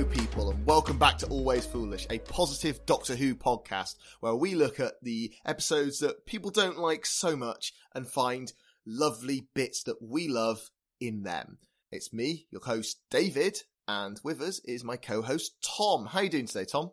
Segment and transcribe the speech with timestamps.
[0.00, 4.54] Hello, people, and welcome back to Always Foolish, a positive Doctor Who podcast where we
[4.54, 8.50] look at the episodes that people don't like so much and find
[8.86, 10.70] lovely bits that we love
[11.02, 11.58] in them.
[11.92, 16.06] It's me, your host, David, and with us is my co-host, Tom.
[16.06, 16.92] How are you doing today, Tom?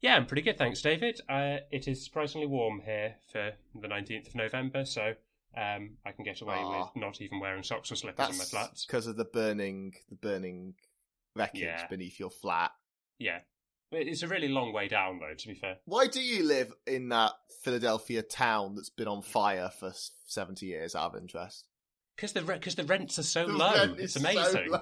[0.00, 1.20] Yeah, I'm pretty good, thanks, David.
[1.28, 5.14] Uh, it is surprisingly warm here for the 19th of November, so
[5.56, 6.78] um, I can get away Ah.
[6.84, 8.70] with not even wearing socks or slippers in my That's flat.
[8.86, 10.74] because of the burning, the burning
[11.36, 11.86] wreckage Yeah.
[11.88, 12.70] beneath your flat.
[13.18, 13.40] Yeah.
[13.92, 15.76] It's a really long way down, though, to be fair.
[15.84, 17.32] Why do you live in that
[17.62, 19.92] Philadelphia town that's been on fire for
[20.26, 21.66] 70 years out of interest?
[22.16, 23.94] Because the, re- 'cause the rents are so The low.
[23.98, 24.70] It's is so amazing.
[24.70, 24.80] low.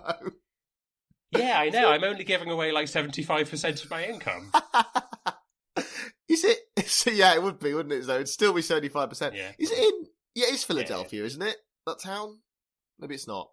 [1.32, 1.90] Yeah, I know.
[1.90, 4.52] I'm only giving away like 75% of my income.
[6.28, 6.58] Is it?
[6.88, 8.06] So yeah, it would be, wouldn't it?
[8.06, 9.34] Though it'd still be seventy-five percent.
[9.34, 9.50] Yeah.
[9.58, 10.06] Is it in?
[10.36, 11.56] Yeah, it's Philadelphia, isn't it?
[11.86, 12.38] That town?
[13.00, 13.50] Maybe it's not.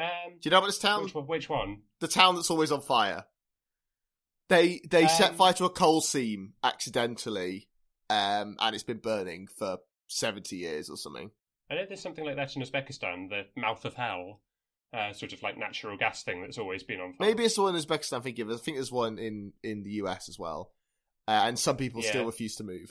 [0.00, 1.04] Um, Do you know about this town?
[1.04, 1.82] which, one, which one?
[2.00, 3.24] The town that's always on fire.
[4.48, 7.68] They they set Um, fire to a coal seam accidentally,
[8.08, 11.30] um, and it's been burning for seventy years or something.
[11.70, 14.40] I know there's something like that in Uzbekistan, the mouth of hell,
[14.92, 17.28] uh, sort of like natural gas thing that's always been on fire.
[17.28, 18.14] Maybe it's the one in Uzbekistan.
[18.14, 18.50] I'm thinking of.
[18.50, 20.72] I think there's one in in the US as well,
[21.28, 22.90] uh, and some people still refuse to move.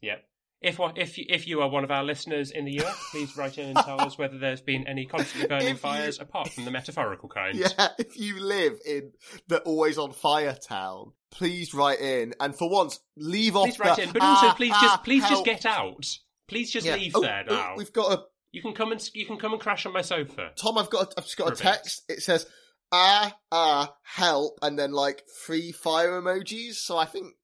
[0.00, 0.24] Yep.
[0.62, 3.58] If if you, if you are one of our listeners in the US, please write
[3.58, 6.70] in and tell us whether there's been any constantly burning you- fires apart from the
[6.70, 7.56] metaphorical kind.
[7.58, 9.12] Yeah, if you live in
[9.48, 12.34] the always on fire town, please write in.
[12.40, 15.04] And for once, leave Please off write the, in, but also "Ah, please ah, just
[15.04, 16.06] please just get out.
[16.48, 16.96] Please just Yeah.
[16.96, 17.74] leave Oh, there oh, now.
[17.76, 20.52] We've got a You can come and you can come and crash on my sofa.
[20.56, 20.78] Tom.
[20.78, 21.08] I've got.
[21.12, 21.64] A, I've just got a Perfect.
[21.64, 22.02] text.
[22.08, 22.46] It says
[22.92, 26.74] ah ah help, and then like three fire emojis.
[26.76, 27.34] So I think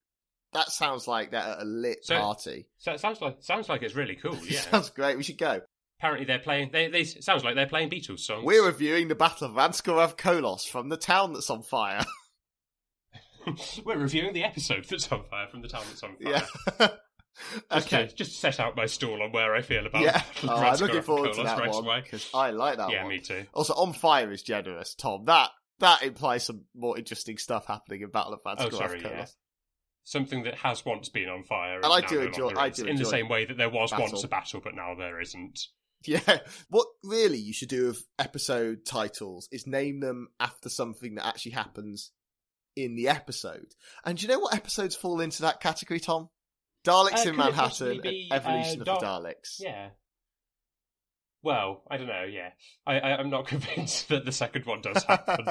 [0.53, 2.67] that sounds like they're at a lit So- party.
[2.79, 4.37] So it sounds like sounds like it's really cool.
[4.45, 4.61] Yeah.
[4.61, 5.17] sounds great.
[5.17, 5.61] We should go.
[5.99, 6.71] Apparently they're playing.
[6.73, 8.45] They, they sounds like they're playing Beatles songs.
[8.45, 12.05] We're reviewing the Battle of Ranskoor Av Kolos from the town that's on fire.
[13.85, 16.43] We're reviewing the episode that's on fire from the town that's on fire.
[16.79, 16.89] yeah.
[17.73, 18.07] Just okay.
[18.07, 20.03] To, just set out my stall on where I feel about.
[20.03, 20.23] Yeah.
[20.45, 23.09] Oh, I'm looking forward to that one because I like that Yeah, one.
[23.13, 23.47] me too.
[23.55, 25.25] Also, on fire is generous, Tom.
[25.25, 29.01] That that implies some more interesting stuff happening in Battle of Oh, Ranskoor Av sorry,
[29.01, 29.11] Kolos.
[29.11, 29.27] yeah.
[30.05, 32.97] Something that has once been on fire, And I now do enjoy- I do in
[32.97, 34.07] the same way that there was battle.
[34.07, 35.61] once a battle, but now there isn't.
[36.05, 36.39] Yeah.
[36.69, 41.53] What really you should do with episode titles is name them after something that actually
[41.53, 42.11] happens
[42.75, 43.75] in the episode.
[44.05, 46.29] And do you know what episodes fall into that category, Tom?
[46.85, 49.57] Daleks Uh, in could it possibly Manhattan be, Evolution uh, of the Daleks.
[49.61, 49.91] Yeah.
[51.45, 52.25] Well, I don't know.
[52.25, 52.51] Yeah,
[52.87, 55.47] I, I I'm not convinced that the second one does happen,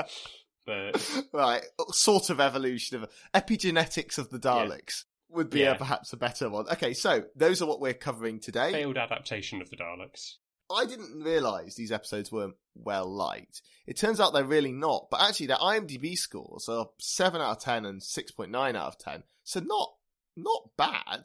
[0.93, 1.63] but Right.
[1.79, 5.71] Uh, sort of evolution of epigenetics of the Daleks would be Yeah.
[5.71, 6.67] a, perhaps a better one.
[6.71, 8.71] Okay, so those are what we're covering today.
[8.71, 10.35] failed adaptation of the Daleks.
[10.73, 13.61] I didn't realise these episodes weren't well liked.
[13.87, 17.59] It turns out they're really not, but actually their IMDb scores are seven out of
[17.63, 19.23] ten and six point nine out of ten.
[19.43, 19.93] So not
[20.38, 21.23] not bad.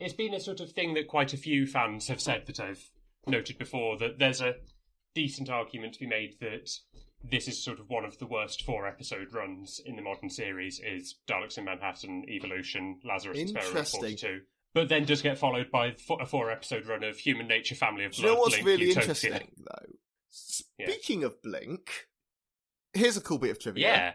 [0.00, 2.90] It's been a sort of thing that quite a few fans have said that I've
[3.26, 4.56] noted before that there's a
[5.14, 6.68] decent argument to be made that
[7.30, 10.80] this is sort of one of the worst four episode runs in the modern series
[10.80, 14.00] is Daleks in Manhattan, Evolution, Lazarus Experiment Interesting.
[14.00, 14.40] 42.
[14.74, 18.12] But then does get followed by a four episode run of Human Nature, Family of
[18.12, 19.02] Do Blood, you know what's Blink, really Utopia.
[19.02, 19.92] interesting though?
[20.78, 20.86] Yeah.
[20.86, 22.08] Speaking of Blink,
[22.92, 23.86] here's a cool bit of trivia.
[23.86, 24.12] Yeah.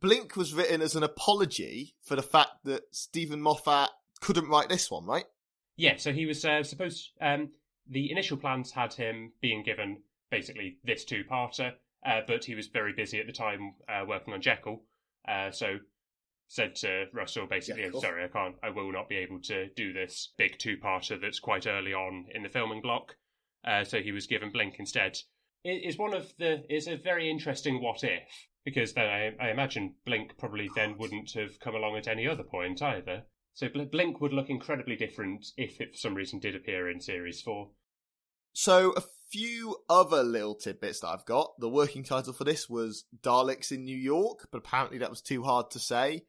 [0.00, 3.90] Blink was written as an apology for the fact that Steven Moffat
[4.20, 5.24] couldn't write this one, right?
[5.76, 7.10] Yeah, so he was uh, supposed.
[7.20, 7.50] Um,
[7.88, 9.98] the initial plans had him being given
[10.30, 11.72] basically this two-parter,
[12.06, 14.84] uh, but he was very busy at the time uh, working on Jekyll.
[15.28, 15.78] Uh, so
[16.48, 18.54] said to Russell basically, Yeah, of "Sorry, I can't.
[18.62, 22.42] I will not be able to do this big two-parter that's quite early on in
[22.42, 23.16] the filming block."
[23.64, 25.18] Uh, so he was given Blink instead.
[25.64, 26.64] It is one of the.
[26.68, 28.28] It's a very interesting what if
[28.64, 32.42] because then I, I imagine Blink probably then wouldn't have come along at any other
[32.42, 33.22] point either.
[33.54, 37.40] So Blink would look incredibly different if it for some reason did appear in series
[37.40, 37.70] four.
[38.52, 41.52] So a few other little tidbits that I've got.
[41.58, 45.42] The working title for this was Daleks in New York, but apparently that was too
[45.42, 46.24] hard to say.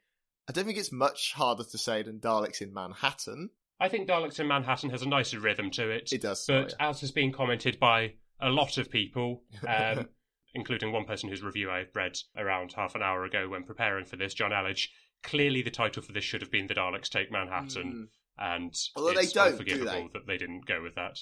[0.50, 3.50] I don't think it's much harder to say than Daleks in Manhattan.
[3.80, 6.12] I think Daleks in Manhattan has a nicer rhythm to it.
[6.12, 10.08] It does, but oh, as has been commented by a lot of people, um,
[10.56, 14.16] including one person whose review I read around half an hour ago when preparing for
[14.16, 14.88] this, Jonn Elledge.
[15.24, 19.22] Clearly, the title for this should have been "The Daleks Take Manhattan," and Although they
[19.22, 20.10] it's don't, do unforgivable they?
[20.14, 21.20] that they didn't go with that.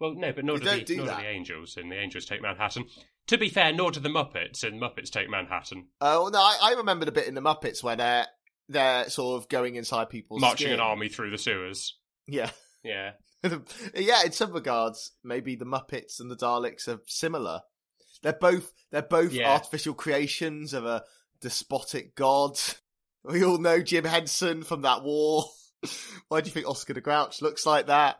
[0.00, 2.40] Well, no, but nor do, the, do nor do the Angels, and the Angels Take
[2.42, 2.86] Manhattan.
[3.28, 5.88] To be fair, nor do the Muppets, and Muppets Take Manhattan.
[6.00, 8.26] Oh no, I, I remember the bit in the Muppets where they're
[8.68, 10.74] they're sort of going inside people's Marching skin.
[10.74, 11.96] an army through the sewers.
[12.26, 12.50] Yeah,
[12.84, 13.12] Yeah.
[13.94, 14.24] yeah.
[14.24, 17.60] In some regards, maybe the Muppets and the Daleks are similar.
[18.22, 19.52] They're both they're both Yeah.
[19.52, 21.04] artificial creations of a
[21.40, 22.58] despotic god.
[23.24, 25.44] We all know Jim Henson from that war.
[26.28, 28.16] Why do you think Oscar the Grouch looks like that?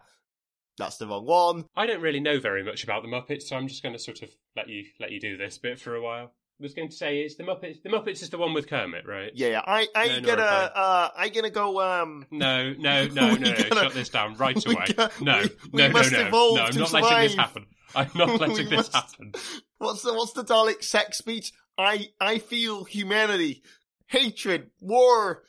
[0.79, 1.65] That's the wrong one.
[1.77, 4.23] I don't really know very much about the Muppets, so I'm just going to sort
[4.23, 6.33] of let you let you do this bit for a while.
[6.61, 7.83] I was going to say it's the Muppets.
[7.83, 9.31] The Muppets is the one with Kermit, right?
[9.35, 9.63] Yeah, yeah.
[9.65, 13.53] I I No, no, gonna uh I gonna go um No, no, no, no, no.
[13.57, 14.87] gotta- Shut this down right away.
[15.21, 16.55] no, we- we no, no, no.
[16.55, 17.67] No, I'm not letting this happen.
[17.95, 19.33] I'm not letting this must- happen.
[19.79, 21.53] what's the what's the Dalek sex speech?
[21.79, 23.63] I I feel humanity,
[24.07, 25.45] hatred, war.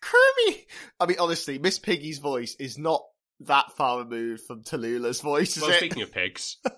[0.00, 0.66] Kermit.
[1.00, 3.02] I mean, honestly, Miss Piggy's voice is not
[3.40, 5.76] that far removed from Tallulah's voice, is Well, it?
[5.78, 6.70] speaking of pigs, Oh,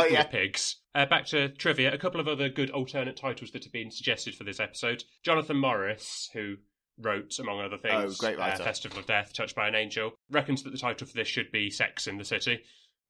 [0.00, 0.22] speaking yeah.
[0.24, 1.92] of pigs, uh, back to trivia.
[1.92, 5.04] A couple of other good alternate titles that have been suggested for this episode.
[5.24, 6.56] Jonathan Morris, who
[6.98, 8.62] wrote, among other things, Oh, great writer.
[8.62, 11.50] Uh, Festival of Death, Touched by an Angel, reckons that the title for this should
[11.52, 12.60] be Sex in the City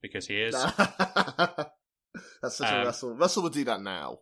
[0.02, 0.54] because he is.
[0.54, 3.14] That's such a Um, Russell.
[3.14, 4.18] Russell would do that now.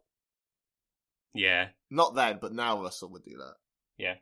[1.35, 3.55] yeah, Not then, but now Russell would do that.
[3.99, 4.15] yeah.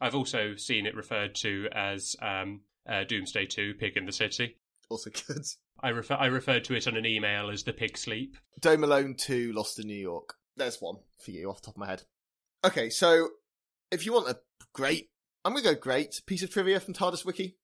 [0.00, 4.56] I've also seen it referred to as um, uh, Doomsday Two: Pig in the City.
[4.88, 5.44] Also good.
[5.80, 8.36] I refer I referred to it on an email as the Pig Sleep.
[8.60, 10.34] Dome Alone 2, Lost in New York.
[10.56, 12.02] There's one for you off the top of my head.
[12.64, 13.28] Okay, so
[13.90, 14.38] if you want a
[14.72, 15.10] great,
[15.44, 17.56] I'm going to go great piece of trivia from TARDIS Wiki.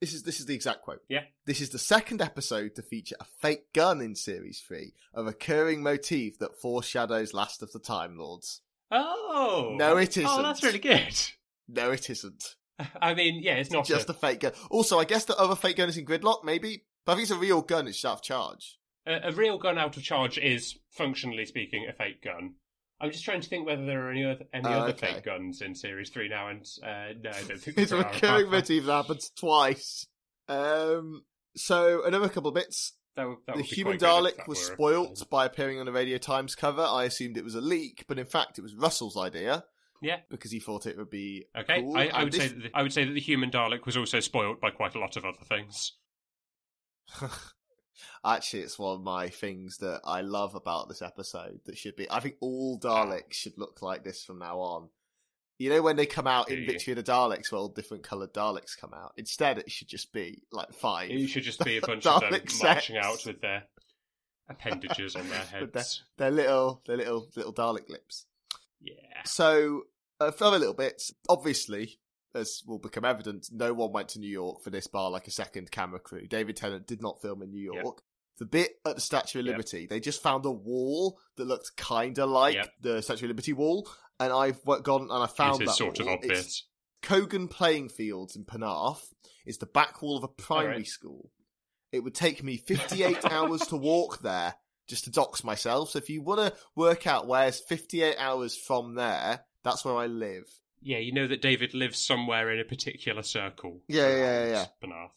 [0.00, 1.00] This is this is the exact quote.
[1.08, 1.22] Yeah.
[1.46, 5.82] This is the second episode to feature a fake gun in series three, a recurring
[5.82, 8.60] motif that foreshadows Last of the Time Lords.
[8.90, 10.42] Oh No, it Oh, isn't.
[10.42, 11.18] that's really good.
[11.68, 12.44] No, it isn't.
[13.00, 14.52] I mean, yeah, it's not Just a, a fake gun.
[14.70, 16.84] Also, I guess the other fake gun is in Gridlock, maybe.
[17.04, 17.86] But I think it's a real gun.
[17.88, 18.78] It's out of charge.
[19.06, 22.54] a, a real gun out of charge is functionally speaking a fake gun.
[23.00, 25.14] I'm just trying to think whether there are any other any Oh, other okay.
[25.14, 28.50] fake guns in series three now, and uh, no, I don't think It's a recurring
[28.50, 30.06] motif that happens twice.
[30.48, 31.24] Um,
[31.56, 32.92] so another couple of bits.
[33.16, 36.82] That would, that the human Dalek was spoilt by appearing on a Radio Times cover.
[36.82, 39.64] I assumed it was a leak, but in fact it was Russell's idea.
[40.06, 40.20] Yeah.
[40.30, 41.96] Because he thought it would be Okay, cool.
[41.96, 43.96] I, I would this- say that the, I would say that the human Dalek was
[43.96, 45.92] also spoilt by quite a lot of other things.
[48.24, 51.60] Actually, it's one of my things that I love about this episode.
[51.66, 52.10] That should be.
[52.10, 54.88] I think all Daleks should look like this from now on.
[55.58, 56.66] You know when they come out in.
[56.66, 59.12] Victory of the Daleks, where all different coloured Daleks come out.
[59.16, 61.10] Instead, it should just be like five.
[61.10, 63.62] It should just be a bunch of them Dalek marching out with their
[64.50, 66.02] appendages on their With their- heads.
[66.18, 68.26] Their little, their little, little Dalek lips.
[68.82, 68.92] Yeah.
[69.24, 69.84] So,
[70.20, 71.02] uh, for other little bit.
[71.28, 71.98] obviously,
[72.34, 75.30] as will become evident, no one went to New York for this bar like a
[75.30, 76.26] second camera crew.
[76.26, 77.82] David Tennant did not film in New Yep.
[77.84, 78.02] York.
[78.38, 79.52] The bit at the Statue of Yep.
[79.52, 82.72] Liberty, they just found a wall that looked kind of like Yep.
[82.82, 83.88] the Statue of Liberty wall,
[84.20, 86.16] and I've gone and I found It that sort of wall.
[86.22, 86.66] It's obvious.
[87.02, 89.12] Cogan Playing Fields in Penarth
[89.46, 90.86] is the back wall of a primary Alright.
[90.86, 91.30] school.
[91.92, 94.54] It would take me 58 hours to walk there
[94.88, 95.90] just to dox myself.
[95.90, 100.06] So if you want to work out where's 58 hours from there, that's where I
[100.06, 100.48] live.
[100.80, 103.80] Yeah, you know that David lives somewhere in a particular circle.
[103.88, 104.66] Yeah, yeah, yeah, yeah.
[104.82, 105.10] Penarth.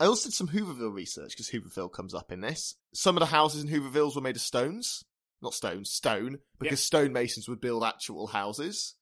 [0.00, 2.74] I also did some Hooverville research because Hooverville comes up in this.
[2.92, 5.04] Some of the houses in Hooverville were made of stones.
[5.40, 8.96] Not stones, stone, because stonemasons would build actual houses.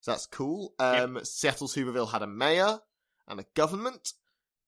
[0.00, 0.72] So that's cool.
[0.78, 2.78] Um, Seattle's Hooverville had a mayor
[3.28, 4.12] and a government.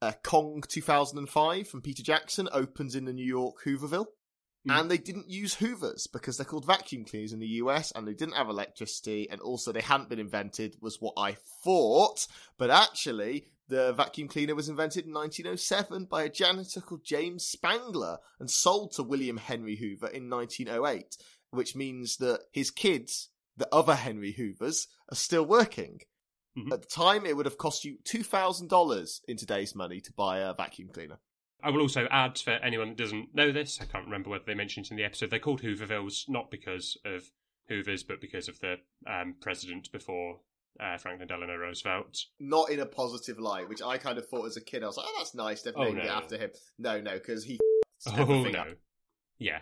[0.00, 4.06] Uh, Kong 2005 from Peter Jackson opens in the New York Hooverville.
[4.68, 4.80] Mm.
[4.80, 8.14] And they didn't use Hoovers because they're called vacuum cleaners in the US and they
[8.14, 12.26] didn't have electricity and also they hadn't been invented, was what I thought.
[12.58, 18.18] But actually, the vacuum cleaner was invented in 1907 by a janitor called James Spangler
[18.38, 21.16] and sold to William Henry Hoover in 1908,
[21.50, 26.00] which means that his kids, the other Henry Hoovers, are still working.
[26.56, 26.72] Mhm.
[26.72, 30.54] At the time, it would have cost you $2,000 in today's money to buy a
[30.54, 31.18] vacuum cleaner.
[31.62, 34.54] I will also add for anyone that doesn't know this, I can't remember whether they
[34.54, 37.30] mentioned it in the episode, they're called Hoovervilles not because of
[37.70, 38.76] Hoovers, but because of the
[39.06, 40.40] um, president before
[40.80, 42.18] uh, Franklin Delano Roosevelt.
[42.40, 44.82] Not in a positive light, which I kind of thought as a kid.
[44.82, 45.62] I was like, oh, that's nice.
[45.62, 46.00] They've Oh, no.
[46.02, 46.50] it after him.
[46.78, 47.58] No, no, because he
[48.06, 48.60] Oh everything no.
[48.60, 48.68] up.
[49.38, 49.58] Yeah.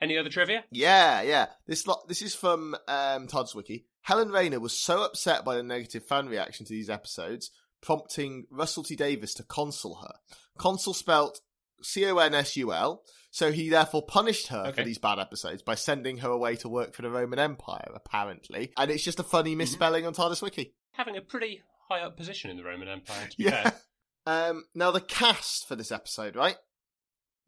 [0.00, 0.64] Any other trivia?
[0.70, 1.46] Yeah, yeah.
[1.66, 3.86] This lo- this is from um, TARDIS Wiki.
[4.02, 7.50] Helen Raynor was so upset by the negative fan reaction to these episodes,
[7.82, 10.14] prompting Russell T Davies to consul her.
[10.58, 11.40] Consul spelt
[11.82, 13.02] C O N S U L.
[13.34, 16.94] So he therefore punished her for these bad episodes by sending her away to work
[16.94, 18.72] for the Roman Empire, apparently.
[18.76, 20.74] And it's just a funny misspelling on TARDIS Wiki.
[20.92, 23.62] Having a pretty high up position in the Roman Empire, to be Yeah.
[23.70, 23.72] fair.
[24.24, 26.54] Um, now the cast for this episode, right?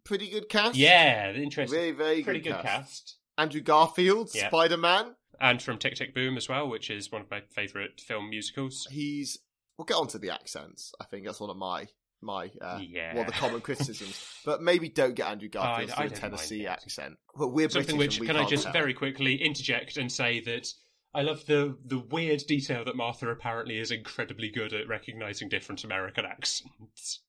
[0.04, 0.74] Pretty good cast.
[0.74, 1.78] Yeah, interesting.
[1.78, 3.16] Very, very pretty good, good cast.
[3.38, 4.48] Andrew Garfield, Yeah.
[4.48, 5.14] Spider Man.
[5.40, 8.88] And from Tick Tick Boom as well, which is one of my favourite film musicals.
[8.90, 9.38] He's.
[9.78, 10.92] We'll get on to the accents.
[11.00, 11.86] I think that's one of my
[12.22, 13.14] my uh, yeah.
[13.14, 14.24] well the common criticisms.
[14.44, 17.16] But maybe don't get Andrew Garfield I through Tennessee accent.
[17.36, 18.72] But we're Something British which can I just tell.
[18.72, 20.68] very quickly interject and say that
[21.14, 25.84] I love the the weird detail that Martha apparently is incredibly good at recognizing different
[25.84, 27.20] American accents.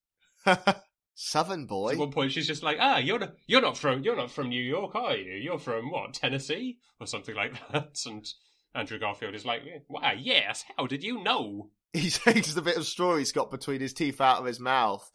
[1.16, 1.94] Southern boy.
[1.94, 4.50] At one point, she's just like, "Ah, you're not, you're not from you're not from
[4.50, 5.34] New York, are you?
[5.36, 8.28] You're from what Tennessee or something like that." And
[8.74, 10.66] Andrew Garfield is like, "Wow, yes.
[10.78, 14.22] How did you know?" He takes the bit of straw he's got between his teeth
[14.22, 15.10] out of his mouth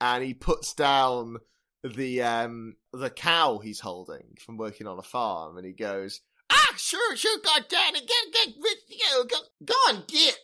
[0.00, 1.36] and he puts down
[1.84, 6.74] the um the cow he's holding from working on a farm and he goes ah
[6.76, 10.36] sure sure god damn it get get get go, go on get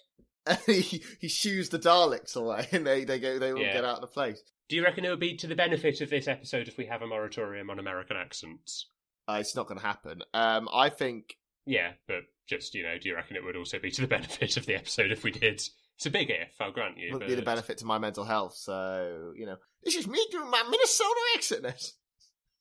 [0.46, 3.72] and he he shoos the Daleks away and they they go they all Yeah.
[3.74, 6.10] get out of the place Do you reckon it would be to the benefit of
[6.10, 8.88] this episode if we have a moratorium on American accents?
[9.28, 13.08] uh, it's not going to happen um I think Yeah, but just you know, do
[13.08, 15.62] you reckon it would also be to the benefit of the episode if we did?
[16.02, 17.10] It's a big if, I'll grant you.
[17.10, 20.08] it would but be the benefit to my mental health so you know this is
[20.08, 21.62] me doing my Minnesota accent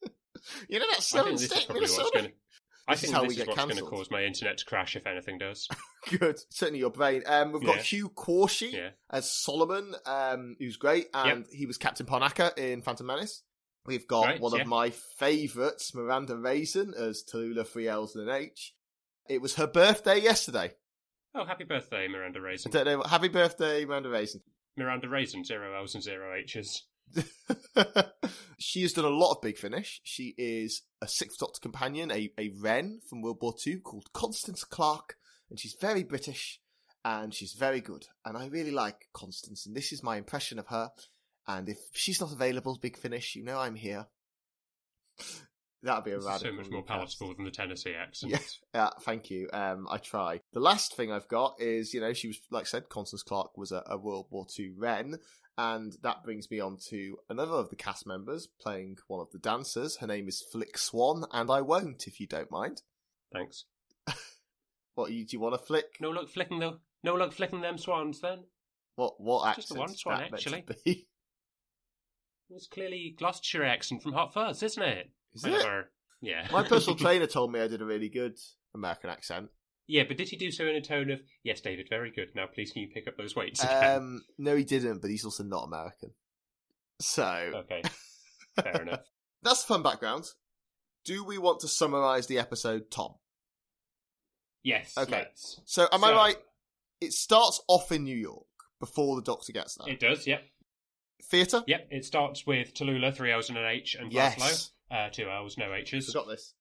[0.69, 2.31] you know that southern think this is state Minnesota to.
[2.87, 5.67] I think this is what's going to cause my internet to crash if anything does.
[6.19, 6.39] Good.
[6.49, 7.21] Certainly your brain.
[7.25, 7.81] Um, we've got Yeah.
[7.83, 8.89] Hugh Quarshie Yeah.
[9.09, 13.43] as Solomon, um, who's great, and he was Captain Panaka in Phantom Menace.
[13.85, 14.61] We've got Right, one yeah.
[14.61, 18.73] of my favourites, Miranda Raison, as Tallulah L's and an H.
[19.29, 20.73] It was her birthday yesterday.
[21.33, 23.03] Oh, happy birthday, Miranda I don't know.
[23.03, 24.41] Happy birthday, Miranda Raison.
[24.77, 26.83] Miranda Raison, zero L's and zero H's.
[28.57, 30.01] she has done a lot of Big Finish.
[30.03, 34.63] She is a Sixth Doctor companion, a, a Wren from World War II called Constance
[34.65, 35.15] Clarke,
[35.49, 36.59] and she's very British
[37.03, 38.07] and she's very good.
[38.25, 40.89] And I really like Constance, and this is my impression of her.
[41.47, 44.07] And if she's not available, Big Finish, you know I'm here.
[45.83, 46.51] That'd be a radical.
[46.51, 48.31] so much more palatable than the Tennessee accent.
[48.31, 48.39] Yeah.
[48.73, 49.49] Yeah, thank you.
[49.51, 50.41] Um, I try.
[50.53, 53.57] The last thing I've got is, you know, she was, like I said, Constance Clarke
[53.57, 55.17] was a, a World War II Wren,
[55.57, 59.39] and that brings me on to another of the cast members playing one of the
[59.39, 59.97] dancers.
[59.97, 62.83] Her name is Flik Swan, and I won't, if you don't mind.
[63.33, 63.65] Thanks.
[64.95, 65.85] What, you, do you want to flick?
[66.01, 68.39] No luck flicking the no luck flicking them swans then.
[68.95, 71.07] What, what accent Just the one swan, that meant to actually.
[72.53, 75.09] It's clearly Gloucestershire accent from Hot Fuzz, isn't it?
[75.33, 75.51] Is it?
[75.51, 75.91] Whatever.
[76.21, 76.47] Yeah.
[76.51, 78.37] My personal trainer told me I did a really good
[78.75, 79.49] American accent.
[79.87, 82.29] Yeah, but did he do so in a tone of "Yes, David, very good.
[82.35, 85.25] Now, please, can you pick up those weights again?" Um, no, he didn't, but he's
[85.25, 86.11] also not American.
[87.01, 87.81] So, okay,
[88.61, 89.01] fair enough.
[89.41, 90.25] that's the fun background.
[91.03, 93.15] Do we want to summarise the episode, Tom?
[94.63, 94.93] Yes.
[94.97, 95.11] Okay.
[95.11, 95.59] let's.
[95.65, 96.35] So, am I right?
[97.01, 98.45] It starts off in New York
[98.79, 99.91] before the Doctor gets there.
[99.91, 100.27] It does.
[100.27, 100.43] Yep.
[101.23, 101.63] Theatre?
[101.65, 101.87] Yep.
[101.91, 104.35] It starts with Tallulah, three L's and an H, and Yes.
[104.39, 106.07] Laszlo, uh, two L's, no H's.
[106.07, 106.53] Forgot this.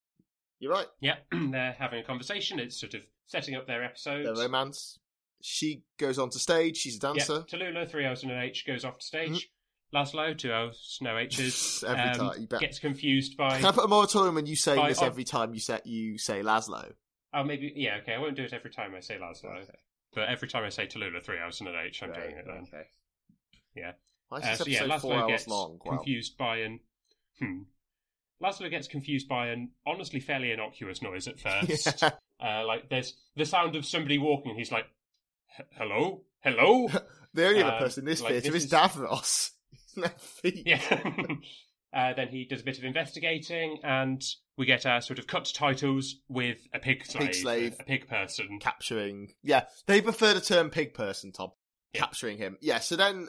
[0.59, 0.87] You're right.
[1.01, 2.59] Yeah, They're having a conversation.
[2.61, 4.27] It's sort of setting up their episode.
[4.27, 4.99] The romance.
[5.43, 6.77] She goes on to stage.
[6.77, 7.33] She's a dancer.
[7.33, 7.57] Mm-hmm.
[7.57, 9.49] Tallulah, three L's and an H, goes off to stage.
[9.95, 11.83] Laszlo, two L's, no H's.
[11.87, 12.41] Every um, time.
[12.43, 12.61] You bet.
[12.61, 13.57] Gets confused by.
[13.57, 16.19] Can I put a moratorium on you saying By- this every time you say you
[16.19, 16.93] say Laszlo?
[17.33, 17.73] Oh, maybe.
[17.75, 18.15] Yeah, okay.
[18.15, 19.57] I won't do it every time I say Laszlo.
[19.63, 19.79] Okay.
[20.15, 22.45] But every time I say Tallulah, three L's and an H, I'm Great, doing it
[22.47, 22.67] then.
[22.69, 22.87] Okay.
[23.75, 23.93] Yeah.
[24.29, 25.79] Why is Uh, so yeah, four Laszlo gets long?
[25.85, 25.97] Wow.
[25.97, 26.81] confused by an.
[27.39, 27.63] Hmm.
[28.43, 32.03] Laszlo gets confused by an honestly fairly innocuous noise at first.
[32.03, 32.11] Yeah.
[32.43, 34.55] Uh, like there's the sound of somebody walking.
[34.57, 34.87] He's like,
[35.77, 36.89] "Hello, hello."
[37.33, 39.51] The only other Um, person in this like, theatre is is- Davros.
[40.43, 40.81] yeah.
[41.95, 44.21] uh, then he does a bit of investigating, and
[44.59, 47.77] we get our sort of cut titles with a pig slave, slave.
[47.79, 48.59] a pig person.
[48.61, 49.29] Capturing.
[49.45, 51.53] Yeah, they prefer the term pig person, Tom.
[51.93, 52.01] Yeah.
[52.01, 52.57] Capturing him.
[52.61, 53.29] Yeah, so then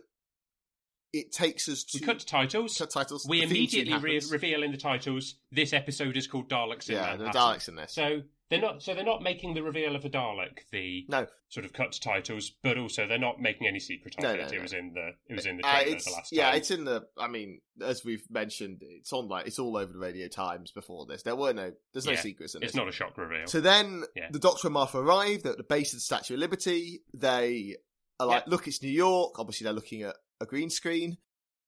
[1.14, 2.78] it takes us to We cut to titles.
[2.78, 3.26] cut titles.
[3.28, 7.16] We The immediately re- reveal in the titles this episode is called Daleks in Yeah,
[7.18, 7.94] there are Daleks in this.
[7.94, 8.82] So they're not.
[8.84, 12.00] So they're not making the reveal of a Dalek the No, sort of cut to
[12.02, 14.40] titles, but also they're not making any secret of No, it.
[14.52, 15.12] no, it was in the.
[15.28, 16.56] It was in the Uh, trailer it's the last yeah, time.
[16.58, 17.08] it's in the.
[17.18, 21.06] I mean, as we've mentioned, it's on like it's all over the Radio Times before
[21.06, 21.24] this.
[21.24, 22.66] There were no, there's no Yeah, secrets in it.
[22.66, 23.48] It's not a shock reveal.
[23.48, 24.28] So then Yeah.
[24.32, 25.44] the Doctor and Martha arrive.
[25.44, 27.02] They're at the base of the Statue of Liberty.
[27.14, 27.78] They
[28.20, 28.52] are like, Yeah.
[28.52, 29.40] look, it's New York.
[29.40, 31.18] Obviously, they're looking at a green screen.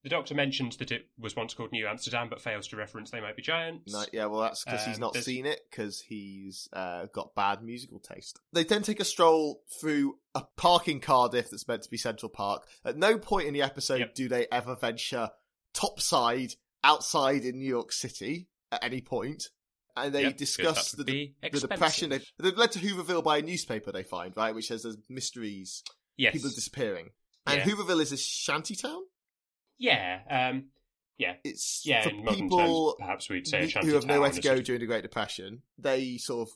[0.02, 3.22] the Doctor mentions that it was once called New Amsterdam, but fails to reference they
[3.22, 3.90] might be giants.
[3.90, 7.34] Like, yeah, well, that's because he's Um, not there's- seen it because he's uh, got
[7.34, 8.38] bad musical taste.
[8.52, 12.28] They then take a stroll through a park in Cardiff that's meant to be Central
[12.28, 12.68] Park.
[12.84, 14.14] At no point in the episode Yep.
[14.14, 15.30] do they ever venture
[15.72, 16.52] topside
[16.82, 19.48] outside in New York City at any point.
[19.96, 22.10] And they Yep, discuss the, the depression.
[22.10, 22.32] They, expensive.
[22.40, 25.82] they've led to Hooverville by a newspaper they find, right, which says there's mysteries,
[26.16, 26.32] Yes.
[26.34, 27.10] people disappearing.
[27.46, 27.64] And Yeah.
[27.64, 29.02] Hooverville is a shanty town.
[29.78, 30.20] Yeah.
[30.30, 30.70] Um,
[31.18, 31.34] yeah.
[31.44, 32.02] It's Yeah.
[32.04, 32.58] for in modern people
[32.92, 35.62] terms, perhaps we'd say who- have nowhere to go during the Great Depression.
[35.78, 36.54] They sort of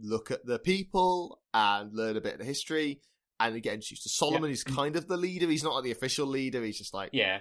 [0.00, 3.00] look at the people and learn a bit of the history.
[3.40, 4.48] and they get introduced to Solomon.
[4.48, 5.48] He's kind of the leader.
[5.50, 6.62] He's not like the official leader.
[6.62, 7.40] He's just like Yeah.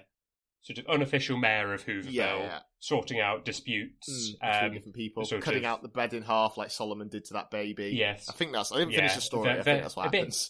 [0.63, 2.59] Sort of unofficial mayor of Hooverville, Yeah, yeah.
[2.79, 4.09] sorting out disputes.
[4.09, 7.25] mm, between um, different people, cutting of- out the bed in half like Solomon did
[7.25, 7.91] to that baby.
[7.95, 8.27] yes.
[8.27, 8.71] I think that's.
[8.71, 9.53] I didn't finish the story.
[9.53, 10.49] ve- I think that's what a bit- happens.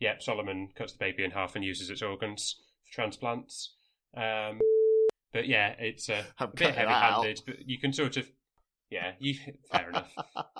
[0.00, 0.22] Yep.
[0.22, 3.74] Solomon cuts the baby in half and uses its organs for transplants.
[4.16, 4.60] Um,
[5.32, 8.26] but yeah, it's uh, I'm a bit heavy-handed, but you can sort of.
[8.88, 9.34] Yeah, you
[9.72, 10.12] fair enough.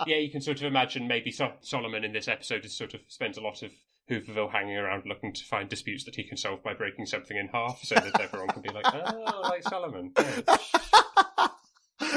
[0.07, 3.00] Yeah, you can sort of imagine maybe so- Solomon in this episode has sort of
[3.09, 3.71] spent a lot of
[4.11, 7.49] Hooverville hanging around looking to find disputes that he can solve by breaking something in
[7.49, 10.12] half so that everyone can be like, oh, like Solomon.
[10.19, 10.57] Yeah.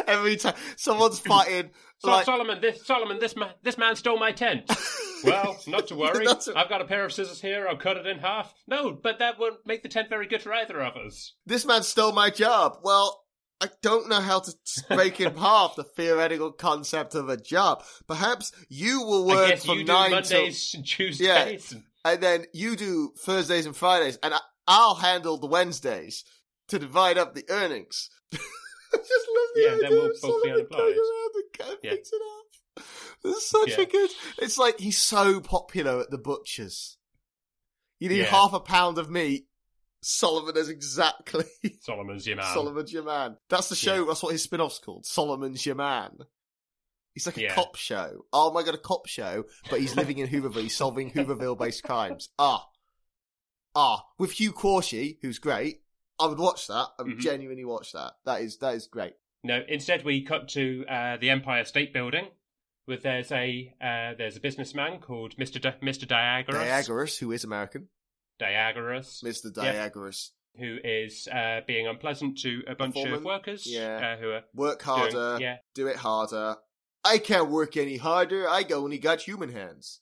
[0.09, 4.31] Every time someone's fighting, So, like Solomon, this Solomon, this man, this man stole my
[4.31, 4.69] tent.
[5.21, 6.23] Well, not to worry.
[6.23, 7.67] Not to- I've got a pair of scissors here.
[7.67, 8.53] I'll cut it in half.
[8.69, 11.33] No, but that won't make the tent very good for either of us.
[11.45, 12.77] this man stole my job.
[12.83, 13.21] Well,
[13.59, 14.53] I don't know how to
[14.87, 17.83] break in half the theoretical concept of a job.
[18.07, 21.67] Perhaps you will work from nine Mondays and Tuesdays.
[21.67, 24.39] till, and then you do Thursdays and Fridays, and I,
[24.69, 26.23] I'll handle the Wednesdays
[26.69, 28.09] to divide up the earnings.
[28.93, 31.91] I just love the Yeah, idea we'll of Solomon going around and cutting Yeah.
[31.91, 32.19] things in
[32.83, 33.35] half.
[33.39, 33.81] Such Yeah.
[33.81, 34.09] a good.
[34.39, 36.97] It's like he's so popular at the butchers.
[37.99, 38.25] You need Yeah.
[38.25, 39.47] half a pound of meat.
[40.01, 41.43] Solomon is exactly
[41.81, 42.53] Solomon's your man.
[42.53, 43.35] Solomon's your man.
[43.49, 44.05] That's the show.
[44.05, 45.05] That's what his spin-off's called.
[45.05, 46.17] Solomon's your man.
[47.13, 48.23] He's like a cop show.
[48.31, 50.61] Oh my god, a cop show, but he's living in Hooverville.
[50.61, 52.29] He's solving Hooverville-based crimes.
[52.39, 52.65] Ah,
[53.75, 55.81] ah, with Hugh Quarshie, who's great.
[56.19, 56.87] I would watch that.
[56.99, 57.21] I would Mhm.
[57.21, 58.13] genuinely watch that.
[58.25, 59.13] That is that is great.
[59.43, 62.27] No, instead we cut to uh, the Empire State Building.
[62.87, 66.55] With there's a uh, there's a businessman called Mister Di- Mister Diagoras.
[66.87, 67.87] Diagoras, who is American,
[68.41, 69.53] Diagoras, Mr.
[69.53, 73.65] Diagoras, who is uh, being unpleasant to a bunch of workers.
[73.67, 74.15] Yeah.
[74.15, 75.57] Uh, who are work doing- harder, yeah.
[75.75, 76.55] do it harder.
[77.05, 78.49] I can't work any harder.
[78.49, 80.01] I only got human hands.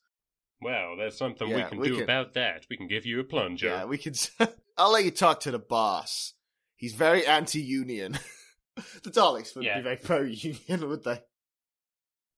[0.61, 2.65] Well, there's something Yeah, we can we do can- about that.
[2.69, 3.67] We can give you a plunger.
[3.67, 4.13] Yeah, we can.
[4.77, 6.33] I'll let you talk to the boss.
[6.75, 8.19] He's very anti-union.
[9.03, 9.77] the Daleks wouldn't Yeah.
[9.77, 11.21] be very pro-union, would they?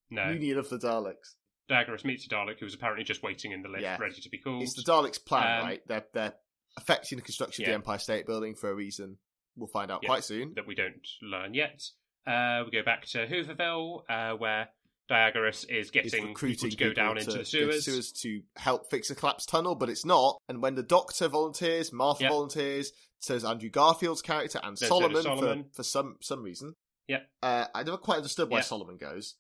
[0.09, 1.35] no, Union of the Daleks.
[1.69, 3.97] Diagoras meets a Dalek who was apparently just waiting in the lift, Yeah.
[3.99, 4.63] ready to be called.
[4.63, 5.81] It's the Daleks' plan, Um, right?
[5.87, 6.33] They're they're
[6.77, 9.17] affecting the construction of the Empire State Building for a reason.
[9.55, 10.07] We'll find out Yeah.
[10.07, 10.53] quite soon.
[10.55, 11.83] that we don't learn yet.
[12.25, 14.69] Uh, we go back to Hooverville, uh, where
[15.09, 18.11] Diagoras is Is getting recruiting people to go down people into the to sewers.
[18.21, 20.39] to help fix a collapsed tunnel, but it's not.
[20.47, 22.29] And when the Doctor volunteers, Martha Yeah.
[22.29, 25.63] volunteers, says Andrew Garfield's character and So- so does Solomon, Solomon.
[25.71, 26.75] for for some some reason.
[27.07, 27.23] Yeah.
[27.41, 28.63] Uh, I never quite understood why Yeah.
[28.63, 29.35] Solomon goes.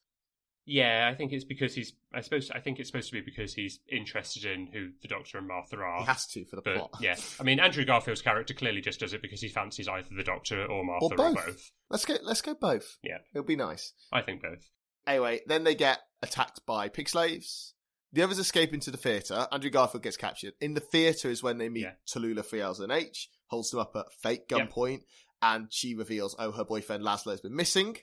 [0.65, 1.93] Yeah, I think it's because he's.
[2.13, 5.37] I suppose I think it's supposed to be because he's interested in who the Doctor
[5.39, 5.99] and Martha are.
[5.99, 6.91] He has to for the but plot.
[7.01, 10.23] yeah, I mean Andrew Garfield's character clearly just does it because he fancies either the
[10.23, 11.45] Doctor or Martha Or or both.
[11.45, 11.71] both.
[11.89, 12.17] Let's go.
[12.21, 12.97] Let's go both.
[13.03, 13.19] Yeah.
[13.33, 13.93] it'll be nice.
[14.11, 14.69] I think both.
[15.07, 17.73] Anyway, then they get attacked by pig slaves.
[18.11, 19.47] The others escape into the theatre.
[19.51, 20.53] Andrew Garfield gets captured.
[20.59, 21.93] In the theatre is when they meet Yeah.
[22.07, 25.01] Tallulah 3000H, holds them up at fake gunpoint,
[25.41, 27.97] and she reveals, oh, her boyfriend Laszlo has been missing.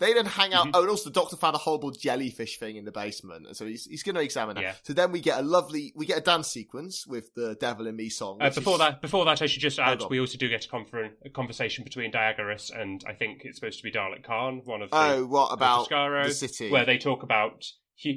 [0.00, 0.66] They then hang out.
[0.66, 0.70] Mhm.
[0.74, 3.64] Oh, and also the doctor found a horrible jellyfish thing in the basement, and so
[3.64, 4.62] he's he's going to examine that.
[4.62, 4.74] Yeah.
[4.82, 7.94] So then we get a lovely, we get a dance sequence with the "Devil in
[7.94, 8.38] Me" song.
[8.40, 10.68] Uh, before is- that, before that, I should just add we also do get a,
[10.68, 14.82] confer- a conversation between Diagoras and I think it's supposed to be Dalek Caan, one
[14.82, 16.70] of the oh, what about Foscaro, the city?
[16.70, 17.64] where they talk about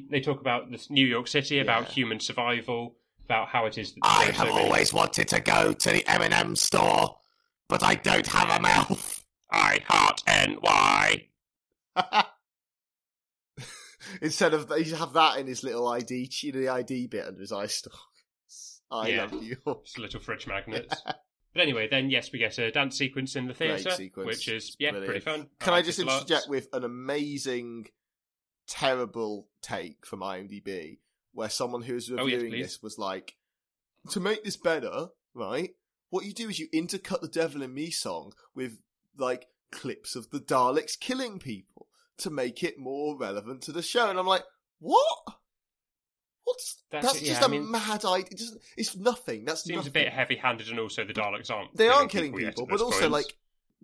[0.09, 1.93] they talk about this New York City, about Yeah.
[1.93, 3.93] human survival, about how it is.
[3.93, 7.19] That I are so have many- always wanted to go to the M&M store,
[7.69, 9.23] but I don't have a mouth.
[9.51, 11.27] I heart NY.
[14.21, 17.41] Instead of he have that in his little ID, you know, the ID bit under
[17.41, 18.81] his eye stalks.
[18.91, 19.29] I Yeah.
[19.65, 19.79] love.
[19.83, 20.93] It's a little fridge magnet.
[21.53, 24.91] But anyway, then yes, we get a dance sequence in the theatre, which is yeah,
[24.91, 25.11] brilliant.
[25.11, 25.47] pretty fun.
[25.59, 26.21] Can I like just it a lot.
[26.21, 27.87] interject with an amazing,
[28.67, 30.99] terrible take from IMDb,
[31.33, 33.37] where someone who was Oh, yes, reviewing this was like,
[34.11, 35.71] to make this better, right?
[36.11, 38.83] What you do is you intercut the "Devil in Me" song with
[39.17, 41.86] like clips of the Daleks killing people
[42.19, 44.43] to make it more relevant to the show, and I'm like,
[44.79, 45.19] what?
[46.43, 48.25] What's That's that's, it, just yeah, a I mean- mad idea.
[48.31, 49.43] It doesn't, it's nothing.
[49.45, 49.89] That's Seems nothing.
[49.89, 51.75] a bit heavy-handed, and also the Daleks aren't.
[51.75, 53.11] They aren't killing yet people, but also point.
[53.11, 53.33] like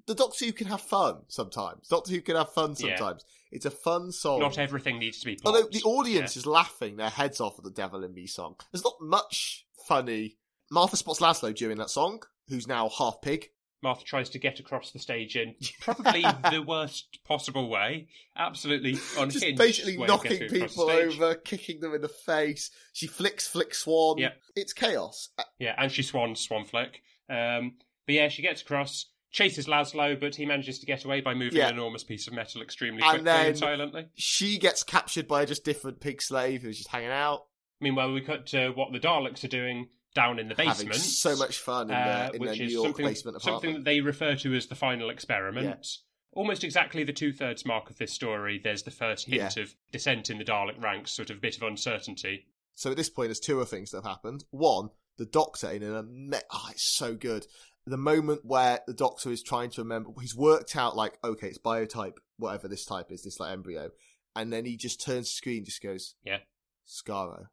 [0.08, 1.88] the Doctor Who can have fun sometimes.
[1.90, 2.96] Doctor Who can have fun Yeah.
[2.98, 3.26] sometimes.
[3.52, 4.40] It's a fun song.
[4.40, 5.36] not everything needs to be.
[5.36, 5.56] Plot.
[5.56, 6.40] Although the audience Yeah.
[6.40, 8.56] is laughing their heads off at the Devil in Me song.
[8.72, 10.38] There's not much funny.
[10.72, 13.50] Martha spots Laszlo during that song, who's now half pig.
[13.84, 18.08] Martha tries to get across the stage in probably the worst possible way.
[18.36, 19.34] Absolutely unhinged.
[19.42, 22.72] Just basically knocking getting across the people over, kicking them in the face.
[22.94, 24.18] She flicks Flik Swan.
[24.18, 24.38] Yep.
[24.56, 25.30] It's chaos.
[25.38, 27.02] Uh, Yeah, and she swans swan flick.
[27.30, 27.74] Um,
[28.08, 31.58] but yeah, she gets across, chases Laszlo, but he manages to get away by moving
[31.58, 31.68] Yeah.
[31.68, 34.08] an enormous piece of metal extremely And quickly and silently.
[34.16, 37.46] She gets captured by a just different pig slave who's just hanging out.
[37.82, 40.96] Meanwhile, we cut to what the Daleks are doing down in the Having basement.
[40.96, 43.74] so much fun in, uh, their, in their which New is York something, basement something
[43.74, 45.66] that they refer to as the final experiment.
[45.66, 46.40] Yeah.
[46.40, 48.60] Almost exactly the two thirds mark of this story.
[48.64, 52.48] There's the first hint of dissent in the Dalek ranks, sort of bit of uncertainty.
[52.74, 54.44] So at this point, there's two other things that have happened.
[54.50, 57.46] One, the Doctor in an ama- oh, it's so good.
[57.86, 61.60] The moment where the Doctor is trying to remember, he's worked out like, okay, it's
[61.60, 63.92] biotype, whatever this type is, this like embryo,
[64.36, 66.40] and then he just turns the screen, and just goes, Yeah.
[66.88, 67.48] Skaro,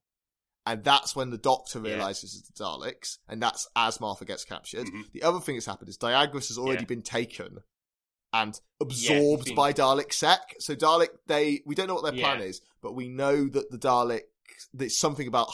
[0.66, 1.94] and that's when the Doctor Yeah.
[1.94, 4.86] realizes it's the Daleks, and that's as Martha gets captured.
[4.86, 5.10] Mhm.
[5.12, 6.86] The other thing that's happened is Diagoras has already Yeah.
[6.86, 7.58] been taken
[8.32, 10.56] and absorbed been- by Dalek Sec.
[10.60, 13.78] So Dalek, they we don't know what their plan is, but we know that the
[13.78, 14.22] Dalek.
[14.74, 15.48] There's something about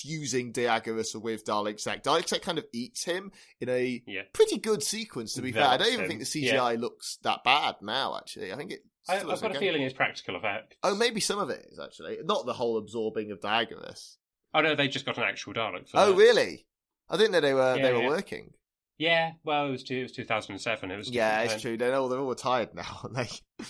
[0.00, 2.02] fusing Diagoras with Dalek Sec.
[2.02, 4.22] Dalek Sec kind of eats him in a Yeah.
[4.32, 5.34] pretty good sequence.
[5.34, 6.08] To be fair, I don't even him.
[6.08, 8.16] think the CGI looks that bad now.
[8.16, 8.84] Actually, I think it.
[9.08, 10.76] I, I've got a feeling it's practical effect.
[10.82, 14.16] Oh, maybe some of it is actually not the whole absorbing of Diagoras.
[14.54, 15.88] Oh no, they just got an actual Dalek.
[15.88, 16.16] For Oh, that.
[16.18, 16.66] really?
[17.10, 18.08] I didn't know they were Yeah, they were yeah.
[18.08, 18.52] working.
[18.98, 19.32] Yeah.
[19.44, 20.90] Well, it was, two, it was 2007.
[20.90, 21.08] It was.
[21.10, 21.60] Yeah, it's time.
[21.60, 21.76] true.
[21.76, 23.64] They're all they're all retired now, aren't they?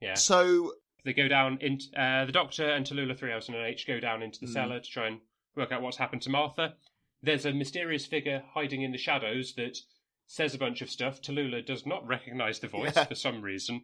[0.00, 0.14] Yeah.
[0.14, 0.72] So
[1.04, 4.52] They go down in uh, the Doctor and Tallulah 3000H go down into the Mm.
[4.52, 5.20] cellar to try and
[5.56, 6.74] work out what's happened to Martha.
[7.22, 9.78] There's a mysterious figure hiding in the shadows that
[10.26, 11.22] says a bunch of stuff.
[11.22, 13.04] Tallulah does not recognise the voice Yeah.
[13.04, 13.82] for some reason,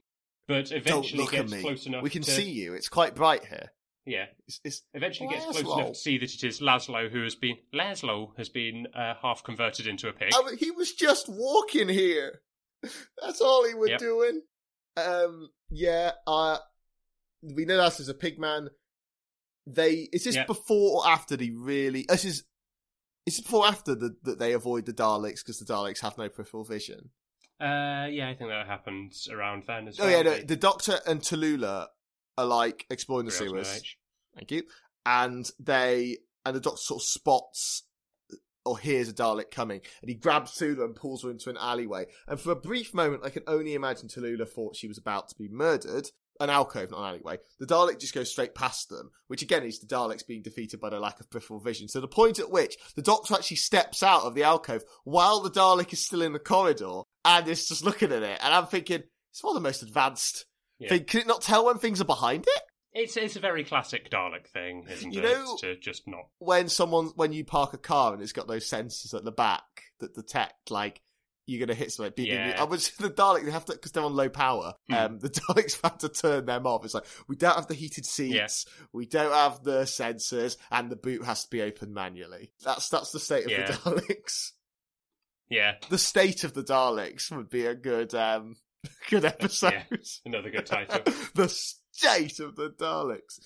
[0.49, 1.61] but eventually look at gets me.
[1.63, 2.03] close enough.
[2.03, 2.75] We can to, see you.
[2.75, 3.73] It's quite bright here.
[4.05, 7.37] Yeah, It's, it's eventually gets close enough to see that it is Laszlo who has
[7.37, 10.33] been Laszlo has been uh, half converted into a pig.
[10.35, 12.41] I mean, he was just walking here.
[13.23, 13.99] That's all he was Yep.
[14.01, 14.43] doing.
[14.97, 16.13] Um, yeah.
[16.27, 16.59] Uh,
[17.43, 18.71] we know that's as a pig man.
[19.67, 20.49] They is this Yep.
[20.49, 22.05] before or after they really?
[22.09, 22.45] This is.
[23.25, 26.19] Is it before or after the, that they avoid the Daleks because the Daleks have
[26.19, 27.11] no peripheral vision?
[27.61, 30.13] Uh, yeah, I think that happens around then as Oh well.
[30.13, 31.87] Oh yeah, no, The the Doctor and Tallulah
[32.39, 33.69] are like exploring the sewers.
[33.69, 33.97] 3000H.
[34.35, 34.63] Thank you.
[35.05, 37.85] And they and the Doctor sort of spots
[38.33, 41.57] uh, or hears a Dalek coming, and he grabs Tallulah and pulls her into an
[41.59, 42.07] alleyway.
[42.29, 45.35] And for a brief moment, I can only imagine Tallulah thought she was about to
[45.39, 46.09] be murdered.
[46.41, 47.39] An alcove, not an alleyway.
[47.61, 50.89] The Dalek just goes straight past them, which again is the Daleks being defeated by
[50.89, 51.89] their lack of peripheral vision.
[51.89, 55.51] So the point at which the Doctor actually steps out of the alcove while the
[55.51, 58.41] Dalek is still in the corridor and is just looking at it.
[58.43, 60.47] And I'm thinking, it's one of the most advanced
[60.83, 60.99] Yeah.
[60.99, 62.63] Can it not tell when things are behind it?
[62.95, 65.25] It's it's a very classic Dalek thing, isn't You it?
[65.25, 66.27] know- To just not.
[66.39, 69.63] when someone when you park a car and it's got those sensors at the back
[70.01, 71.01] that detect like
[71.47, 72.13] you're gonna hit something.
[72.15, 72.61] Beep, beep, beep.
[72.61, 73.45] I was the Dalek.
[73.45, 74.75] They have to because they're on low power.
[74.89, 74.95] Hmm.
[74.95, 76.85] Um, the Daleks have to turn them off.
[76.85, 80.97] It's like we don't have the heated seats, we don't have the sensors, and the
[80.97, 82.53] boot has to be opened manually.
[82.63, 83.67] That's that's the state of Yeah.
[83.67, 84.51] the Daleks.
[85.49, 88.57] Yeah, The state of the Daleks would be a good um
[89.11, 89.85] good episode.
[90.27, 91.01] another good title.
[91.35, 93.41] the state of the Daleks.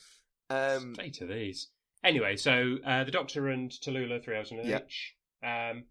[0.49, 1.68] Um, State of these.
[2.05, 4.64] Anyway, so uh, the Doctor and Tallulah 3000H.
[5.42, 5.70] Yeah.
[5.70, 5.85] Um,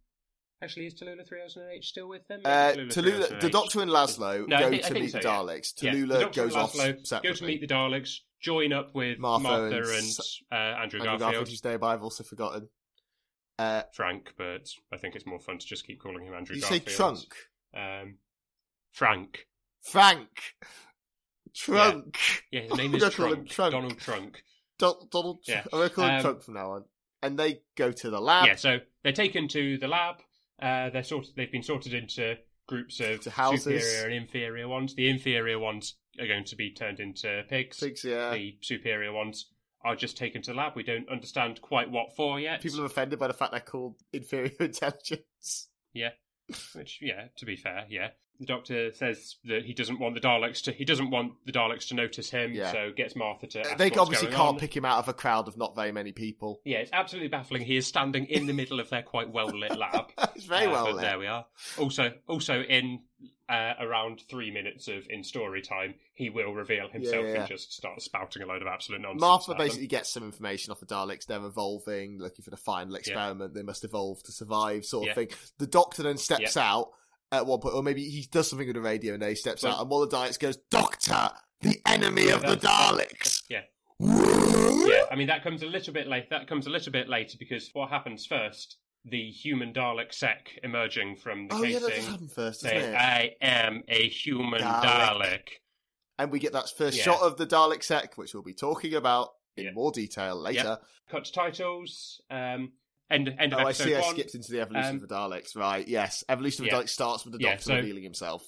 [0.63, 2.41] actually, is Tallulah 3000H still with them?
[2.45, 5.23] Uh, Maybe Tallulah, the Doctor and Laszlo No, go think- to meet so, the.
[5.23, 5.73] Daleks.
[5.81, 7.29] Yeah, Tallulah goes off separately.
[7.29, 10.19] Go to meet the Daleks, join up with Martha Martha, and and,
[10.51, 12.69] uh, Andrew, Andrew Garfield, Garfield, whose name I've also forgotten.
[13.57, 16.61] Uh, Frank, but I think it's more fun to just keep calling him Andrew you
[16.61, 17.33] say Trunk?
[17.75, 18.17] Um,
[18.95, 19.45] Frank.
[19.83, 20.29] Frank.
[21.53, 22.17] Trunk.
[22.51, 23.49] Yeah, his name is gonna call him Trunk.
[23.49, 23.71] Trunk.
[23.73, 24.43] Donald Trunk.
[24.79, 25.39] Don- Donald.
[25.47, 25.63] Yeah.
[25.71, 26.83] I'm going to call him Um, Trunk from now on.
[27.21, 28.45] And they go to the lab.
[28.47, 30.15] yeah, so they're taken to the lab.
[30.61, 32.35] Uh, they're sort they've been sorted into
[32.67, 34.95] groups of superior and inferior ones.
[34.95, 37.79] The inferior ones are going to be turned into pigs.
[37.79, 38.31] Pigs, yeah.
[38.33, 39.47] The superior ones
[39.83, 40.73] are just taken to the lab.
[40.75, 42.61] We don't understand quite what for yet.
[42.61, 45.69] People are offended by the fact they're called inferior intelligence.
[45.93, 46.09] Yeah.
[46.73, 48.09] Which, yeah, to be fair, yeah.
[48.39, 50.71] The doctor says that he doesn't want the Daleks to.
[50.71, 52.53] He doesn't want the Daleks to notice him.
[52.53, 52.71] Yeah.
[52.71, 53.63] So gets Martha to.
[53.77, 54.59] They obviously can't on.
[54.59, 56.59] pick him out of a crowd of not very many people.
[56.65, 57.61] Yeah, it's absolutely baffling.
[57.63, 60.11] He is standing in the middle of their quite well lit lab.
[60.35, 61.01] it's very Uh, well lit.
[61.01, 61.45] There we are.
[61.77, 62.99] Also, also in
[63.47, 67.39] uh, around three minutes of in story time, he will reveal himself Yeah, yeah.
[67.41, 69.21] and just start spouting a load of absolute nonsense.
[69.21, 69.67] Martha at them.
[69.67, 71.25] basically gets some information off the Daleks.
[71.27, 73.53] They're evolving, looking for the final experiment.
[73.53, 75.11] They must evolve to survive, sort Yeah.
[75.11, 75.27] of thing.
[75.59, 76.89] The Doctor then steps out
[77.31, 79.63] at one point, or maybe he does something with the radio and then he steps
[79.63, 81.29] out, and one of the Daleks goes, Doctor,
[81.61, 83.43] the enemy of the Daleks!
[83.49, 83.61] Yeah.
[83.99, 84.85] yeah.
[84.87, 86.29] Yeah, I mean that comes a little bit late.
[86.29, 88.77] That comes a little bit later because what happens first?
[89.05, 92.95] The human Dalek Sec emerging from the Oh, yeah, casing, happen first, saying?
[92.95, 95.47] "I am a human Dalek." Dalek."
[96.19, 97.03] And we get that first Yeah.
[97.05, 99.71] shot of the Dalek Sec, which we'll be talking about in Yeah.
[99.71, 100.79] more detail later.
[101.09, 102.21] Cut to titles.
[102.29, 102.73] Um,
[103.09, 103.95] end end of Oh, I see.
[103.95, 105.55] I skipped into the evolution Um, of the Daleks.
[105.55, 105.87] Right?
[105.87, 106.81] Yes, evolution of the yeah.
[106.83, 108.43] Daleks starts with the Yeah, Doctor so- revealing himself.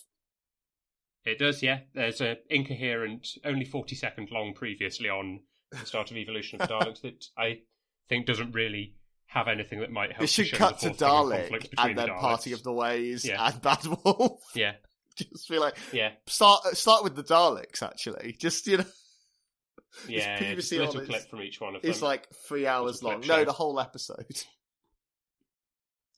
[1.25, 1.79] It does, yeah.
[1.93, 5.41] There's a incoherent, only forty second long previously on
[5.71, 7.59] the start of Evolution of the Daleks that I
[8.07, 8.93] think doesn't really
[9.25, 10.23] have anything that might help.
[10.23, 12.19] It should cut the to Dalek and then Daleks.
[12.21, 13.45] Party of the Ways Yeah.
[13.45, 14.41] and Bad Wolf.
[14.55, 14.75] Yeah,
[15.17, 17.83] Just be like, yeah, start start with the Daleks.
[17.83, 18.85] Actually, just you know,
[20.07, 20.37] yeah.
[20.37, 21.91] Previously a little clip from each one of them.
[21.91, 23.21] it's like three hours long.
[23.21, 23.37] show.
[23.37, 24.43] No, the whole episode.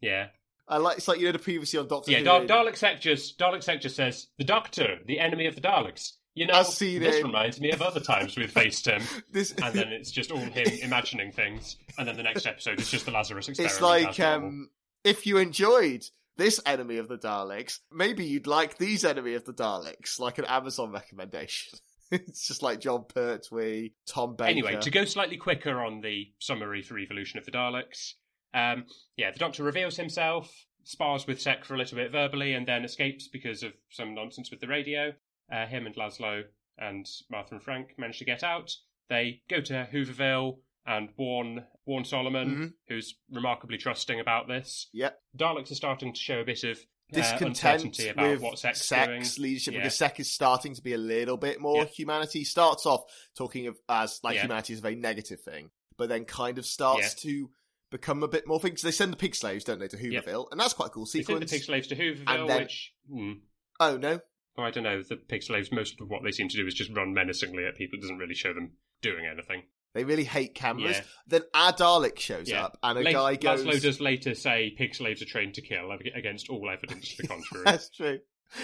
[0.02, 0.28] yeah,
[0.68, 2.20] I like it's like you know the previously on Doctor yeah.
[2.20, 2.24] Who.
[2.26, 6.14] Dal- Dalek Sec just Dalek Sec just says the Doctor, the enemy of the Daleks.
[6.36, 9.02] You know, seen this reminds me of other times we've faced him.
[9.32, 12.90] this and then it's just all him imagining things, and then the next episode is
[12.90, 13.74] just the Lazarus experiment.
[13.74, 14.70] it's like um,
[15.04, 16.06] if you enjoyed
[16.38, 20.46] this enemy of the Daleks, maybe you'd like these enemy of the Daleks, like an
[20.46, 21.78] Amazon recommendation.
[22.28, 24.50] it's just like Jon Pertwee, Tom Baker.
[24.50, 28.14] Anyway, to go slightly quicker on the summary for Evolution of the Daleks,
[28.54, 28.86] um,
[29.18, 32.84] yeah, the Doctor reveals himself, spars with Sec for a little bit verbally, and then
[32.84, 35.14] escapes because of some nonsense with the radio.
[35.52, 36.44] Uh, him and Laszlo
[36.78, 38.72] and Martha and Frank manage to get out.
[39.10, 42.74] They go to Hooverville and warn warn Solomon, Mhm.
[42.88, 44.90] who's remarkably trusting about this.
[44.94, 45.20] Yep.
[45.38, 46.80] Daleks are starting to show a bit of
[47.12, 49.24] discontent about with what Sec's doing.
[49.38, 49.80] leadership Yeah.
[49.82, 51.86] because Sec is starting to be a little bit more Yeah.
[51.86, 52.44] humanity.
[52.44, 53.02] Starts off
[53.36, 54.44] talking of as like Yeah.
[54.44, 57.50] humanity is a very negative thing, but then kind of starts to
[57.92, 58.82] become a bit more things.
[58.82, 59.98] They send the pig slaves, don't they, to.
[59.98, 61.52] Hooverville, and that's quite a cool They send sequence.
[61.52, 63.34] the pig slaves to Hooverville, And then- which hmm,
[63.80, 64.20] Oh no,
[64.58, 65.02] well, I don't know.
[65.02, 67.76] The pig slaves, most of what they seem to do is just run menacingly at
[67.76, 67.98] people.
[67.98, 69.64] It doesn't really show them doing anything.
[69.94, 70.98] They really hate cameras.
[70.98, 71.04] Yeah.
[71.28, 72.66] Then our Dalek shows Yeah.
[72.66, 73.64] up, and a Late- guy goes.
[73.66, 77.28] Laszlo does later say pig slaves are trained to kill against all evidence to the
[77.30, 77.64] contrary.
[77.66, 78.20] That's true.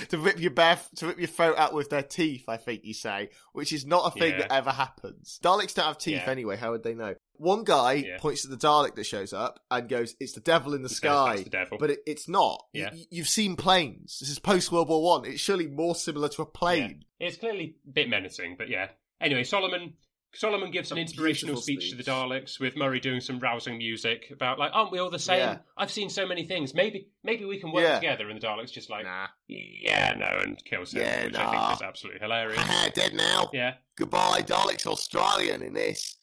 [0.10, 2.96] To rip your bare, to rip your throat out with their teeth, I think you
[2.96, 4.38] say, which is not a thing Yeah.
[4.40, 5.40] that ever happens.
[5.44, 6.58] Daleks don't have teeth anyway.
[6.58, 7.14] How would they know?
[7.34, 10.82] One guy points to the Dalek that shows up and goes, "It's the devil in
[10.82, 11.78] the Says sky." The devil.
[11.78, 12.66] But it, it's not.
[12.74, 12.96] Yeah.
[12.96, 14.18] You, you've seen planes.
[14.20, 15.26] This is post World War One.
[15.26, 17.06] It's surely more similar to a plane.
[17.20, 18.88] It's clearly a bit menacing, but yeah.
[19.22, 19.94] Anyway, Solomon
[20.36, 22.14] Solomon gives an inspirational beautiful speech, to the speech.
[22.14, 25.40] Daleks with Murray doing some rousing music about like, aren't we all the same?
[25.40, 25.58] Yeah.
[25.78, 26.74] I've seen so many things.
[26.74, 27.96] Maybe maybe we can work Yeah.
[27.96, 28.30] together.
[28.30, 29.28] And the Daleks just like, Nah.
[29.48, 32.62] yeah, no, and kills him, Yeah, which I think is absolutely hilarious.
[32.94, 33.50] Dead now.
[33.54, 33.76] yeah.
[33.98, 34.42] Goodbye.
[34.42, 36.18] Dalek's Australian in this.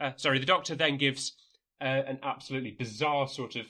[0.00, 1.36] Uh, sorry, the Doctor then gives
[1.80, 3.66] uh, an absolutely bizarre sort of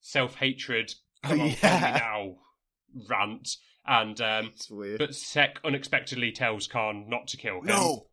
[0.00, 0.92] self hatred.
[1.24, 1.98] Come Oh, on, kill me yeah.
[2.00, 2.34] now
[3.08, 3.48] rant.
[3.84, 4.52] And um,
[4.98, 7.66] but Sec unexpectedly tells Caan not to kill him.
[7.66, 8.06] no,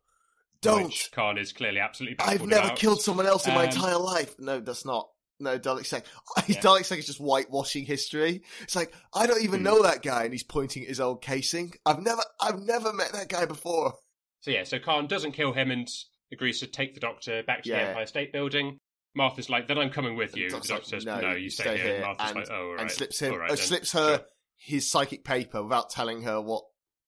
[0.61, 0.85] don't.
[0.85, 2.77] Which Caan is clearly absolutely I've never about.
[2.77, 4.35] killed someone else in my Um, entire life.
[4.39, 5.09] No, that's not.
[5.39, 6.05] No, Dalek Sec.
[6.47, 6.59] Yeah.
[6.59, 8.43] Dalek Sec is just whitewashing history.
[8.61, 9.65] It's like I don't even Hmm.
[9.65, 11.73] know that guy, and he's pointing at his old casing.
[11.85, 13.93] I've never, I've never met that guy before.
[14.41, 15.87] So yeah, so Caan doesn't kill him and
[16.31, 17.83] agrees to take the Doctor back to Yeah.
[17.83, 18.77] the Empire State Building.
[19.15, 20.49] Martha's like, then I'm coming with you.
[20.49, 21.95] The Doctor like, says, no, you stay, here.
[21.95, 22.81] And Martha's and, like, oh, all right.
[22.81, 24.25] and slips him, right uh, slips her Sure.
[24.57, 26.63] his psychic paper without telling her what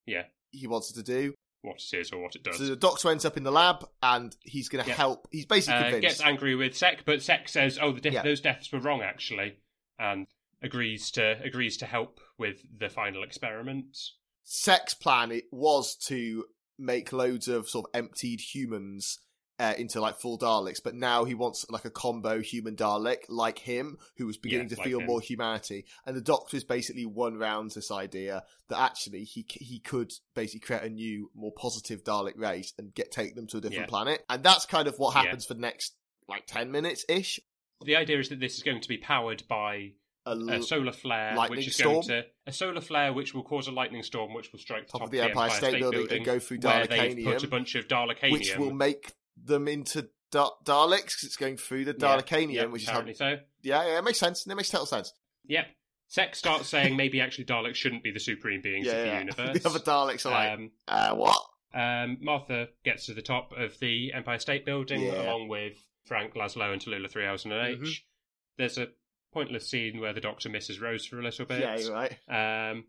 [0.08, 0.24] Yeah.
[0.50, 1.34] he wants to do.
[1.64, 2.58] What it is or what it does.
[2.58, 4.96] So the Doctor ends up in the lab, and he's going to Yeah.
[4.96, 5.28] help.
[5.32, 6.18] He's basically uh, convinced.
[6.18, 8.24] gets angry with Sec, but Sec says, "Oh, the de- Yeah.
[8.24, 9.58] those deaths were wrong, actually,"
[10.00, 10.26] and
[10.64, 13.96] agrees to agrees to help with the final experiment.
[14.44, 16.46] Sec's plan it was to
[16.80, 19.20] make loads of sort of emptied humans
[19.62, 23.60] uh, into like full Daleks, but now he wants like a combo human Dalek like
[23.60, 25.06] him, who was beginning Yeah, to like feel him.
[25.06, 25.86] more humanity.
[26.06, 30.62] And the Doctor is basically won round this idea that actually he he could basically
[30.62, 33.86] create a new, more positive Dalek race and get take them to a different Yeah.
[33.90, 34.26] planet.
[34.30, 35.24] And that's kind of what Yeah.
[35.24, 35.96] happens for the next
[36.28, 37.40] like ten minutes ish.
[37.86, 39.94] The idea is that this is going to be powered by
[40.26, 41.94] A a l- solar flare, which is storm?
[41.94, 44.92] going to a solar flare which will cause a lightning storm, which will strike the
[44.92, 47.76] top top of the Empire State, Building, and go through where they've put a bunch
[47.76, 52.54] of Dalekanium, which will make them into da- Daleks 'cause it's going through the Dalekanium,
[52.54, 53.00] yeah, which is how.
[53.00, 53.40] apparently so.
[53.62, 54.46] Yeah, yeah, it makes sense.
[54.48, 55.14] It makes total sense.
[55.46, 55.68] Yep.
[56.08, 59.20] Sec starts saying maybe actually Daleks shouldn't be the supreme beings Yeah, of the yeah.
[59.46, 59.62] universe.
[59.64, 61.42] the other Daleks are like, um, uh, what?
[61.74, 66.74] um, Martha gets to the top of the Empire State Building along with Frank, Laszlo,
[66.74, 67.80] and Tallulah 3000 and H.
[67.80, 68.02] Mhm.
[68.58, 68.90] There's a
[69.32, 71.62] pointless scene where the Doctor misses Rose for a little bit.
[71.62, 72.12] Yeah, you're right.
[72.28, 72.84] Um,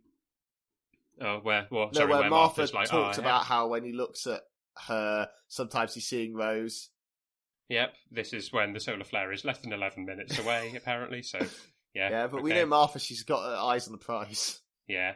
[1.20, 1.68] oh, where?
[1.70, 4.26] Well, No, sorry, where where Martha Martha's like, talks oh, about how when he looks
[4.26, 4.40] at
[4.86, 6.90] her, sometimes he's seeing Rose.
[7.68, 11.22] Yep, this is when the solar flare is less than 11 minutes away, apparently.
[11.22, 11.38] So,
[11.94, 12.10] yeah.
[12.10, 14.60] Yeah, but we know Martha, she's got her eyes on the prize.
[14.88, 15.12] Yeah.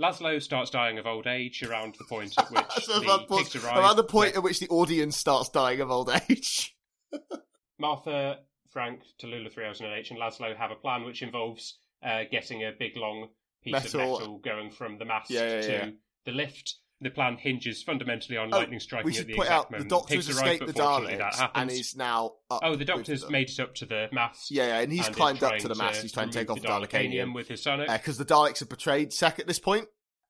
[0.00, 3.36] Laszlo starts dying of old age around the point at which So the around, the
[3.36, 3.76] pigs point, arrive.
[3.78, 6.76] around the point at which the audience starts dying of old age.
[7.78, 8.38] Martha,
[8.70, 13.28] Frank, Tallulah 3000H, and Laszlo have a plan which involves uh, getting a big long
[13.62, 14.14] piece Metal.
[14.14, 15.90] of metal going from the mast Yeah, yeah, to yeah.
[16.26, 16.76] the lift.
[17.00, 19.90] The plan hinges fundamentally on Oh, lightning striking at the point exact out the moment
[19.90, 21.50] Doctor pigs has arrive, escaped the Daleks happens.
[21.54, 22.32] and is now.
[22.50, 24.50] Oh, the Doctor's made it up to the mast.
[24.50, 26.02] Yeah, yeah, and he's and climbed up to the mast.
[26.02, 27.34] He's trying to take off the the Dalekanium.
[27.34, 27.88] with his sonic.
[27.88, 29.86] Because uh, the Daleks have betrayed Sec at this point,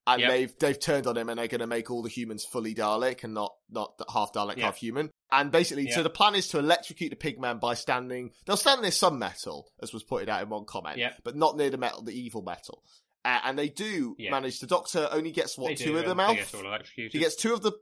[0.07, 0.31] and Yep.
[0.31, 3.25] they've they've turned on him, and they're going to make all the humans fully Dalek
[3.25, 4.65] and not not half Dalek, Yep.
[4.65, 5.11] half human.
[5.33, 8.33] And basically, so the plan is to electrocute the pigman by standing.
[8.47, 11.21] They'll stand near some metal, as was pointed out in one comment, Yep.
[11.25, 12.83] but not near the metal, the evil metal.
[13.25, 14.31] Uh, and they do Yeah.
[14.31, 14.61] manage.
[14.61, 16.53] The Doctor only gets what They two do, of the and they mouth.
[16.97, 17.13] get.
[17.13, 17.73] He gets two of the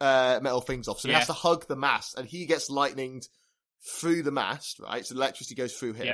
[0.00, 3.28] uh, metal things off, so he has to hug the mast, and he gets lightninged
[3.98, 4.78] through the mast.
[4.80, 6.12] Right, so the electricity goes through him, Yeah.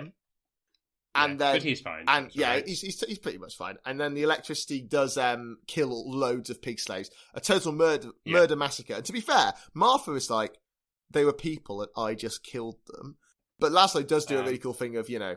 [1.15, 2.05] and Yeah, then but he's fine.
[2.09, 2.67] and It's yeah, alright.
[2.69, 3.79] he's, he's he's pretty much fine.
[3.85, 8.33] And then the electricity does um kill loads of pig slaves, a total murder Yeah.
[8.35, 8.95] murder massacre.
[8.95, 10.57] And to be fair, Martha is like
[11.11, 13.17] they were people and I just killed them.
[13.59, 15.37] But Laszlo does do a Um, really cool thing of you know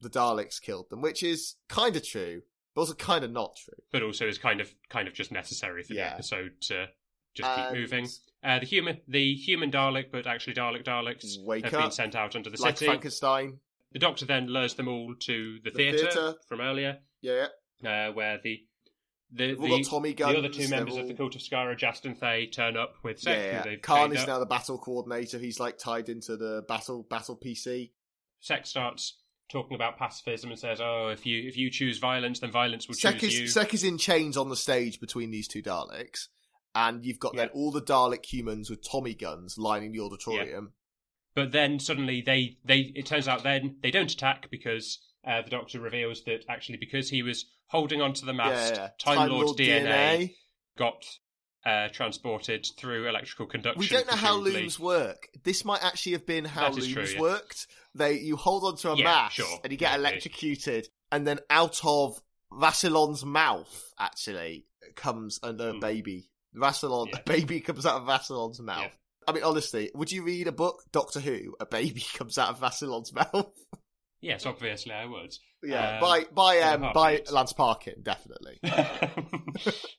[0.00, 2.42] the Daleks killed them, which is kind of true,
[2.74, 3.74] but also kind of not true.
[3.92, 6.08] but also is kind of kind of just necessary for Yeah.
[6.10, 6.88] the episode to
[7.34, 8.08] just And keep moving.
[8.44, 11.80] Uh, the human the human Dalek, but actually Dalek Daleks have up.
[11.82, 12.86] been sent out under the like city.
[12.90, 13.58] Frankenstein,
[13.92, 16.34] The Doctor then lures them all to the, The theatre theatre.
[16.48, 17.46] from earlier, yeah,
[17.84, 18.64] uh, where the
[19.34, 22.18] the, the, Tommy the other two members all- of the Cult of Skaro, Just and
[22.18, 23.76] Thay, turn up with Sec, yeah, yeah.
[23.76, 24.28] Caan is up.
[24.28, 25.38] now the battle coordinator.
[25.38, 27.92] He's like tied into the battle battle PC.
[28.40, 32.50] Sec starts talking about pacifism and says, "Oh, if you if you choose violence, then
[32.50, 35.48] violence will Sec choose is, you." Sec is in chains on the stage between these
[35.48, 36.28] two Daleks,
[36.74, 40.72] and you've got then all the Dalek humans with Tommy guns lining the auditorium.
[41.34, 45.50] But then suddenly they they it turns out then they don't attack because uh, the
[45.50, 48.88] Doctor reveals that actually because he was holding onto the mast, yeah.
[48.98, 50.34] Time, Lord, DNA,
[50.76, 51.06] got
[51.64, 53.78] uh, transported through electrical conduction.
[53.80, 55.28] We don't know how looms work.
[55.44, 57.20] This might actually have been how looms true, yeah.
[57.20, 57.66] worked.
[57.94, 60.00] They you hold onto a Yeah, mast sure, and you get maybe.
[60.00, 62.20] electrocuted, and then out of
[62.52, 65.80] Vassilon's mouth actually comes a, Hmm.
[65.80, 66.28] baby.
[66.54, 67.18] Vassilon, Yeah.
[67.18, 68.92] a baby comes out of Vassilon's mouth.
[69.26, 71.54] I mean, honestly, would you read a book, Doctor Who?
[71.60, 73.52] A baby comes out of Vassilon's mouth.
[74.20, 75.34] Yes, obviously I would.
[75.62, 77.22] Yeah, Um, by by um by.
[77.30, 78.58] Lance Parkin, definitely.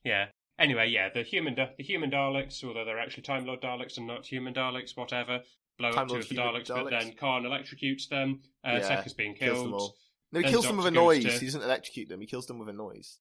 [0.03, 0.25] yeah.
[0.59, 4.25] Anyway, yeah, the human the human Daleks, although they're actually Time Lord Daleks and not
[4.25, 5.41] human Daleks, whatever,
[5.79, 8.41] blow Time up two of the human Daleks, but then Caan electrocutes them.
[8.65, 9.65] Uh, Yeah, Sec is being kills killed.
[9.67, 9.95] them all.
[10.31, 11.23] No, he Then kills them with a noise.
[11.23, 12.21] to- He doesn't electrocute them.
[12.21, 13.17] He kills them with a noise.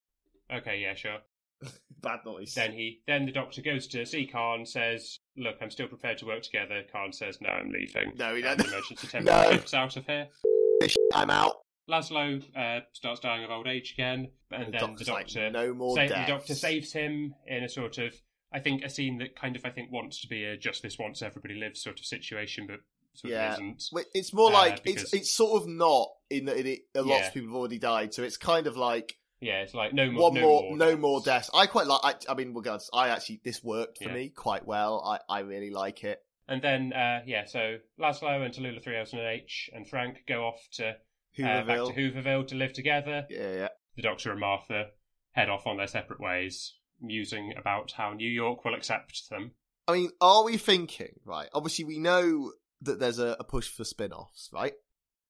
[0.53, 1.19] Okay, yeah, sure.
[2.03, 2.55] Bad noise.
[2.55, 6.27] Then he, then the Doctor goes to see Caan, says, "Look, I'm still prepared to
[6.27, 8.67] work together." Caan says, "No, I'm leaving." No, he doesn't.
[8.67, 9.51] emergency No.
[9.53, 10.29] shifts out of here.
[11.15, 11.57] I'm out.
[11.89, 15.75] Laszlo uh, starts dying of old age again, and The then the like, Doctor no
[15.75, 16.25] more sa- the.
[16.27, 18.15] Doctor saves him in a sort of,
[18.53, 20.99] I think, a scene that kind of I think wants to be a just this
[20.99, 22.81] once everybody lives sort of situation, but
[23.15, 23.49] sort Yeah.
[23.49, 23.83] of isn't.
[24.15, 27.19] It's more Uh, like because- it's it's sort of not in that it, a lot
[27.21, 27.27] Yeah.
[27.29, 30.31] of people have already died, so it's kind of like Yeah, it's like no more,
[30.31, 31.51] one no more, more, no more deaths.
[31.53, 32.01] I quite like.
[32.29, 32.81] I, I mean, going.
[32.95, 34.15] I actually this worked for Yeah.
[34.15, 35.03] me quite well.
[35.05, 36.25] I I really like it.
[36.49, 40.97] And then, uh, yeah, so Laszlo and Tallulah 3008 and Frank go off to
[41.39, 41.97] uh, back to Hooverville.
[41.97, 43.27] Hooverville to live together.
[43.31, 43.69] yeah, yeah.
[43.97, 44.87] The Doctor and Martha
[45.33, 49.53] head off on their separate ways, musing about how New York will accept them.
[49.89, 51.49] I mean, are we thinking right?
[51.53, 54.75] Obviously, we know that there's a, a push for spin-offs, right?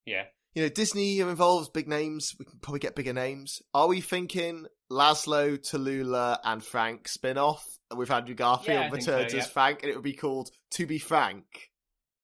[0.06, 0.24] Yeah.
[0.54, 2.34] You know, Disney involves big names.
[2.38, 3.62] We can probably get bigger names.
[3.72, 7.64] Are we thinking Laszlo, Tallulah, and Frank spin-off
[7.96, 9.46] with Andrew Garfield Yeah, returns so, as.
[9.46, 11.44] Frank, and it would be called To Be Frank,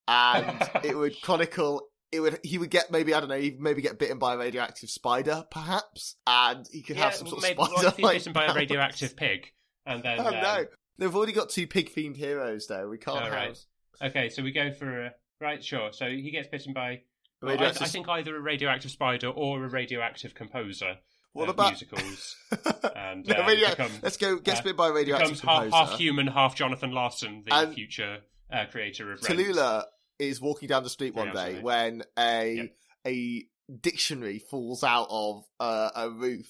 [0.07, 1.89] and it would chronicle.
[2.11, 2.39] It would.
[2.43, 3.39] He would get maybe I don't know.
[3.39, 7.41] He maybe get bitten by a radioactive spider, perhaps, and he could have some well,
[7.41, 7.95] sort of spider.
[7.97, 9.53] he's bitten by a radioactive pig?
[9.85, 10.65] And then, Oh um, no!
[10.99, 12.89] They've already got two pig-themed heroes, though.
[12.89, 13.33] We can't Oh, have.
[13.33, 13.59] right.
[14.03, 15.63] Okay, so we go for a right.
[15.63, 15.93] Sure.
[15.93, 17.03] So he gets bitten by.
[17.43, 20.97] well, I, radioactive- I think either a radioactive spider or a radioactive composer.
[21.35, 22.37] What of about musicals?
[22.97, 24.39] And No, uh, radio- become, Let's go.
[24.39, 25.91] Gets uh, bit by a radioactive becomes half, composer.
[25.91, 28.19] half human, half Jonathan Larson, the And future
[28.51, 29.39] uh, creator of Rent.
[29.39, 29.85] Tallulah
[30.19, 31.63] is walking down the street one day absolutely.
[31.63, 32.77] when a Yep.
[33.07, 33.47] a
[33.81, 36.47] dictionary falls out of uh, a roof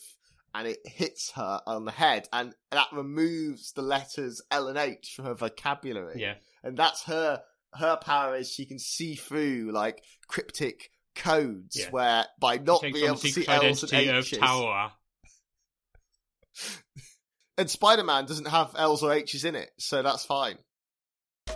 [0.55, 5.13] and it hits her on the head, and that removes the letters L and H
[5.15, 6.21] from her vocabulary.
[6.21, 7.43] Yeah, and that's her.
[7.75, 11.91] Her power is she can see through like cryptic codes, Yeah.
[11.91, 14.93] where by not being able to see secret L's and identity of H's, Tower.
[17.59, 20.57] and Spider Man doesn't have L's or H's in it, so that's fine.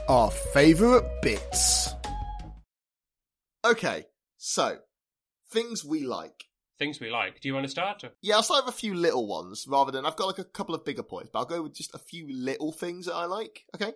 [0.09, 1.95] Our favourite bits.
[3.64, 4.04] Okay,
[4.38, 4.78] so
[5.50, 6.44] things we like.
[6.78, 7.40] Things we like.
[7.40, 8.02] Do you want to start?
[8.22, 10.74] Yeah, I'll start with a few little ones rather than I've got like a couple
[10.74, 13.64] of bigger points, but I'll go with just a few little things that I like.
[13.74, 13.92] Okay.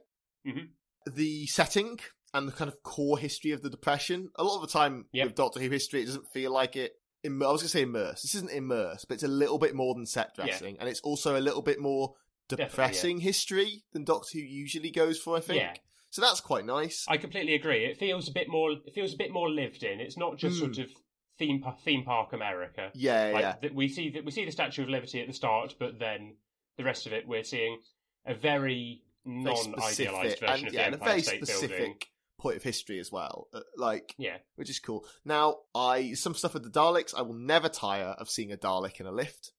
[0.47, 0.69] Mhm.
[1.13, 1.99] The setting
[2.33, 4.31] and the kind of core history of the depression.
[4.37, 5.27] A lot of the time Yep.
[5.27, 6.93] with Doctor Who history, it doesn't feel like it.
[7.25, 8.23] Im- I was going to say immerse.
[8.23, 10.45] This isn't immerse, but it's a little bit more than set Yeah.
[10.45, 12.15] dressing, and it's also a little bit more
[12.49, 12.69] Definitely, yeah.
[12.69, 15.37] depressing history than Doctor Who usually goes for.
[15.37, 15.59] I think.
[15.61, 15.75] Yeah.
[16.17, 17.05] So that's quite nice.
[17.09, 17.85] I completely agree.
[17.85, 18.71] It feels a bit more.
[18.73, 20.01] It feels a bit more lived in.
[20.01, 20.73] It's not just Hmm.
[20.73, 20.91] sort of
[21.39, 22.91] theme theme park America.
[22.95, 23.57] yeah, Like yeah.
[23.61, 26.39] that we see that we see the Statue of Liberty at the start, but then
[26.79, 27.83] the rest of it, we're seeing
[28.25, 31.99] a very non-idealized version and, of yeah, the and a Empire very State specific Building.
[32.39, 33.49] point of history as well.
[33.53, 35.07] Uh, like, Yeah, which is cool.
[35.23, 37.13] Now, I some stuff with the Daleks.
[37.15, 39.53] I will never tire of seeing a Dalek in a lift.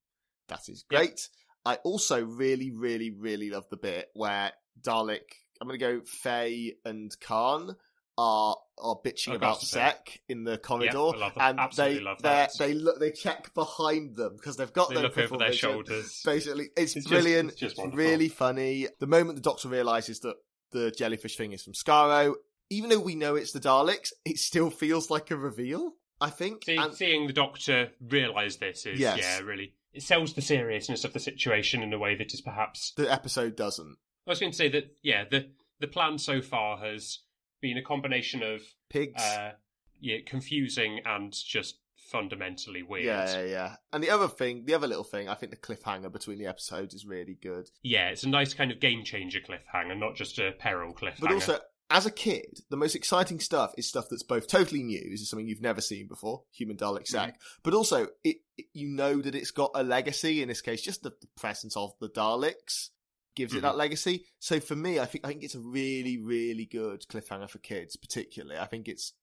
[0.48, 1.00] That is Yep.
[1.00, 1.30] great.
[1.66, 5.22] I also really, really, really love the bit where Dalek.
[5.62, 6.02] I'm going to go.
[6.24, 7.76] Thay and Caan
[8.18, 9.62] are are bitching Oh, about.
[9.62, 12.52] Sec in the corridor, I love and Absolutely they love they that.
[12.60, 16.22] they look they check behind them because they've got they their look over their shoulders.
[16.26, 17.52] Basically, it's, It's brilliant.
[17.52, 17.98] it's just It's wonderful.
[18.04, 18.88] really funny.
[19.00, 20.36] The moment the Doctor realizes that
[20.72, 22.34] the jellyfish thing is from Skaro,
[22.70, 25.94] even though we know it's the Daleks, it still feels like a reveal.
[26.20, 26.66] I think.
[26.66, 29.20] See, And- seeing the Doctor realise this is Yes.
[29.20, 32.94] yeah, really it sells the seriousness of the situation in a way that is perhaps.
[32.98, 33.98] the episode doesn't.
[34.28, 35.50] I was going to say that yeah, the
[35.80, 37.20] the plan so far has
[37.62, 39.22] been a combination of Pigs.
[39.22, 39.52] uh,
[40.00, 41.80] yeah, confusing and just
[42.12, 43.06] fundamentally weird.
[43.06, 43.76] yeah, yeah, yeah.
[43.92, 46.94] And the other thing, the other little thing, I think the cliffhanger between the episodes
[46.94, 47.70] is really good.
[47.84, 51.20] Yeah, it's a nice kind of game changer cliffhanger, not just a peril cliffhanger.
[51.20, 51.60] But also,
[51.90, 55.30] as a kid, the most exciting stuff is stuff that's both totally new, this is
[55.30, 59.36] something you've never seen before, Human Dalek Sec, but also it, it- you know that
[59.36, 60.42] it's got a legacy.
[60.42, 62.90] In this case, just the, the presence of the Daleks
[63.38, 63.62] gives it Mhm.
[63.62, 64.26] that legacy.
[64.40, 67.96] So for me, I think I think it's a really, really good cliffhanger for kids,
[67.96, 68.60] particularly.
[68.60, 69.14] I think it's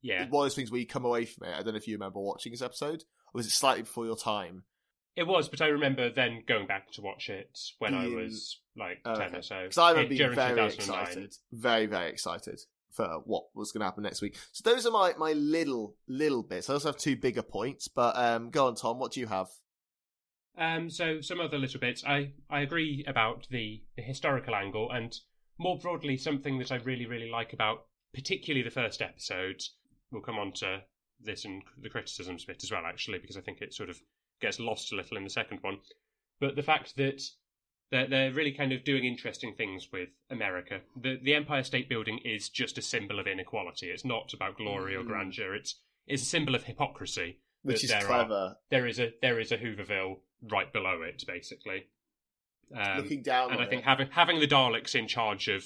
[0.00, 1.52] yeah, one of those things where you come away from it.
[1.54, 4.16] I don't know if you remember watching this episode, or was it slightly before your
[4.16, 4.64] time?
[5.16, 5.48] it was.
[5.48, 9.28] But I remember then going back to watch it when I was like Oh, ten
[9.28, 9.38] okay.
[9.38, 9.62] or so.
[9.62, 12.60] Because I remember being very excited, very very excited
[12.90, 14.36] for what was going to happen next week.
[14.52, 16.68] So those are my my little little bits.
[16.68, 18.98] I also have two bigger points, but um, go on, Tom.
[18.98, 19.48] What do you have?
[20.56, 22.04] Um, so some other little bits.
[22.04, 25.14] I, I agree about the, the historical angle, and
[25.58, 29.60] more broadly, something that I really really like about particularly the first episode.
[30.12, 30.82] We'll come on to
[31.20, 33.98] this and the criticisms bit as well, actually, because I think it sort of
[34.40, 35.78] gets lost a little in the second one.
[36.40, 37.22] But the fact that
[37.90, 40.80] they're, they're really kind of doing interesting things with America.
[41.00, 43.88] The the Empire State Building is just a symbol of inequality.
[43.88, 45.06] It's not about glory or Mm.
[45.08, 45.54] grandeur.
[45.54, 48.32] It's it's a symbol of hypocrisy Which is there clever.
[48.34, 50.18] Are, there is a there is a Hooverville
[50.50, 51.86] right below it, basically.
[52.74, 53.84] Um, Looking down and I think it.
[53.84, 55.64] having having the Daleks in charge of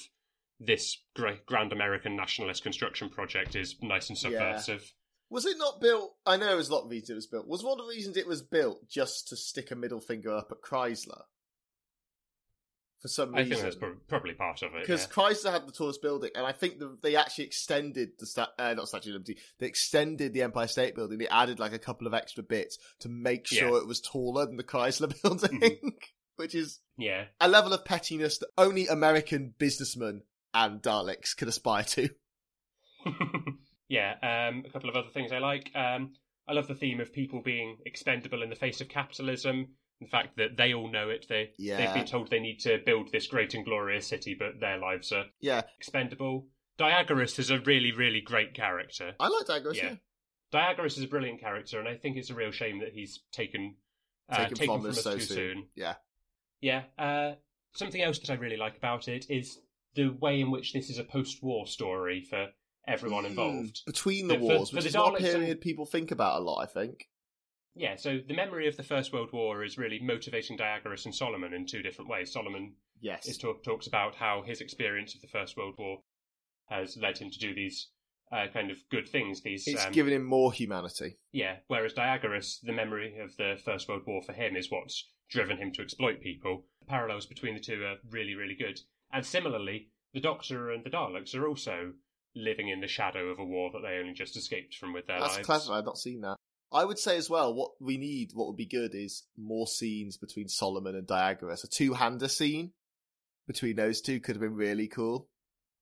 [0.59, 4.57] this great grand American nationalist construction project is nice and Yeah.
[4.57, 4.93] subversive.
[5.29, 6.15] Was it not built?
[6.25, 7.47] I know there's a lot of reasons it was built.
[7.47, 10.51] Was one of the reasons it was built just to stick a middle finger up
[10.51, 11.23] at Chrysler?
[13.01, 13.51] For some reason.
[13.51, 14.81] I think that's prob- probably part of it.
[14.81, 15.13] Because yeah.
[15.13, 18.73] Chrysler had the tallest building, and I think the, they actually extended the sta- uh,
[18.73, 19.37] not Statue of Liberty.
[19.59, 21.17] They extended the Empire State Building.
[21.17, 23.77] They added like a couple of extra bits to make sure Yeah.
[23.77, 25.91] it was taller than the Chrysler building, Mhm.
[26.35, 30.23] which is Yeah, a level of pettiness that only American businessmen
[30.53, 32.09] and Daleks could aspire to.
[33.87, 34.15] yeah.
[34.49, 35.71] Um, a couple of other things I like.
[35.75, 36.13] Um,
[36.47, 39.75] I love the theme of people being expendable in the face of capitalism.
[40.01, 41.25] The fact that they all know it.
[41.27, 41.77] They Yeah.
[41.77, 45.11] they've been told they need to build this great and glorious city, but their lives
[45.11, 46.47] are Yeah, expendable.
[46.77, 49.15] Diagoras is a really really great character.
[49.19, 49.75] I like Diagoras.
[49.75, 49.83] Yeah.
[49.91, 49.95] Yeah.
[50.51, 53.75] Diagoras is a brilliant character, and I think it's a real shame that he's taken
[54.29, 55.35] uh, Taken taken, from from, us so too soon.
[55.55, 55.67] soon.
[55.75, 55.95] Yeah.
[56.61, 56.83] Yeah.
[56.97, 57.35] Uh,
[57.73, 59.59] something else that I really like about it is
[59.95, 62.47] the way in which this is a post-war story for
[62.87, 63.81] everyone Mm, involved.
[63.85, 66.39] between the But wars, for which the is not a period and- people think about
[66.41, 66.59] a lot.
[66.61, 67.09] I think.
[67.79, 71.53] Yeah, so the memory of the First World War is really motivating Diagoras and Solomon
[71.53, 72.29] in two different ways.
[72.33, 73.25] Solomon Yes.
[73.25, 75.99] is talk, talks about how his experience of the First World War
[76.65, 77.87] has led him to do these
[78.33, 79.41] uh, kind of good things.
[79.43, 81.19] These it's um, giving him more humanity.
[81.31, 85.55] Yeah, whereas Diagoras, the memory of the First World War for him is what's driven
[85.55, 86.65] him to exploit people.
[86.81, 88.81] The parallels between the two are really, really good.
[89.13, 91.93] And similarly, the Doctor and the Daleks are also
[92.35, 95.21] living in the shadow of a war that they only just escaped from with their
[95.21, 95.45] That's lives.
[95.45, 95.71] clever.
[95.71, 96.35] I've not seen that.
[96.71, 100.17] I would say as well, what we need, what would be good, is more scenes
[100.17, 101.63] between Solomon and Diagoras.
[101.63, 102.71] A two-hander scene
[103.47, 105.27] between those two could have been really cool.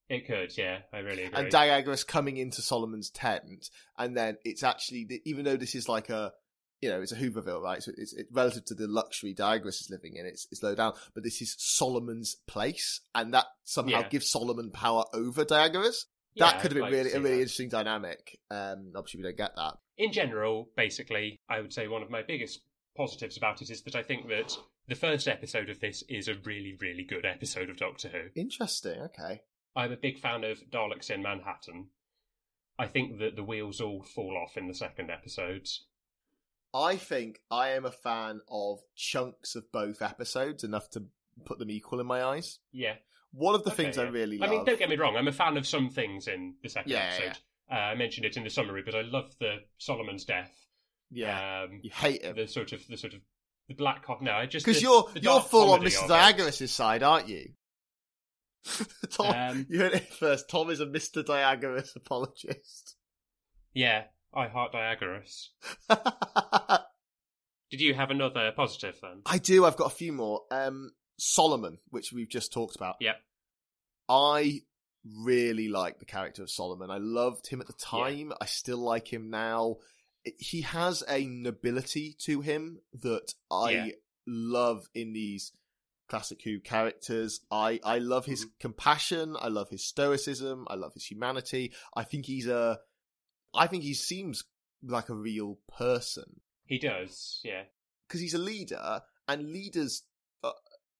[0.09, 1.37] It could, yeah, I really agree.
[1.37, 6.09] And Diagoras coming into Solomon's tent, and then it's actually, even though this is like
[6.09, 6.31] a,
[6.79, 7.83] you know, it's a Hooverville, right?
[7.83, 10.25] So it's, it's relative to the luxury Diagoras is living in.
[10.25, 14.07] It's it's low down, but this is Solomon's place, and that somehow Yeah.
[14.09, 16.05] gives Solomon power over Diagoras.
[16.35, 17.41] Yeah, that could have been like really a really that.
[17.41, 18.39] interesting dynamic.
[18.49, 19.73] Um, obviously we don't get that.
[19.97, 22.61] In general, basically, I would say one of my biggest
[22.95, 26.35] positives about it is that I think that the first episode of this is a
[26.45, 28.39] really, really good episode of Doctor Who.
[28.39, 29.01] Interesting.
[29.01, 29.41] Okay.
[29.75, 31.87] I'm a big fan of Daleks in Manhattan.
[32.79, 35.67] I think that the wheels all fall off in the second episode.
[36.73, 41.03] I think I am a fan of chunks of both episodes enough to
[41.45, 42.59] put them equal in my eyes.
[42.71, 42.95] Yeah.
[43.31, 44.49] One of the Okay, things I really I love.
[44.51, 46.97] mean, don't get me wrong, I'm a fan of some things in the second Yeah,
[47.19, 47.41] yeah, episode.
[47.71, 50.51] Uh, I mentioned it in the summary, but I love the Solomon's death.
[51.11, 52.35] yeah, Um, you hate him.
[52.35, 53.19] the sort of the sort of
[53.67, 54.25] the black coffee.
[54.25, 56.07] No, I just Because you're you're full on Mr.
[56.07, 57.49] Diagoras' side, aren't you?
[59.11, 60.49] Tom, Um, you heard it first.
[60.49, 61.23] Tom is a Mr.
[61.25, 62.95] Diagoras apologist.
[63.73, 64.03] Yeah,
[64.33, 65.47] I heart Diagoras.
[67.69, 69.21] Did you have another positive then?
[69.25, 69.65] I do.
[69.65, 70.41] I've got a few more.
[70.51, 72.95] Um, Solomon, which we've just talked about.
[73.01, 73.17] Yep.
[74.07, 74.61] I
[75.23, 76.89] really like the character of Solomon.
[76.91, 78.33] I loved him at the time.
[78.41, 79.77] I still like him now.
[80.37, 83.87] He has a nobility to him that I Yeah.
[84.25, 85.51] love in these
[86.09, 87.41] classic Who characters.
[87.51, 88.51] I, I love his Mm-hmm.
[88.59, 89.35] compassion.
[89.39, 90.65] I love his stoicism.
[90.69, 91.73] I love his humanity.
[91.95, 92.79] I think he's a.
[93.53, 94.43] I think he seems
[94.83, 97.63] like a real person He does, yeah.
[98.07, 100.03] because he's a leader, and leaders,
[100.43, 100.51] uh,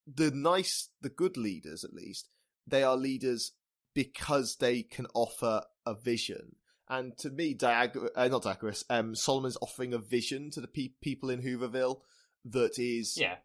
[0.07, 2.29] the nice, the good leaders at least,
[2.65, 3.51] they are leaders
[3.97, 6.55] because they can offer a vision.
[6.87, 10.93] And to me, Diag- uh, not Diagoras, um, Solomon's offering a vision to the pe-
[11.01, 12.01] people in Hooverville
[12.45, 13.37] that is Yeah.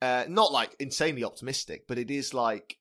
[0.00, 2.78] uh, not like insanely optimistic, but it is like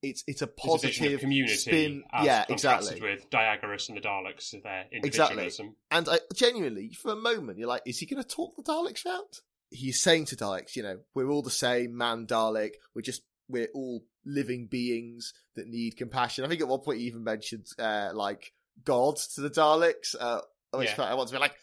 [0.00, 2.04] it's it's a There's a positive community spin.
[2.12, 3.00] as yeah, exactly.
[3.00, 4.98] with Diagoras and the Daleks their Exactly.
[5.42, 5.74] individualism.
[5.90, 9.04] And I genuinely, for a moment, you're like, is he going to talk the Daleks
[9.04, 9.40] round?
[9.70, 12.74] He's saying to Daleks, you know, we're all the same, man, Dalek.
[12.94, 16.44] We're just, we're all living beings that need compassion.
[16.44, 18.52] I think at one point he even mentioned, uh, like,
[18.84, 20.14] God to the Daleks.
[20.18, 20.40] Uh,
[20.72, 21.04] which Yeah.
[21.04, 21.56] I want to be like,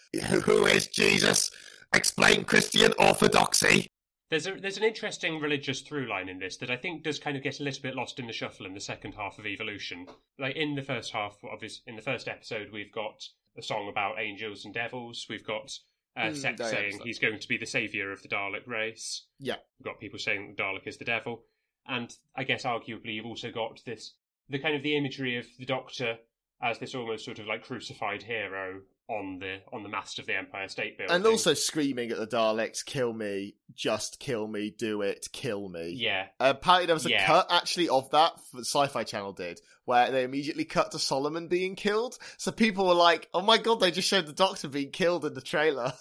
[0.44, 1.52] who is Jesus?
[1.94, 3.88] Explain Christian orthodoxy.
[4.32, 7.38] There's a there's an interesting religious through line in this that I think does kind
[7.38, 10.08] of get a little bit lost in the shuffle in the second half of Evolution.
[10.40, 13.24] Like in the first half, obviously, in the first episode, we've got
[13.58, 15.28] a song about angels and devils.
[15.30, 15.72] We've got
[16.18, 19.28] uh, Mm, saying he's going to be the savior of the Dalek race.
[19.40, 19.58] Yeah.
[19.80, 21.44] We've got people saying the Dalek is the devil,
[21.88, 24.14] and I guess arguably you've also got this
[24.50, 26.18] the kind of the imagery of the Doctor
[26.62, 30.36] as this almost sort of like crucified hero on the on the mast of the
[30.36, 35.02] Empire State Building, And also screaming at the Daleks, kill me, just kill me, do
[35.04, 35.94] it, kill me.
[35.96, 37.26] yeah, Uh, apparently there was a Yeah.
[37.28, 41.48] cut actually of that for the Sci-Fi Channel did, where they immediately cut to Solomon
[41.48, 42.18] being killed.
[42.38, 45.36] So people were like, "Oh my god, they just showed the Doctor being killed in
[45.36, 45.94] the trailer,"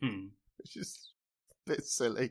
[0.00, 0.28] hmm.
[0.56, 1.10] which is
[1.66, 2.30] a bit silly.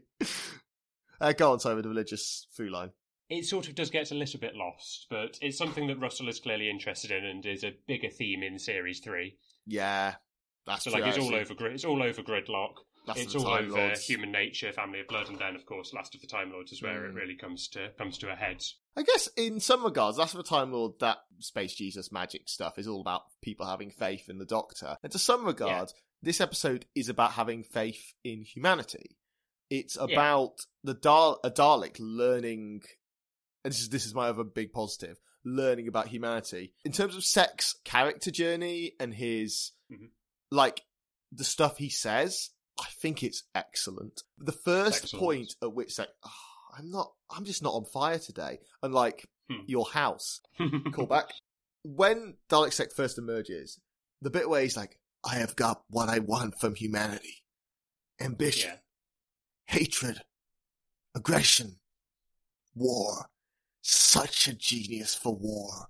[1.23, 2.91] Uh, go on, sorry, with the religious through line.
[3.29, 6.39] it sort of does get a little bit lost, but it's something that Russell is
[6.39, 9.37] clearly interested in and is a bigger theme in series three.
[9.65, 10.15] Yeah,
[10.67, 10.99] that's So true.
[10.99, 12.73] like it's all over grid, it's all over gridlock.
[13.05, 14.05] Last it's all over Lords.
[14.05, 16.81] human nature, family of blood, and then of course Last of the Time Lords is
[16.81, 17.15] where it Mm.
[17.15, 18.63] really comes to comes to a head.
[18.95, 22.77] I guess in some regards, Last of the Time Lord, that Space Jesus magic stuff
[22.77, 24.97] is all about people having faith in the Doctor.
[25.03, 29.17] And to some regard, this episode is about having faith in humanity.
[29.75, 30.53] It's about
[30.83, 32.81] the Dal- a Dalek learning,
[33.63, 36.73] and this is, this is my other big positive, learning about humanity.
[36.85, 40.11] In terms of Sec's character journey and his, Mhm.
[40.51, 40.85] like,
[41.31, 44.21] the stuff he says, I think it's excellent.
[44.37, 45.23] The first Excellent.
[45.23, 46.31] point at which Sec, oh,
[46.77, 48.59] I'm not, I'm just not on fire today.
[48.83, 49.63] Unlike Hmm.
[49.67, 50.39] your house.
[50.93, 51.33] Call back.
[51.83, 53.79] When Dalek Sec first emerges,
[54.21, 57.43] the bit where he's like, I have got what I want from humanity.
[58.21, 58.77] Ambition, yeah,
[59.73, 60.21] hatred,
[61.15, 61.79] aggression,
[62.75, 63.25] war.
[63.81, 65.89] Such a genius for war.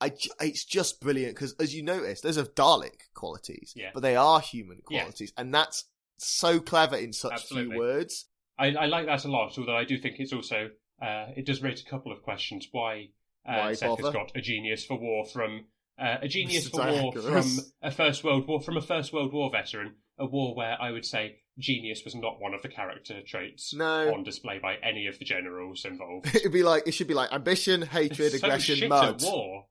[0.00, 3.90] I, it's just brilliant because, as you notice, those are Dalek qualities, Yeah.
[3.94, 5.00] but they are human Yeah.
[5.00, 5.84] qualities, and that's
[6.18, 7.70] so clever in such Absolutely.
[7.72, 8.26] few words.
[8.58, 9.56] I, I like that a lot.
[9.58, 10.70] Although I do think it's also
[11.00, 12.68] uh, it does raise a couple of questions.
[12.72, 13.08] Why
[13.48, 15.64] uh, Why Sec has got a genius for war from
[15.98, 16.72] uh, a genius Mr.
[16.72, 20.54] for war from a First World War from a First World War veteran, a war
[20.54, 24.12] where I would say genius was not one of the character traits No.
[24.14, 26.26] on display by any of the generals involved.
[26.34, 29.22] It'd be like it should be like ambition, hatred, so aggression, shit mud.
[29.22, 29.66] war.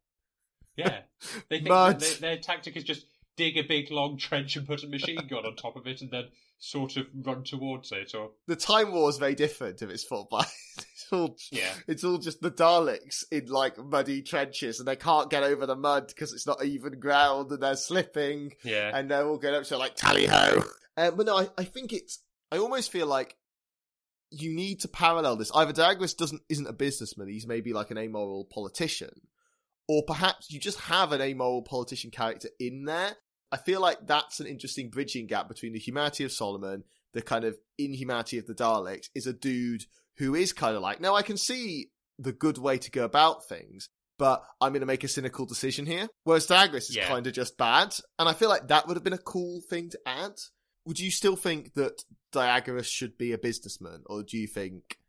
[0.75, 0.99] Yeah,
[1.49, 1.99] they think Mud.
[1.99, 3.05] their, their tactic is just
[3.39, 6.11] dig a big long trench and put a machine gun on top of it, and
[6.11, 6.25] then
[6.59, 8.13] sort of run towards it.
[8.13, 10.45] Or the Time War is very different if it's fought by.
[11.01, 15.31] It's all, yeah, it's all just the Daleks in like muddy trenches, and they can't
[15.31, 19.25] get over the mud because it's not even ground, and they're slipping, yeah, and they're
[19.25, 20.63] all going up to like tally ho.
[20.95, 22.19] Uh, but no, I, I think it's.
[22.51, 23.37] I almost feel like
[24.29, 25.51] you need to parallel this.
[25.55, 29.21] Either Diagoras doesn't isn't a businessman; he's maybe like an amoral politician,
[29.87, 33.15] or perhaps you just have an amoral politician character in there.
[33.51, 36.83] I feel like that's an interesting bridging gap between the humanity of Solomon,
[37.13, 39.85] the kind of inhumanity of the Daleks, is a dude
[40.17, 41.89] who is kind of like, no, I can see
[42.19, 45.85] the good way to go about things, but I'm going to make a cynical decision
[45.85, 46.09] here.
[46.25, 47.07] Whereas Diagoras is Yeah.
[47.07, 47.95] kind of just bad.
[48.19, 50.33] And I feel like that would have been a cool thing to add.
[50.85, 54.99] Would you still think that Diagoras should be a businessman, or do you think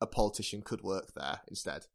[0.00, 1.86] a politician could work there instead?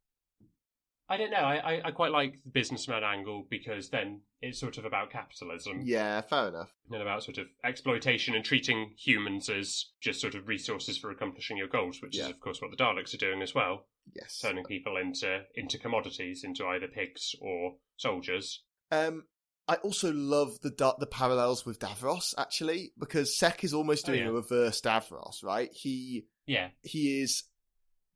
[1.14, 1.38] I don't know.
[1.38, 5.82] I, I, I quite like the businessman angle because then it's sort of about capitalism
[5.84, 6.74] Yeah, fair enough.
[6.92, 11.58] and about sort of exploitation and treating humans as just sort of resources for accomplishing
[11.58, 12.26] your goals, which Yeah.
[12.26, 13.86] is of course what the Daleks are doing as well,
[14.16, 14.40] Yes.
[14.40, 18.64] turning people into into commodities, into either pigs or soldiers.
[18.92, 19.26] Um,
[19.68, 24.12] I also love the da- the parallels with Davros actually because Sec is almost Oh,
[24.12, 24.30] doing yeah.
[24.30, 25.70] a reverse Davros, right?
[25.74, 27.44] He Yeah, he is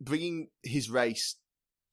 [0.02, 1.36] bringing his race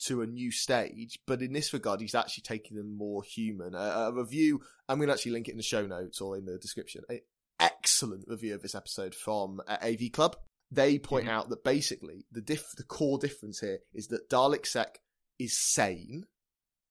[0.07, 3.75] to a new stage, but in this regard, he's actually taking them more human.
[3.75, 6.45] A, a review, I'm going to actually link it in the show notes or in
[6.45, 7.03] the description.
[7.09, 7.21] An
[7.61, 10.37] excellent review of this episode from uh, AV Club.
[10.71, 11.31] They point Mhm.
[11.31, 14.99] out that basically the diff- the core difference here is that Dalek Sec
[15.39, 16.25] is sane.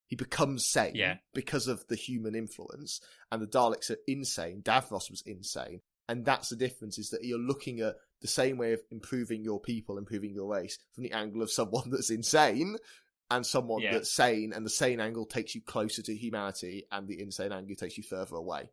[0.07, 1.17] He becomes sane Yeah.
[1.33, 3.01] because of the human influence,
[3.31, 4.61] and the Daleks are insane.
[4.61, 8.73] Davros was insane, and that's the difference: is that you're looking at the same way
[8.73, 12.77] of improving your people, improving your race, from the angle of someone that's insane
[13.29, 13.93] and someone Yeah.
[13.93, 17.75] that's sane, and the sane angle takes you closer to humanity, and the insane angle
[17.75, 18.69] takes you further away.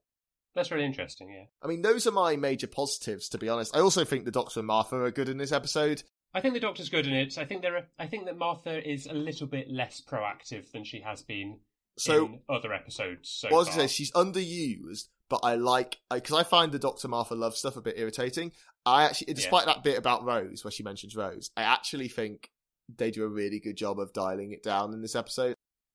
[0.55, 1.31] that's really interesting.
[1.31, 3.77] Yeah, I mean, those are my major positives, to be honest.
[3.77, 6.03] I also think the Doctor and Martha are good in this episode.
[6.35, 7.39] I think the Doctor's good in it.
[7.39, 7.77] I think there.
[7.77, 11.59] Are, I think that Martha is a little bit less proactive than she has been
[11.97, 13.31] So, in other episodes.
[13.31, 13.77] So what I was far.
[13.77, 17.77] to say, she's underused, but I like, because I, find the Doctor Martha love stuff
[17.77, 18.51] a bit irritating.
[18.85, 22.51] I actually, despite that bit about Rose, where she mentions Rose, I actually think
[22.99, 25.55] they do a really good job of dialing it down in this episode.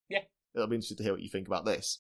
[0.10, 0.22] Yeah.
[0.58, 2.00] I'll be interested to hear what you think about this.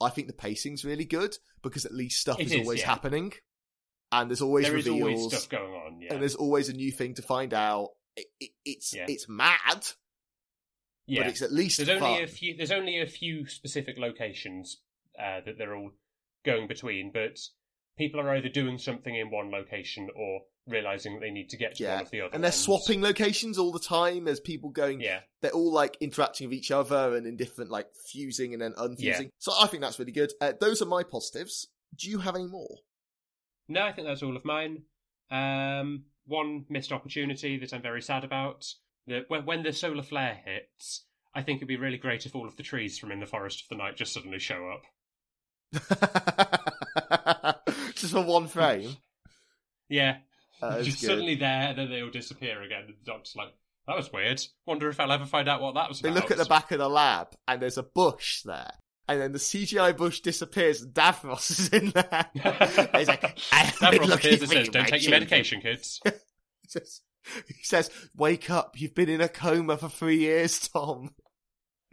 [0.00, 2.86] I think the pacing's really good because at least stuff is, is, always yeah.
[2.86, 3.32] happening.
[4.12, 5.02] And there's always there is reveals.
[5.02, 6.00] always stuff going on.
[6.00, 7.88] Yeah, and there's always a new thing to find out.
[8.16, 9.06] It, it, it's Yeah.
[9.08, 9.86] it's mad,
[11.06, 11.22] yeah.
[11.22, 12.56] but it's at least There's only a few.
[12.56, 14.76] There's only a few specific locations
[15.18, 15.90] uh, that they're all
[16.46, 17.38] going between, but
[17.98, 21.74] people are either doing something in one location or realizing that they need to get
[21.76, 22.34] to Yeah, one of the other.
[22.34, 22.56] and they're ones.
[22.60, 24.24] swapping locations all the time.
[24.24, 25.00] There's people going.
[25.00, 28.72] Yeah, They're all like interacting with each other and in different like fusing and then
[28.72, 28.98] unfusing.
[28.98, 29.28] Yeah.
[29.38, 30.32] So I think that's really good.
[30.40, 31.68] Uh, those are my positives.
[31.96, 32.78] Do you have any more?
[33.68, 34.82] no, I think that's all of mine.
[35.30, 38.64] Um, one missed opportunity that I'm very sad about.
[39.08, 42.46] That when, when the solar flare hits, I think it'd be really great if all
[42.48, 44.82] of the trees from in the forest of the night just suddenly show up.
[47.94, 48.96] Just for one frame.
[49.88, 50.18] Yeah,
[50.82, 51.06] just good.
[51.08, 52.84] suddenly there, and then they all disappear again.
[52.86, 53.54] And the doctor's like,
[53.86, 54.42] "That was weird.
[54.66, 56.72] Wonder if I'll ever find out what that was They about." look at the back
[56.72, 58.72] of the lab and there's a bush there.
[59.08, 62.26] And then the CGI bush disappears and Davros is in there.
[62.98, 66.10] He's like, Davros appears and says, "Don't take your medication, kids." He
[66.68, 67.00] says-
[67.48, 71.10] He says, wake up, you've been in a coma for three years, Tom.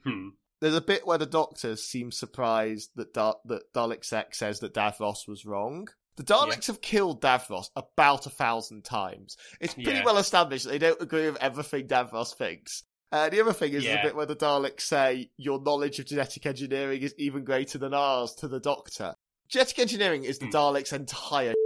[0.03, 0.29] hmm.
[0.63, 4.73] There's a bit where the doctor seems surprised that da- that Dalek Sec says that
[4.73, 5.89] Davros was wrong.
[6.15, 9.35] The Daleks have killed Davros about a thousand times.
[9.59, 10.05] It's pretty Yeah.
[10.05, 12.83] well established that they don't agree with everything Davros thinks.
[13.11, 14.03] Uh, the other thing is the Yeah.
[14.03, 18.33] bit where the Daleks say your knowledge of genetic engineering is even greater than ours
[18.35, 19.15] to the Doctor.
[19.49, 20.51] Genetic engineering is the Hmm.
[20.55, 21.53] Daleks' entire.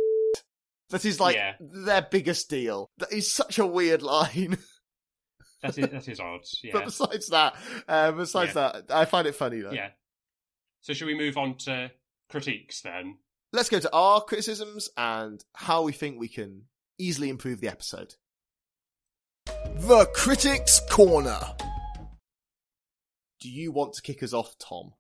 [0.90, 1.56] That is like Yeah.
[1.60, 2.90] their biggest deal.
[2.98, 4.58] That is such a weird line.
[5.62, 6.42] That is that is odd.
[6.72, 7.56] But Yeah, besides that,
[7.88, 9.72] uh, besides that, I find it funny though.
[9.72, 9.90] yeah.
[10.82, 11.92] So should we move on to
[12.30, 13.18] critiques then?
[13.54, 16.64] let's go to our criticisms and how we think we can
[17.00, 18.16] easily improve the episode.
[19.46, 21.40] The Critics Corner.
[23.40, 24.94] Do you want to kick us off, Tom?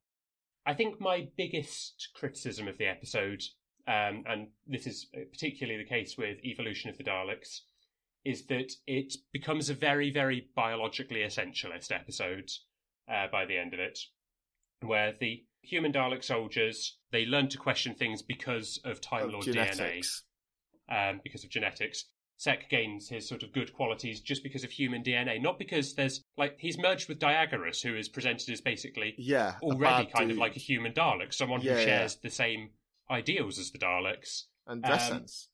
[0.65, 3.41] I think my biggest criticism of the episode,
[3.87, 7.61] um, and this is particularly the case with Evolution of the Daleks,
[8.27, 12.49] is that it becomes a very, very biologically essentialist episode
[13.09, 13.97] uh, by the end of it,
[14.81, 19.45] where the human Dalek soldiers they learn to question things because of Time Of Lord
[19.45, 20.23] genetics.
[20.89, 22.05] DNA, um, because of genetics.
[22.39, 26.21] Sec gains his sort of good qualities just because of human DNA, not because there's
[26.37, 29.55] like he's merged with Diagoras, who is presented as basically Yeah.
[29.61, 31.85] already kind of like a human Dalek, someone Yeah, who yeah.
[31.85, 32.71] shares the same
[33.09, 35.49] ideals as the Daleks And um, sense.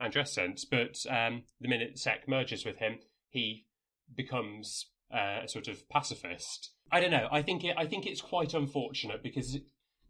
[0.00, 0.64] And dress sense.
[0.64, 3.66] But um, the minute Sec merges with him, he
[4.14, 6.72] becomes uh, a sort of pacifist.
[6.90, 7.28] I don't know.
[7.30, 7.74] I think it.
[7.76, 9.62] I think it's quite unfortunate because it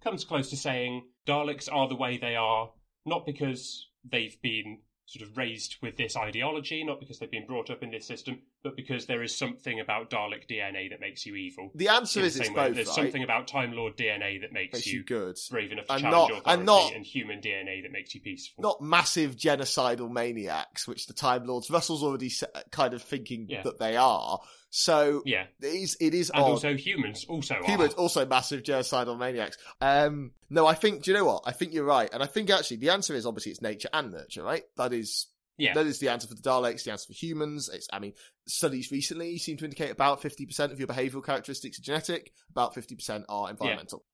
[0.03, 2.71] comes close to saying Daleks are the way they are,
[3.05, 4.79] not because they've been
[5.09, 8.41] sort of raised with this ideology, not because they've been brought up in this system,
[8.65, 11.71] but because there is something about Dalek DNA that makes you evil.
[11.77, 12.97] The answer In the is it's same way, both, there's right?
[12.97, 15.37] something about Time Lord DNA that makes, Makes you, you good.
[15.49, 18.63] brave enough to And challenge not- authority, and not- human DNA that makes you peaceful.
[18.63, 22.33] Not massive genocidal maniacs, which the Time Lords Russell's already
[22.73, 23.63] kind of thinking Yeah.
[23.63, 24.41] that they are.
[24.71, 26.51] So yeah, it is, it is and odd.
[26.51, 27.65] also humans also are.
[27.65, 29.57] Humans also massive genocidal maniacs.
[29.81, 31.05] Um, no, I think.
[31.05, 31.45] Do you know what?
[31.47, 34.13] I think you're right, and I think actually the answer is obviously it's nature and
[34.13, 34.65] nurture, right?
[34.77, 35.75] That is Yeah.
[35.75, 37.71] That is the answer for the Daleks, the answer for humans.
[37.73, 38.13] It's, I mean,
[38.47, 43.25] studies recently seem to indicate about 50% of your behavioural characteristics are genetic, about 50%
[43.29, 44.05] are environmental.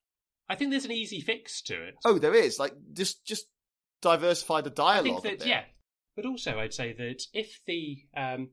[0.49, 1.95] I think there's an easy fix to it.
[2.05, 2.59] Oh, there is.
[2.59, 3.47] Like, just just
[4.03, 5.19] diversify the dialogue.
[5.19, 5.65] I think that yeah,
[6.15, 8.51] but also I'd say that if the um,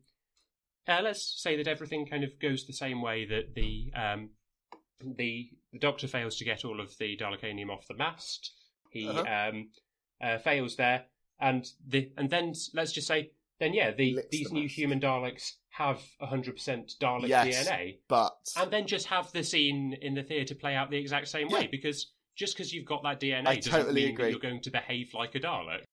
[0.89, 4.29] uh, let's say that everything kind of goes the same way that the um,
[5.01, 8.51] the the Doctor fails to get all of the Dalekanium off the mast,
[8.89, 9.49] he Uh-huh.
[9.49, 9.69] um,
[10.21, 11.05] uh, fails there,
[11.39, 14.75] and the and then let's just say then yeah, the Licks these the new mast.
[14.75, 17.67] human Daleks have hundred percent Dalek Yes.
[17.69, 21.27] DNA, But and then just have the scene in the theatre play out the exact
[21.29, 21.59] same Yeah.
[21.59, 22.11] way because.
[22.35, 24.25] Just because you've got that DNA I doesn't totally mean agree.
[24.25, 25.83] that you're going to behave like a Dalek.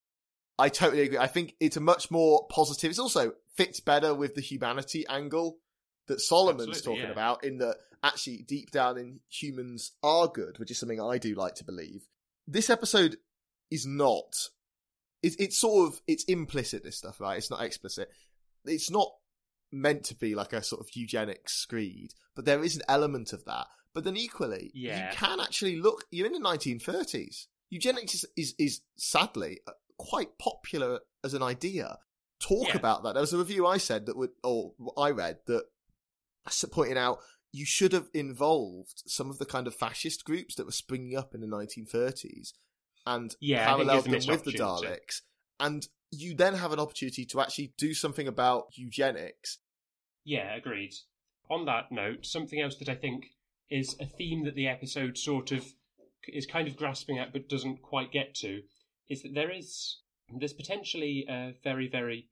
[0.57, 1.17] I totally agree.
[1.17, 2.89] I think it's a much more positive.
[2.89, 5.57] It's also fits better with the humanity angle
[6.07, 7.11] that Solomon's Absolutely, talking yeah.
[7.11, 7.43] about.
[7.43, 11.55] In that, actually, deep down in humans are good, which is something I do like
[11.55, 12.07] to believe.
[12.47, 13.17] This episode
[13.69, 14.33] is not.
[15.23, 16.83] It, it's sort of it's implicit.
[16.83, 17.37] This stuff, right?
[17.37, 18.09] It's not explicit.
[18.65, 19.09] It's not
[19.71, 23.43] meant to be like a sort of eugenics screed, but there is an element of
[23.45, 23.67] that.
[23.93, 25.09] But then equally, Yeah.
[25.09, 26.05] you can actually look.
[26.11, 27.47] You're in the 1930s.
[27.69, 31.97] Eugenics is is, is sadly uh, quite popular as an idea.
[32.39, 32.77] Talk Yeah.
[32.77, 33.13] about that.
[33.13, 35.65] There was a review I said that would, or I read that
[36.71, 37.19] pointing out
[37.51, 41.33] you should have involved some of the kind of fascist groups that were springing up
[41.33, 42.53] in the 1930s
[43.05, 44.51] and Yeah, paralleled them with the.
[44.51, 45.21] Daleks.
[45.59, 49.57] And you then have an opportunity to actually do something about eugenics.
[50.23, 50.93] Yeah, agreed.
[51.49, 53.27] On that note, something else that I think
[53.69, 55.65] is a theme that the episode sort of
[56.27, 58.61] is kind of grasping at but doesn't quite get to
[59.09, 59.99] is that there is
[60.31, 62.27] there's potentially a very very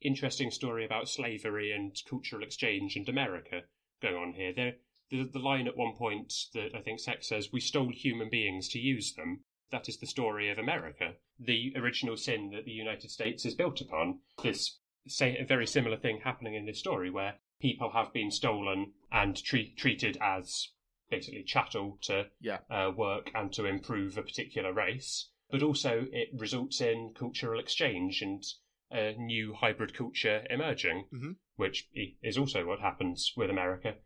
[0.00, 3.62] interesting story about slavery and cultural exchange and America
[4.00, 4.52] going on here.
[4.54, 4.74] There,
[5.10, 8.68] the, the line at one point that I think Sec says, "We stole human beings
[8.70, 13.10] to use them." That is the story of America, the original sin that the United
[13.10, 14.20] States is built upon.
[14.42, 18.92] This say a very similar thing happening in this story where people have been stolen
[19.10, 20.68] and treat, treated as
[21.10, 22.58] basically chattel to Yeah.
[22.70, 28.20] uh, work and to improve a particular race, but also it results in cultural exchange
[28.22, 28.42] and
[28.90, 31.36] a new hybrid culture emerging, Mhm.
[31.56, 31.88] which
[32.22, 33.96] is also what happens with America.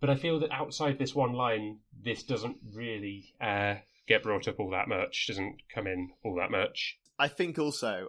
[0.00, 3.76] But I feel that outside this one line, this doesn't really uh,
[4.06, 6.98] get brought up all that much, doesn't come in all that much.
[7.18, 8.08] I think also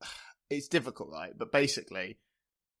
[0.50, 1.36] it's difficult, right?
[1.36, 2.18] But basically,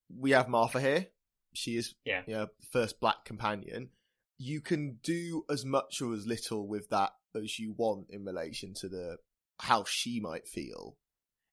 [0.08, 1.08] we have Martha here.
[1.52, 2.22] She is Yeah.
[2.26, 3.90] you know, first black companion.
[4.38, 8.74] You can do as much or as little with that as you want in relation
[8.74, 9.18] to the
[9.60, 10.96] how she might feel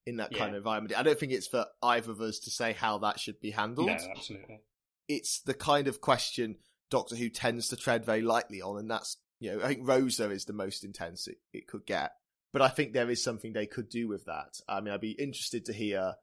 [0.05, 0.97] in that kind of environment.
[0.97, 3.87] I don't think it's for either of us to say how that should be handled.
[3.87, 4.61] No, absolutely.
[5.07, 6.57] It's the kind of question
[6.89, 10.29] Doctor Who tends to tread very lightly on, and that's you know I think Rosa
[10.29, 12.11] is the most intense it, it could get.
[12.53, 14.59] But I think there is something they could do with that.
[14.67, 16.15] I mean, I'd be interested to hear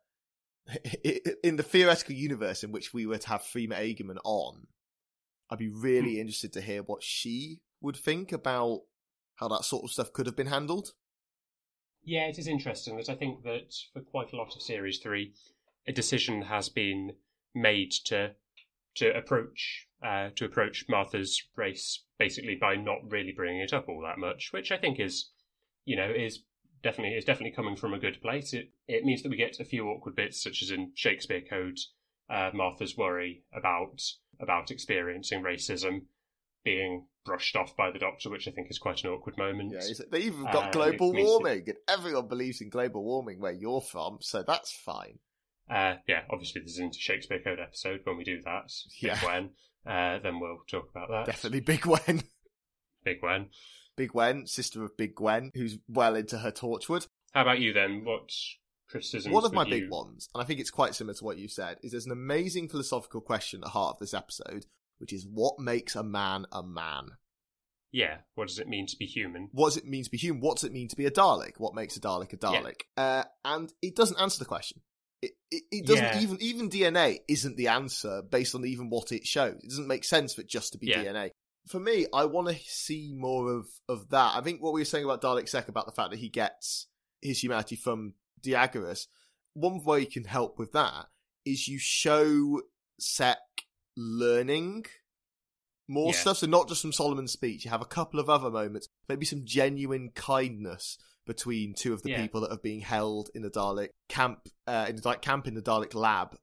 [1.43, 4.67] in the theoretical universe in which we were to have Freema Agyeman on.
[5.51, 6.21] I'd be really hmm.
[6.21, 8.81] interested to hear what she would think about
[9.37, 10.93] how that sort of stuff could have been handled.
[12.05, 15.33] Yeah, it is interesting that I think that for quite a lot of Series 3,
[15.87, 17.13] a decision has been
[17.55, 18.35] made to
[18.97, 24.01] to approach uh, to approach Martha's race basically by not really bringing it up all
[24.03, 25.31] that much, which I think is,
[25.85, 26.43] you know, is
[26.83, 28.53] definitely is definitely coming from a good place.
[28.53, 31.79] It it means that we get a few awkward bits, such as in Shakespeare Code,
[32.31, 34.03] uh, Martha's worry about
[34.41, 36.03] about experiencing racism
[36.65, 39.73] being brushed off by the Doctor, which I think is quite an awkward moment.
[39.73, 43.39] Yeah, they even got Uh, global means that- warming, and everyone believes in global warming
[43.41, 45.19] where you're from, so that's fine.
[45.71, 48.01] Uh, yeah, obviously this isn't a Shakespeare Code episode.
[48.05, 49.15] When we do that, Yeah.
[49.21, 49.51] Big Wen,
[49.87, 51.27] uh, then we'll talk about that.
[51.27, 52.23] Definitely Big Wen.
[53.05, 53.51] Big Wen.
[53.97, 57.07] Big Wen, sister of Big Gwen, who's well into her Torchwood.
[57.35, 58.05] How about you then?
[58.05, 58.31] What
[58.89, 59.33] criticisms?
[59.35, 61.49] One of my would big ones, and I think it's quite similar to what you
[61.49, 64.65] said, is there's an amazing philosophical question at the heart of this episode,
[64.99, 67.09] which is what makes a man a man?
[67.91, 69.49] Yeah, what does it mean to be human?
[69.53, 70.43] What does it mean to be human?
[70.43, 71.53] What does it mean to be a Dalek?
[71.59, 72.83] What makes a Dalek a Dalek?
[72.99, 74.83] Uh, and it doesn't answer the question.
[75.23, 76.21] It, it, it doesn't Yeah.
[76.21, 79.55] even even DNA isn't the answer based on even what it shows.
[79.63, 81.03] It doesn't make sense for it just to be Yeah.
[81.03, 81.31] DNA.
[81.67, 84.37] For me, I want to see more of of that.
[84.37, 86.87] I think what we were saying about Dalek Sec about the fact that he gets
[87.23, 89.07] his humanity from Diagoras.
[89.55, 91.07] One way you can help with that
[91.45, 92.61] is you show
[93.01, 93.39] Sec
[93.99, 94.87] learning
[95.89, 96.21] more Yeah.
[96.21, 96.39] stuff.
[96.39, 97.65] So not just from Solomon's speech.
[97.65, 100.97] You have a couple of other moments, maybe some genuine kindness
[101.27, 102.23] between two of the Yeah.
[102.23, 105.55] people that are being held in the Dalek camp, uh, in the Dalek camp in
[105.55, 106.39] the Dalek lab.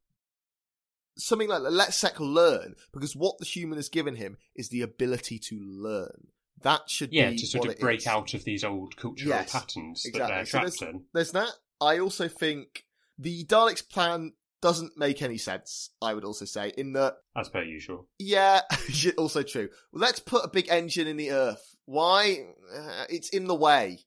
[1.18, 1.62] Something like.
[1.62, 6.28] Let Sec learn, because what the human has given him is the ability to learn.
[6.62, 8.08] That should Yeah, be to sort of break is.
[8.08, 11.06] out of these old cultural Yes, patterns that they're So trapped there's- in.
[11.14, 11.54] There's that.
[11.80, 12.86] I also think
[13.18, 14.34] The Daleks' plan
[14.66, 18.08] doesn't make any sense, I would also say, in that, As per usual.
[18.18, 18.62] yeah,
[19.18, 19.70] also true.
[19.94, 21.76] Let's put a big engine in the Earth.
[21.86, 22.40] Why?
[22.76, 24.00] Uh, it's in the way.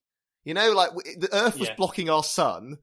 [0.44, 1.74] You know, like, the Earth was Yeah.
[1.76, 2.78] blocking our sun,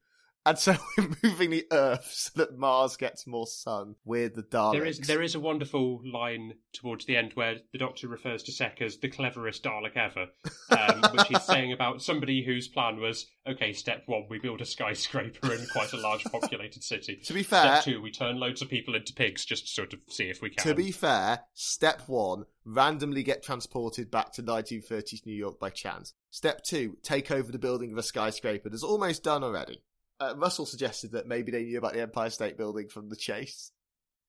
[0.45, 4.73] and so we're moving the Earth so that Mars gets more sun with the Daleks.
[4.73, 8.51] There is there is a wonderful line towards the end where the Doctor refers to
[8.51, 10.27] Sec as the cleverest Dalek ever,
[10.69, 13.73] um, which he's saying about somebody whose plan was okay.
[13.73, 17.21] Step one, we build a skyscraper in quite a large populated city.
[17.25, 19.93] To be fair, Step two, we turn loads of people into pigs just to sort
[19.93, 20.63] of see if we can.
[20.63, 26.13] To be fair, step one, randomly get transported back to 1930s New York by chance.
[26.29, 29.81] Step two, take over the building of a skyscraper that's almost done already.
[30.19, 33.71] Uh, Russell suggested that maybe they knew about the Empire State Building from the chase.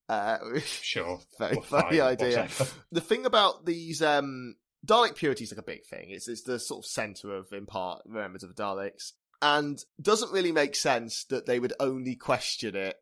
[0.08, 0.38] Uh,
[0.82, 1.20] sure.
[1.38, 2.42] very funny idea.
[2.42, 2.66] whatever.
[2.92, 4.56] The thing about these um,
[4.86, 6.10] Dalek purity is like a big thing.
[6.10, 9.12] It's, it's the sort of center of, in part, members of the Daleks.
[9.42, 12.96] And doesn't really make sense that they would only question it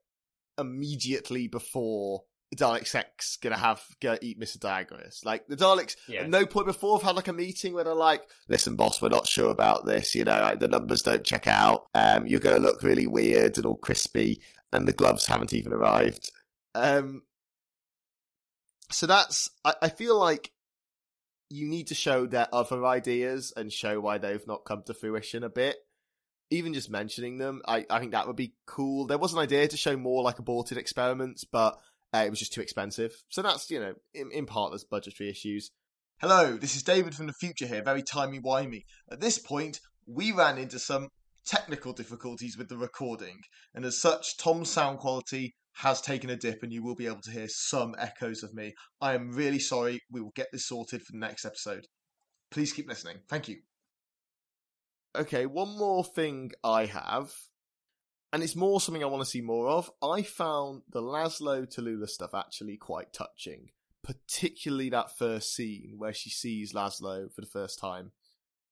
[0.59, 2.25] immediately before
[2.57, 4.59] Dalek Sec's gonna have gonna eat Mr.
[4.59, 5.25] Diagoras.
[5.25, 6.21] Like the Daleks Yeah.
[6.23, 9.09] at no point before have had like a meeting where they're like, "Listen, boss, we're
[9.09, 10.15] not sure about this.
[10.15, 11.87] You know, like, the numbers don't check out.
[11.95, 14.41] Um, you're gonna look really weird and all crispy,
[14.73, 16.31] and the gloves haven't even arrived."
[16.77, 17.23] Um,
[18.91, 20.51] so that's I, I feel like
[21.51, 25.45] you need to show their other ideas and show why they've not come to fruition
[25.45, 25.77] a bit.
[26.51, 29.07] Even just mentioning them, I, I think that would be cool.
[29.07, 31.79] There was an idea to show more like aborted experiments, but
[32.15, 33.13] uh, it was just too expensive.
[33.29, 35.71] So that's, you know, in, in part, there's budgetary issues.
[36.21, 38.85] Hello, this is David from the future here, very timey-wimey.
[39.11, 41.09] At this point, we ran into some
[41.45, 43.41] technical difficulties with the recording,
[43.75, 47.21] and as such, Tom's sound quality has taken a dip, and you will be able
[47.23, 48.75] to hear some echoes of me.
[49.01, 49.99] I am really sorry.
[50.09, 51.85] We will get this sorted for the next episode.
[52.53, 53.17] Please keep listening.
[53.29, 53.57] Thank you.
[55.17, 57.33] Okay, one more thing I have,
[58.35, 59.89] and it's more something I want to see more of.
[60.03, 63.69] I found the Laszlo Tallulah stuff actually quite touching,
[64.03, 68.11] particularly that first scene where she sees Laszlo for the first time,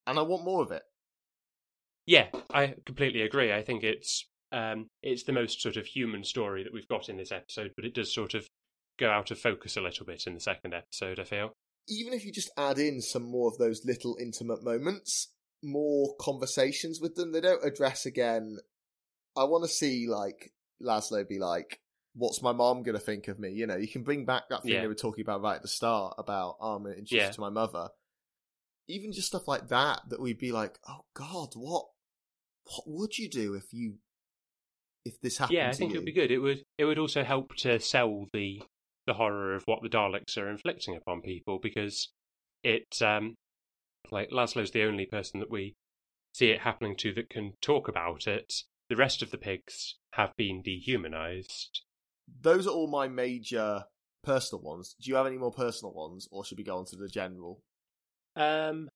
[0.04, 0.82] and I want more of it.
[2.06, 3.52] Yeah, I completely agree.
[3.52, 7.16] I think it's um, it's the most sort of human story that we've got in
[7.16, 8.48] this episode, but it does sort of
[8.98, 11.20] go out of focus a little bit in the second episode.
[11.20, 11.52] I feel.
[11.88, 15.28] even if you just add in some more of those little intimate moments,
[15.62, 18.58] more conversations with them, they don't address again.
[19.37, 20.53] I want to see like
[20.83, 21.80] Laszlo be like,
[22.14, 24.72] "What's my mom gonna think of me?" You know, you can bring back that thing
[24.72, 24.80] Yeah.
[24.83, 27.30] they were talking about right at the start about oh, I'm introduced Yeah.
[27.30, 27.89] to my mother.
[28.89, 31.87] Even just stuff like that, that we'd be like, "Oh God, what,
[32.64, 33.99] what would you do if you,
[35.05, 35.97] if this happened?" Yeah, I think you?
[35.97, 36.30] it would be good.
[36.30, 38.62] It would it would also help to sell the
[39.07, 42.12] the horror of what the Daleks are inflicting upon people because
[42.62, 43.35] it um
[44.11, 45.74] like Laszlo's the only person that we
[46.35, 48.53] see it happening to that can talk about it.
[48.93, 51.80] The rest of the pigs have been dehumanized.
[52.43, 53.84] Those are all my major
[54.22, 54.95] personal ones.
[55.01, 57.62] Do you have any more personal ones, or should we go on to the general?
[58.36, 58.90] Um,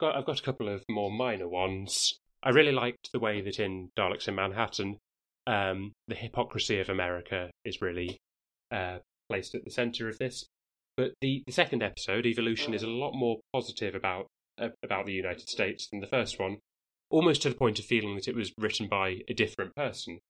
[0.00, 2.18] got I've got a couple of more minor ones.
[2.42, 4.98] I really liked the way that in Daleks in Manhattan,
[5.46, 8.18] um, the hypocrisy of America is really
[8.72, 10.44] uh, placed at the center of this.
[10.96, 14.26] But the, the second episode, Evolution, is a lot more positive about
[14.58, 16.56] uh, about the United States than the first one,
[17.10, 20.20] almost to the point of feeling that it was written by a different person.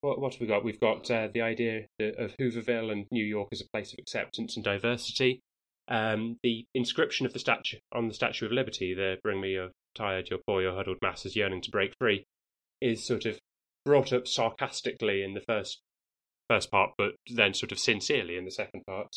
[0.00, 0.64] What, what have we got?
[0.64, 4.56] We've got uh, the idea of Hooverville and New York as a place of acceptance
[4.56, 5.40] and diversity.
[5.88, 9.70] Um, the inscription of the statue on the Statue of Liberty, the "Bring me your
[9.94, 12.24] tired, your poor, your huddled masses yearning to break free,"
[12.80, 13.38] is sort of
[13.84, 15.80] brought up sarcastically in the first
[16.48, 19.16] first part, but then sort of sincerely in the second part.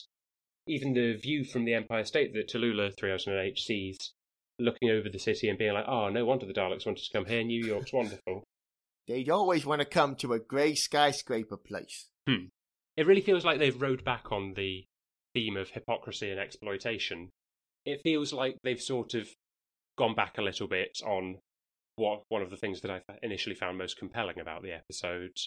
[0.67, 4.13] Even the view from the Empire State that Tallulah 3008 sees,
[4.59, 7.25] looking over the city and being like, "Oh, no wonder the Daleks wanted to come
[7.25, 7.43] here.
[7.43, 8.43] New York's wonderful."
[9.07, 12.09] They'd always want to come to a grey skyscraper place.
[12.27, 14.85] It really feels like they've rode back on the
[15.33, 17.29] theme of hypocrisy and exploitation.
[17.85, 19.29] It feels like they've sort of
[19.97, 21.39] gone back a little bit on
[21.95, 25.37] what one of the things that I initially found most compelling about the episode.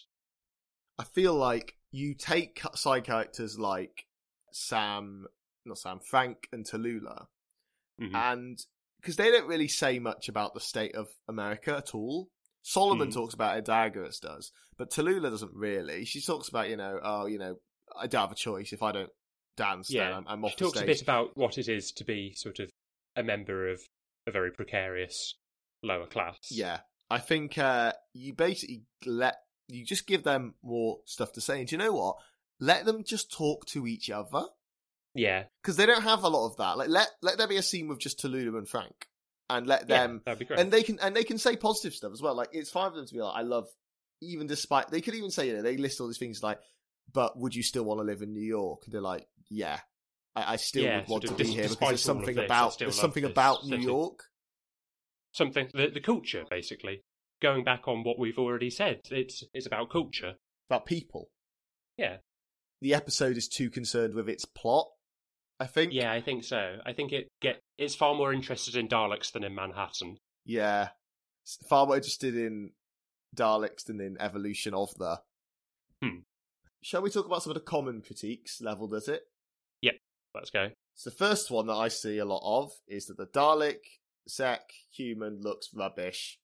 [0.99, 4.07] I feel like you take side characters like
[4.53, 5.27] Sam,
[5.67, 7.27] not Sam, Frank and Tallulah,
[8.01, 8.15] Mhm.
[8.15, 8.59] and
[9.01, 12.29] because they don't really say much about the state of America at all.
[12.63, 13.15] Solomon Mhm.
[13.15, 16.05] talks about it, Diagoras does, but Tallulah doesn't really.
[16.05, 17.57] She talks about, you know, oh, you know,
[17.97, 18.73] I don't have a choice.
[18.73, 19.11] If I don't
[19.57, 21.91] dance, then yeah, I'm, I'm off she the talks a bit about what it is
[21.93, 22.71] to be sort of
[23.17, 23.81] a member of
[24.27, 25.35] a very precarious
[25.83, 26.37] lower class.
[26.51, 29.37] Yeah, I think uh, you basically let
[29.69, 32.17] you just give them more stuff to say, and do you know what?
[32.59, 34.45] Let them just talk to each other
[35.15, 36.79] yeah, because they don't have a lot of that.
[36.79, 39.09] Like let let there be a scene with just Tallulah and Frank,
[39.49, 40.61] and let yeah, them that'd be great.
[40.61, 42.35] and they can and they can say positive stuff as well.
[42.35, 43.67] Like it's fine for them to be like, I love
[44.23, 46.59] even despite they could even say, you know, they list all these things like,
[47.13, 48.83] but would you still want to live in New York?
[48.85, 49.81] And they're like, yeah,
[50.37, 52.99] I, I still Yeah, would want to be here because there's something this, about there's
[52.99, 53.79] something this about New.
[53.79, 54.25] York.
[55.33, 57.03] Something the the culture, basically.
[57.41, 60.35] Going back on what we've already said, it's it's about culture.
[60.69, 61.31] about people.
[61.97, 62.19] Yeah,
[62.83, 64.89] The episode is too concerned with its plot.
[65.61, 65.93] I think.
[65.93, 66.79] yeah, I think so.
[66.87, 70.17] I think it get it's far more interested in Daleks than in Manhattan.
[70.47, 70.89] Yeah.
[71.47, 72.71] S- Far more interested in
[73.37, 75.21] Daleks than in evolution of the.
[76.03, 76.21] Hmm.
[76.83, 79.23] Shall we talk about some of the common critiques leveled at it?
[79.83, 79.95] Yep,
[80.35, 80.69] let's go.
[80.95, 83.81] So the first one that I see a lot of is that the Dalek
[84.27, 86.39] Sec human looks rubbish.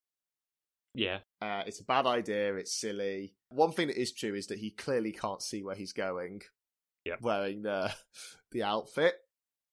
[0.95, 2.55] Yeah, Uh, it's a bad idea.
[2.57, 3.35] It's silly.
[3.51, 6.41] One thing that is true is that he clearly can't see where he's going.
[7.05, 7.17] Yeah.
[7.21, 7.93] Wearing the
[8.57, 9.15] the outfit.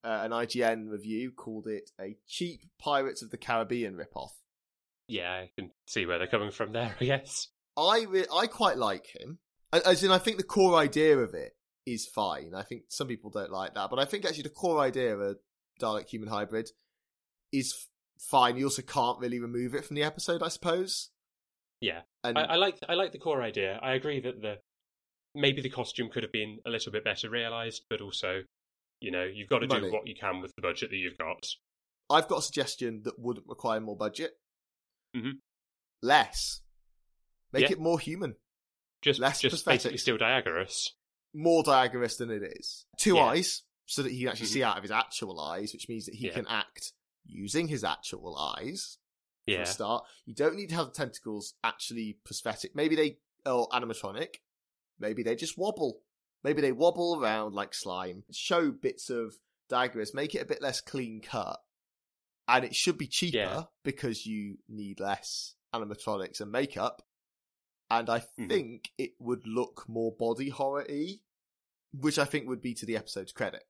[0.04, 4.32] Uh, an IGN review called it a cheap Pirates of the Caribbean ripoff.
[5.08, 6.94] yeah, I can see where they're coming from there.
[7.02, 7.48] I guess.
[7.78, 9.40] I re- I quite like him.
[9.72, 11.54] As in, I think the core idea of it
[11.86, 12.52] is fine.
[12.54, 15.22] I think some people don't like that, but I think actually the core idea of
[15.22, 15.36] a
[15.82, 16.70] Dalek human hybrid
[17.52, 17.88] is f-
[18.30, 18.58] fine.
[18.58, 21.10] You also can't really remove it from the episode, I suppose.
[21.82, 23.80] Yeah, And I, I like I like the core idea.
[23.82, 24.58] I agree that the
[25.34, 28.42] maybe the costume could have been a little bit better realized, but also,
[29.04, 31.46] you know, you've got to do what you can with the budget that you've got.
[32.10, 34.32] I've got a suggestion that wouldn't require more budget.
[35.16, 35.42] Mhm.
[36.02, 36.62] Less.
[37.52, 37.74] Make Yeah.
[37.74, 38.36] it more human.
[39.02, 39.66] Just Less just prosthetics.
[39.66, 40.92] basically still Diagoras.
[41.34, 42.86] More diagonist than it is.
[42.98, 43.24] Two Yeah.
[43.26, 44.54] eyes, so that he can actually Mhm.
[44.54, 46.34] see out of his actual eyes, which means that he Yeah.
[46.34, 46.94] can act
[47.26, 48.98] using his actual eyes.
[49.46, 50.08] Yeah, start.
[50.26, 52.74] You don't need to have the tentacles actually prosthetic.
[52.76, 54.36] Maybe they or animatronic.
[55.00, 56.02] Maybe they just wobble.
[56.44, 58.24] Maybe they wobble around like slime.
[58.32, 59.36] Show bits of
[59.70, 61.60] daggers, make it a bit less clean cut.
[62.48, 63.64] And it should be cheaper Yeah.
[63.84, 67.02] because you need less animatronics and makeup.
[67.90, 68.50] And I Mhm.
[68.50, 71.22] think it would look more body horror y,
[71.94, 73.64] which I think would be to the episode's credit.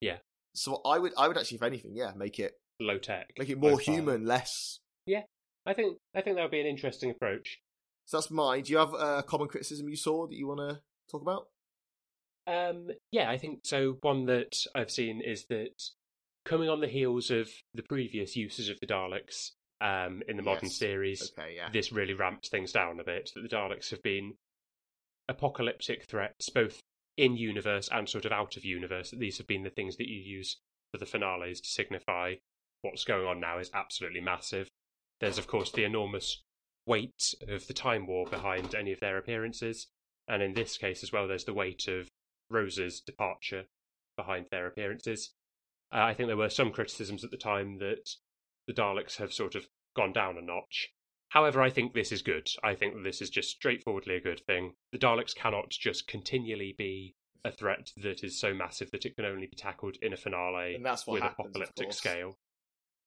[0.00, 0.18] Yeah.
[0.54, 3.32] So I would I would actually, if anything, yeah, make it low tech.
[3.38, 5.24] make it more human, less Yeah.
[5.64, 7.62] I think I think that would be an interesting approach.
[8.04, 8.64] So that's mine.
[8.64, 11.48] Do you have a common criticism you saw that you want to talk about?
[12.46, 13.98] Um, yeah, I think so.
[14.00, 15.82] One that I've seen is that
[16.44, 20.64] coming on the heels of the previous uses of the Daleks um, in the modern
[20.64, 20.76] Yes.
[20.76, 21.68] series, Okay, yeah.
[21.72, 23.30] this really ramps things down a bit.
[23.34, 24.34] That the Daleks have been
[25.28, 26.80] apocalyptic threats, both
[27.16, 29.10] in universe and sort of out of universe.
[29.10, 30.58] That these have been the things that you use
[30.92, 32.34] for the finales to signify
[32.82, 34.68] what's going on now is absolutely massive.
[35.20, 36.42] There's of course the enormous
[36.86, 39.86] weight of the Time War behind any of their appearances,
[40.26, 42.08] and in this case as well, there's the weight of
[42.52, 43.64] Rose's departure
[44.16, 45.32] behind their appearances.
[45.92, 48.10] Uh, I think there were some criticisms at the time that
[48.66, 50.90] the Daleks have sort of gone down a notch.
[51.30, 52.48] However, I think this is good.
[52.62, 54.74] I think that this is just straightforwardly a good thing.
[54.92, 59.24] The Daleks cannot just continually be a threat that is so massive that it can
[59.24, 62.38] only be tackled in a finale And that's what with happens, apocalyptic scale.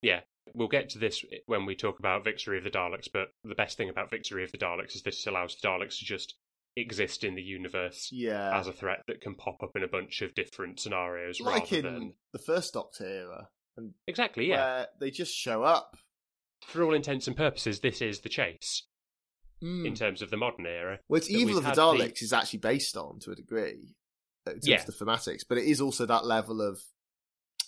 [0.02, 0.22] Yeah,
[0.54, 3.78] we'll get to this when we talk about Victory of the Daleks, but the best
[3.78, 6.36] thing about Victory of the Daleks is that it allows the Daleks to just
[6.78, 8.58] exist in the universe Yeah.
[8.58, 11.78] as a threat that can pop up in a bunch of different scenarios like rather
[11.88, 14.56] in than the first Doctor era, and exactly yeah.
[14.56, 15.96] where they just show up.
[16.68, 18.84] For all intents and purposes, this is the chase
[19.64, 19.88] Mm.
[19.88, 21.00] in terms of the modern era.
[21.08, 23.96] Well, it's Evil of the had the- Daleks is actually based on to a degree,
[24.46, 24.84] uh, in terms Yeah.
[24.84, 26.82] the thematics, but it is also that level of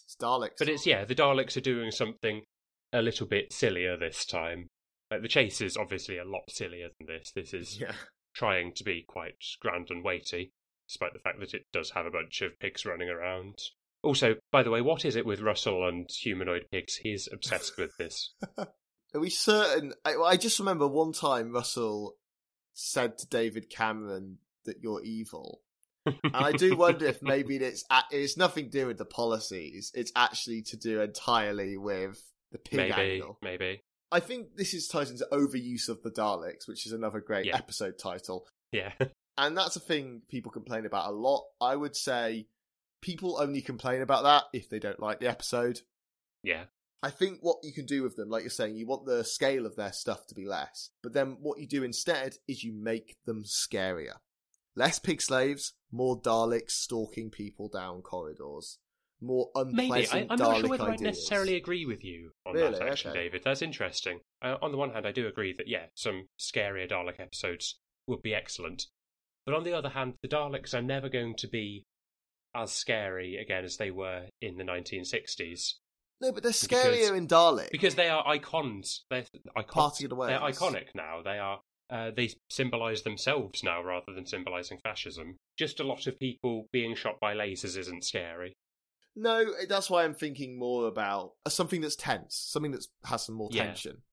[0.04, 0.56] it's Daleks.
[0.60, 2.44] But it's yeah, the Daleks are doing something
[2.92, 4.68] a little bit sillier this time.
[5.10, 7.32] Like the chase is obviously a lot sillier than this.
[7.32, 7.96] This is yeah.
[8.38, 10.54] Trying to be quite grand and weighty,
[10.88, 13.56] despite the fact that it does have a bunch of pigs running around.
[14.04, 16.98] Also, by the way, what is it with Russell and humanoid pigs?
[16.98, 18.34] He's obsessed with this.
[18.58, 19.94] Are we certain?
[20.06, 22.16] I, I just remember one time Russell
[22.74, 25.62] said to David Cameron that you're evil.
[26.06, 29.92] And I do wonder if maybe it's it's nothing to do with the policies.
[29.96, 32.22] It's actually to do entirely with
[32.52, 33.38] the pig maybe, angle.
[33.42, 33.82] maybe.
[34.12, 37.58] I think this is ties into overuse of the Daleks, which is another great Yeah.
[37.58, 38.48] episode title.
[38.72, 38.94] Yeah.
[39.40, 41.46] And that's a thing people complain about a lot.
[41.62, 42.48] I would say
[43.04, 45.82] people only complain about that if they don't like the episode.
[46.44, 46.64] yeah.
[47.04, 49.68] I think what you can do with them, like you're saying, you want the scale
[49.68, 50.90] of their stuff to be less.
[51.04, 54.16] But then what you do instead is you make them scarier.
[54.76, 58.80] Less pig slaves, more Daleks stalking people down corridors.
[59.22, 59.84] More Maybe.
[59.84, 61.02] unpleasant I, I'm Dalek not sure whether ideas.
[61.02, 62.72] I necessarily agree with you on Really?
[62.78, 63.24] that, actually, Okay.
[63.24, 63.42] David.
[63.44, 64.20] That's interesting.
[64.44, 68.22] Uh, on the one hand, I do agree that, yeah, some scarier Dalek episodes would
[68.22, 68.86] be excellent.
[69.46, 71.84] But on the other hand, the Daleks are never going to be
[72.56, 75.74] as scary again as they were in the 1960s.
[76.22, 77.72] No, but they're Because- scarier in Dalek.
[77.72, 79.04] Because they are icons.
[79.10, 81.22] They're icon- Party of the They're iconic now.
[81.24, 81.60] They are
[81.90, 85.38] uh, they symbolise themselves now rather than symbolising fascism.
[85.58, 88.54] Just a lot of people being shot by lasers isn't scary.
[89.20, 93.50] No, that's why I'm thinking more about something that's tense, something that has some more
[93.52, 93.66] Yeah.
[93.66, 94.04] tension.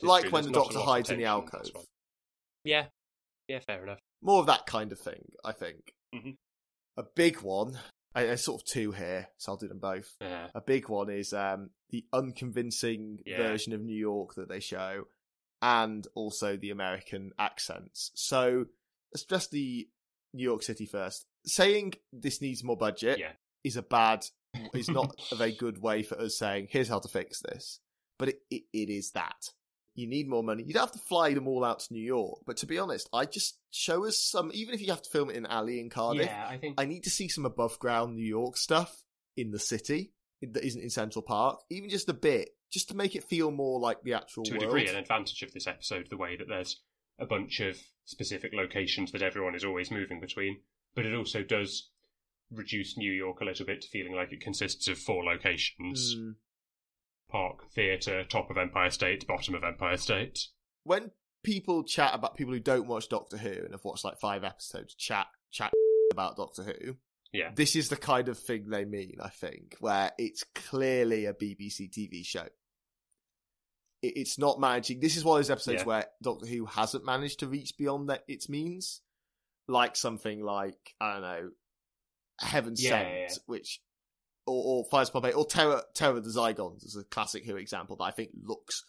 [0.00, 0.30] Like true.
[0.30, 1.86] when There's the Doctor hides in the tension in this alcove.
[2.64, 2.86] Yeah,
[3.48, 3.98] yeah, fair enough.
[4.22, 5.92] More of that kind of thing, I think.
[6.14, 6.36] Mhm.
[6.96, 7.78] A big one,
[8.14, 10.16] I, there's sort of two here, so I'll do them both.
[10.20, 10.50] Yeah.
[10.54, 13.36] A big one is um, the unconvincing Yeah.
[13.38, 15.08] version of New York that they show,
[15.60, 18.12] and also the American accents.
[18.14, 18.66] So
[19.12, 19.88] let's address the
[20.32, 21.26] New York City first.
[21.44, 23.32] Saying this needs more budget Yeah.
[23.66, 24.24] Is a bad,
[24.74, 27.80] is not a very good way for us saying here's how to fix this.
[28.18, 29.50] But it, it, it is that
[29.96, 30.62] you need more money.
[30.62, 33.08] You don't have to fly them all out to New York, but to be honest,
[33.12, 34.50] I just show us some.
[34.54, 36.84] Even if you have to film it in alley in Cardiff, Yeah, I think I
[36.84, 39.02] need to see some above ground New York stuff
[39.36, 40.12] in the city
[40.42, 43.80] that isn't in Central Park, even just a bit, just to make it feel more
[43.80, 46.80] like the actual to a degree an advantage of this episode the way that there's
[47.18, 50.60] a bunch of specific locations that everyone is always moving between,
[50.94, 51.88] but it also does
[52.50, 56.34] reduce New York a little bit to feeling like it consists of four locations: Mm.
[57.30, 60.46] Park, Theatre, top of Empire State, bottom of Empire State.
[60.84, 61.10] When
[61.42, 64.94] people chat about people who don't watch Doctor Who and have watched like five episodes,
[64.94, 65.72] chat chat
[66.12, 66.96] about Doctor Who.
[67.32, 67.50] Yeah.
[67.54, 71.90] This is the kind of thing they mean, I think, where it's clearly a BBC
[71.90, 72.46] TV show.
[74.02, 75.00] It's not managing.
[75.00, 75.86] This is one of those episodes Yeah.
[75.86, 79.00] where Doctor Who hasn't managed to reach beyond that its means,
[79.66, 81.50] like something like I don't know,
[82.40, 83.34] Heaven Yeah, Sent, yeah, yeah.
[83.46, 83.80] which
[84.46, 87.96] or, or Fires Pompeii, or Terror Terror of the Zygons is a classic Who example
[87.96, 88.84] that I think looks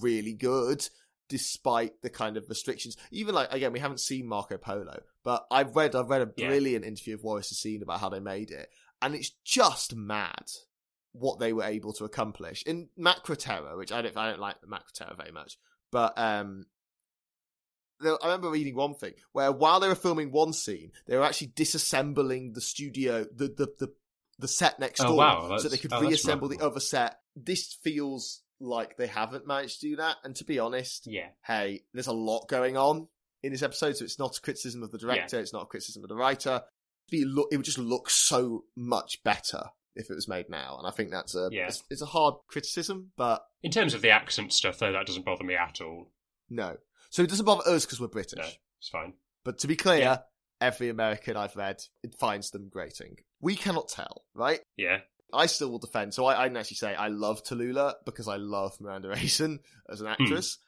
[0.00, 0.86] really good
[1.28, 2.96] despite the kind of restrictions.
[3.10, 6.84] Even like again, we haven't seen Marco Polo, but I've read I've read a brilliant
[6.84, 8.68] interview of Waris Hussein about how they made it,
[9.02, 10.50] and it's just mad
[11.12, 14.56] what they were able to accomplish in Macra Terror, which I don't I don't like
[14.62, 15.58] Macra Terror very much,
[15.90, 16.66] but um.
[18.02, 21.48] I remember reading one thing where while they were filming one scene, they were actually
[21.48, 23.92] disassembling the studio, the the the,
[24.38, 27.18] the set next Oh, door, wow, so they could oh, reassemble the other set.
[27.34, 31.82] This feels like they haven't managed to do that, and to be honest, Yeah, hey,
[31.92, 33.08] there's a lot going on
[33.42, 36.02] in this episode, so it's not a criticism of the director, it's not a criticism
[36.02, 36.62] of the writer.
[37.12, 39.62] It, it would just look so much better
[39.94, 41.68] if it was made now, and I think that's a Yeah.
[41.68, 45.24] it's, it's a hard criticism, but in terms of the accent stuff, though, that doesn't
[45.24, 46.10] bother me at all.
[46.50, 46.76] no.
[47.16, 48.38] So it doesn't bother us because we're British.
[48.38, 48.44] No,
[48.78, 49.14] it's fine.
[49.42, 50.18] But to be clear, Yeah.
[50.60, 53.16] every American I've read it finds them grating.
[53.40, 54.60] We cannot tell, right?
[54.76, 54.98] Yeah,
[55.32, 56.12] I still will defend.
[56.12, 60.02] So I, I can actually say I love Tallulah because I love Miranda Raison as
[60.02, 60.58] an actress,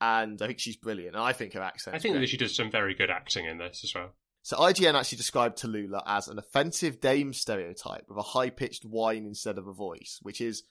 [0.00, 1.14] and I think she's brilliant.
[1.14, 1.92] And I think her accent.
[1.94, 1.98] Hmm.
[1.98, 4.14] I think that she does some very good acting in this as well.
[4.44, 9.58] So IGN actually described Tallulah as an offensive dame stereotype with a high-pitched whine instead
[9.58, 10.62] of a voice, which is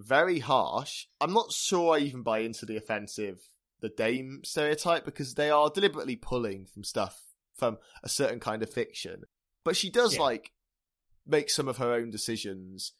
[0.00, 1.06] very harsh.
[1.20, 3.38] I'm not sure I even buy into the offensive
[3.80, 7.22] the dame stereotype because they are deliberately pulling from stuff
[7.54, 9.24] from a certain kind of fiction.
[9.64, 10.20] But she does Yeah.
[10.22, 10.52] like
[11.26, 12.92] make some of her own decisions.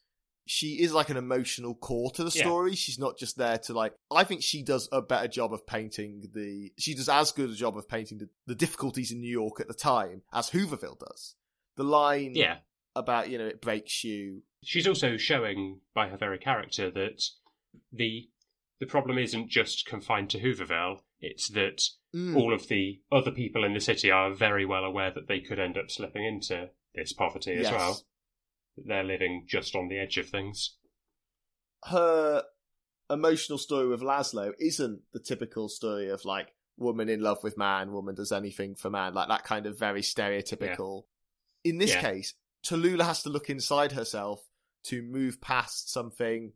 [0.46, 2.42] She is like an emotional core to the Yeah.
[2.44, 2.74] story.
[2.74, 3.94] She's not just there to like.
[4.10, 6.70] I think she does a better job of painting the.
[6.78, 9.68] She does as good a job of painting the, the difficulties in New York at
[9.68, 11.34] the time as Hooverville does.
[11.76, 12.58] The line Yeah,
[12.94, 14.42] about you know it breaks you.
[14.62, 17.22] she's also showing by her very character that
[17.92, 18.28] the
[18.80, 21.00] the problem isn't just confined to Hooverville.
[21.20, 21.82] It's that
[22.14, 22.36] Mm.
[22.36, 25.58] all of the other people in the city are very well aware that they could
[25.58, 27.72] end up slipping into this poverty as Yes.
[27.72, 28.06] well.
[28.76, 30.76] They're living just on the edge of things.
[31.86, 32.42] her
[33.10, 36.48] emotional story with Laszlo isn't the typical story of like
[36.78, 40.01] woman in love with man, woman does anything for man, like that kind of very
[40.01, 41.05] stereotypical.
[41.62, 42.01] In this Yeah.
[42.01, 42.34] case,
[42.64, 44.48] Tallulah has to look inside herself
[44.84, 46.55] to move past something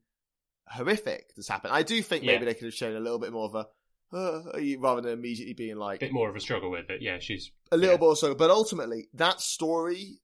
[0.70, 1.72] horrific that's happened.
[1.74, 2.52] I do think maybe Yeah.
[2.52, 3.68] they could have shown a little bit more of a
[4.10, 4.42] uh,
[4.78, 7.02] rather than immediately being like A bit more of a struggle with it.
[7.02, 8.00] Yeah, she's a little Yeah.
[8.00, 8.34] more so.
[8.34, 10.20] But ultimately, that story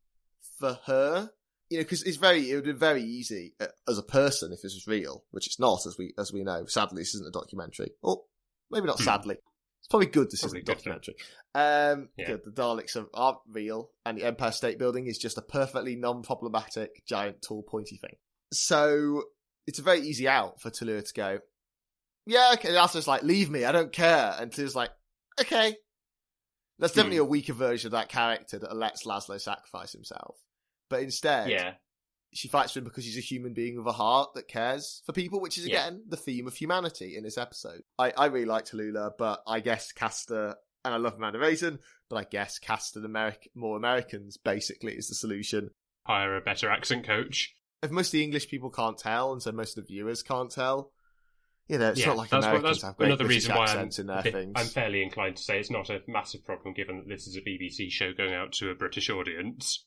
[0.58, 1.30] for her,
[1.68, 4.62] you know, because it's very, it would be very easy uh, as a person if
[4.62, 6.64] this was real, which it's not, as we as we know.
[6.66, 7.90] Sadly, this isn't a documentary.
[8.02, 8.22] Or
[8.70, 8.96] maybe not.
[8.98, 9.04] Hmm.
[9.04, 9.36] Sadly,
[9.80, 10.30] it's probably good.
[10.30, 11.16] This Probably isn't a documentary.
[11.54, 12.26] Um, Yeah.
[12.28, 15.94] good, the Daleks are, aren't real, and the Empire State Building is just a perfectly
[15.94, 18.16] non-problematic giant, tall, pointy thing.
[18.50, 19.24] So
[19.66, 21.38] it's a very easy out for Tallulah to go.
[22.26, 22.70] Yeah, okay.
[22.70, 24.34] Laszlo's like, leave me, I don't care.
[24.38, 24.90] And Tallulah's like,
[25.40, 25.76] okay.
[26.78, 26.98] That's Hmm.
[26.98, 30.36] definitely a weaker version of that character that lets Laszlo sacrifice himself.
[30.90, 31.74] But instead, yeah,
[32.32, 35.12] she fights for him because she's a human being with a heart that cares for
[35.12, 35.86] people, which is Yeah.
[35.86, 37.82] again the theme of humanity in this episode.
[37.98, 41.78] I, I really like Tallulah, but I guess Caster and I love Amanda Raison,
[42.10, 45.70] but I guess cast an more Americans basically is the solution.
[46.06, 47.54] hire a better accent coach.
[47.84, 50.50] If most of the English people can't tell, and so most of the viewers can't
[50.50, 50.90] tell,
[51.68, 53.56] You know, it's yeah, not like that's, what- Americans that's have great another British reason
[53.56, 54.52] why I'm, accents in their bit- things.
[54.56, 57.40] I'm fairly inclined to say it's not a massive problem given that this is a
[57.40, 59.84] BBC show going out to a British audience.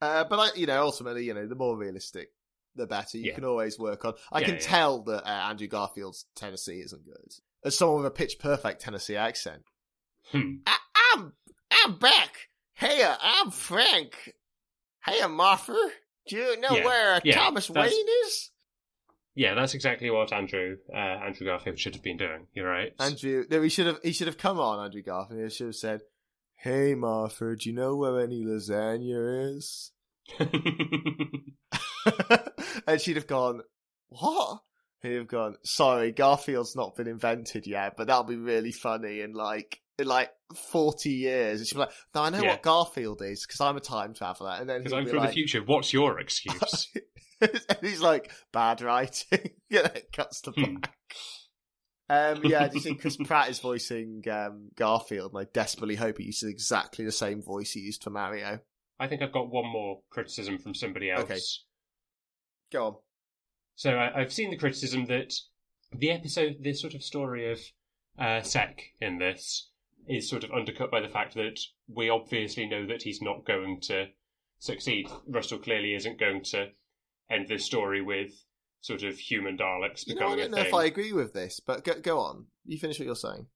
[0.00, 2.28] Uh, but I, you know, ultimately, you know, the more realistic,
[2.74, 3.18] the better.
[3.18, 3.34] You Yeah.
[3.34, 4.14] can always work on.
[4.32, 7.32] I Yeah, can tell that uh, Andrew Garfield's Tennessee isn't good.
[7.64, 9.62] As someone with a pitch perfect Tennessee accent,
[10.32, 10.56] Hmm.
[10.66, 10.76] I,
[11.14, 11.32] I'm
[11.70, 12.48] I'm back.
[12.74, 14.32] Hey, uh, I'm Frank.
[15.04, 15.76] Hey, Martha.
[16.28, 18.50] Do you know Yeah, where yeah, Thomas that's- Wayne is?
[19.36, 22.46] Yeah, that's exactly what Andrew uh, Andrew Garfield should have been doing.
[22.54, 22.92] You're right.
[23.00, 23.98] Andrew, no, he should have.
[24.02, 25.42] He should have come on, Andrew Garfield.
[25.42, 26.02] He should have said,
[26.54, 29.90] "Hey, Martha, do you know where any lasagna is?"
[32.86, 33.62] and she'd have gone,
[34.08, 34.60] What?
[35.02, 39.34] He'd have gone, Sorry, Garfield's not been invented yet, but that'll be really funny and
[39.34, 40.30] like in like
[40.70, 41.60] forty years.
[41.60, 42.50] And she'd be like, No, I know Yeah.
[42.50, 44.56] what Garfield is, because I'm a time traveller.
[44.58, 45.62] And then Because I'm be from like, the future.
[45.64, 46.88] What's your excuse?
[47.40, 49.50] and he's like, Bad writing.
[49.70, 50.62] yeah, it cuts to Hmm.
[50.74, 50.90] black.
[52.10, 56.18] Um, yeah, do you think Chris Pratt is voicing um, Garfield, and I desperately hope
[56.18, 58.60] he uses exactly the same voice he used for Mario.
[59.00, 61.22] I think I've got one more criticism from somebody else.
[61.22, 61.38] Okay.
[62.72, 62.94] Go on.
[63.76, 65.32] So I, I've seen the criticism that
[65.92, 67.58] the episode, this sort of story of
[68.18, 69.70] uh, Sec in this,
[70.08, 71.58] is sort of undercut by the fact that
[71.88, 74.06] we obviously know that he's not going to
[74.58, 75.08] succeed.
[75.26, 76.68] Russell clearly isn't going to
[77.30, 78.30] end this story with
[78.80, 80.66] sort of human Daleks You know, I don't know thing.
[80.66, 82.46] if I agree with this, but go, go on.
[82.66, 83.46] You finish what you're saying.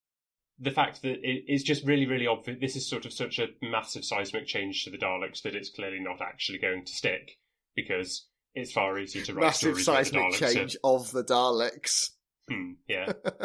[0.59, 2.59] The fact that it, it's just really, really obvious.
[2.61, 6.01] This is sort of such a massive seismic change to the Daleks that it's clearly
[6.01, 7.39] not actually going to stick
[7.77, 12.11] because it's far easier to write Massive stories seismic Daleks are- change of the Daleks.
[12.51, 13.13] Hmm, yeah,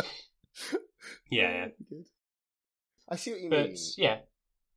[1.30, 1.68] yeah, yeah.
[1.90, 2.08] Good.
[3.10, 3.78] I see what you But mean.
[3.98, 4.18] yeah,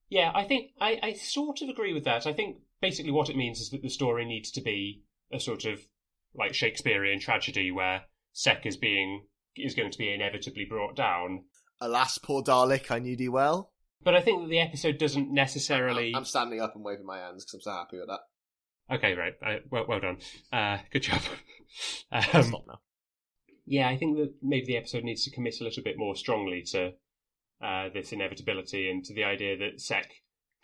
[0.08, 2.26] yeah, I think I, I sort of agree with that.
[2.26, 5.64] I think basically what it means is that the story needs to be a sort
[5.64, 5.80] of
[6.34, 9.26] like Shakespearean tragedy where Sec is being
[9.56, 11.44] is going to be inevitably brought down.
[11.80, 13.72] Alas, poor Dalek, I knew thee well.
[14.02, 16.12] But I think that the episode doesn't necessarily.
[16.14, 18.20] I'm standing up and waving my hands because I'm so happy with that.
[18.94, 19.32] Okay, right.
[19.44, 20.18] Uh, well, well done.
[20.52, 21.20] Uh, good job.
[22.12, 22.80] Um, stop now.
[23.66, 26.62] yeah, I think that maybe the episode needs to commit a little bit more strongly
[26.70, 26.92] to
[27.62, 30.10] uh, this inevitability and to the idea that Sec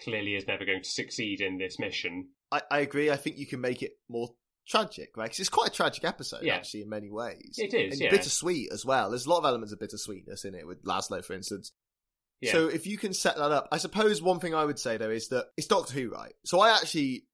[0.00, 2.28] clearly is never going to succeed in this mission.
[2.50, 3.10] I, I agree.
[3.10, 4.30] I think you can make it more
[4.68, 5.24] tragic, right?
[5.24, 6.56] Because it's quite a tragic episode, Yeah.
[6.56, 7.54] actually, in many ways.
[7.56, 8.10] It is, and yeah.
[8.10, 9.10] bittersweet as well.
[9.10, 11.72] There's a lot of elements of bittersweetness in it with Laszlo, for instance.
[12.40, 12.52] Yeah.
[12.52, 15.10] So if you can set that up, I suppose one thing I would say though
[15.10, 16.34] is that it's Doctor Who, right?
[16.44, 17.24] So I actually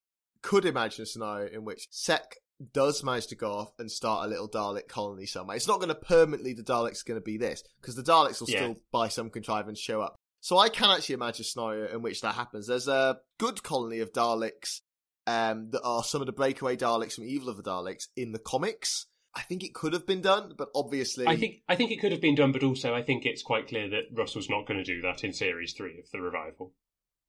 [0.42, 2.36] could imagine a scenario in which Sec
[2.72, 5.56] does manage to go off and start a little Dalek colony somewhere.
[5.56, 8.50] It's not going to permanently the Daleks going to be this because the Daleks will
[8.50, 8.58] Yeah.
[8.58, 10.16] still by some contrivance show up.
[10.40, 12.66] So I can actually imagine a scenario in which that happens.
[12.66, 14.80] There's a good colony of Daleks
[15.26, 18.38] um, that are some of the breakaway Daleks from Evil of the Daleks in the
[18.38, 19.06] comics.
[19.34, 22.12] I think it could have been done, but obviously, I think I think it could
[22.12, 24.84] have been done, but also I think it's quite clear that Russell's not going to
[24.84, 26.72] do that in series three of the revival.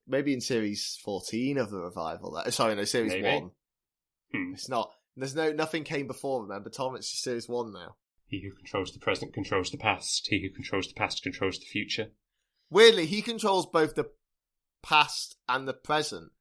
[0.08, 2.32] maybe in series 14 of the revival.
[2.32, 3.28] That, sorry, no, series Maybe.
[3.28, 3.52] 1.
[4.34, 4.54] Hmm.
[4.54, 4.92] It's not.
[5.16, 6.42] There's no nothing came before.
[6.44, 6.96] Remember, Tom.
[6.96, 7.96] It's just series one now.
[8.28, 10.28] He who controls the present controls the past.
[10.30, 12.08] He who controls the past controls the future.
[12.70, 14.06] Weirdly, he controls both the
[14.84, 16.32] past and the present.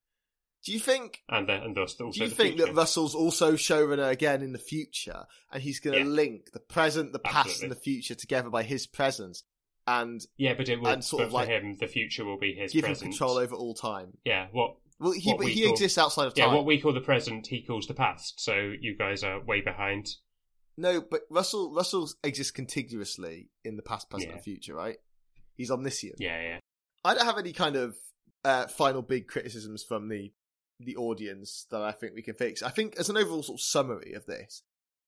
[0.65, 1.23] Do you think?
[1.29, 2.67] And, the, and thus also Do you think future.
[2.73, 6.11] that Russell's also showrunner again in the future, and he's going to Yeah.
[6.15, 7.65] link the present, the past, Absolutely.
[7.65, 9.45] and the future together by his presence,
[9.87, 10.89] and yeah, but it will.
[10.89, 13.07] and sort but of for like him, the future will be his give present.
[13.07, 14.19] him control over all time?
[14.25, 14.77] Yeah, what?
[15.01, 16.49] Well, he but we he call- exists outside of time.
[16.49, 18.41] Yeah, what we call the present, he calls the past.
[18.41, 20.09] So you guys are way behind.
[20.77, 24.37] No, but Russell Russell exists contiguously in the past, present, Yeah.
[24.37, 24.97] and future, right?
[25.57, 26.17] He's omniscient.
[26.19, 26.59] Yeah, yeah.
[27.05, 27.97] I don't have any kind of
[28.45, 30.33] uh, final big criticisms from the
[30.81, 32.63] the audience that I think we can fix.
[32.63, 34.63] I think as an overall sort of summary of this,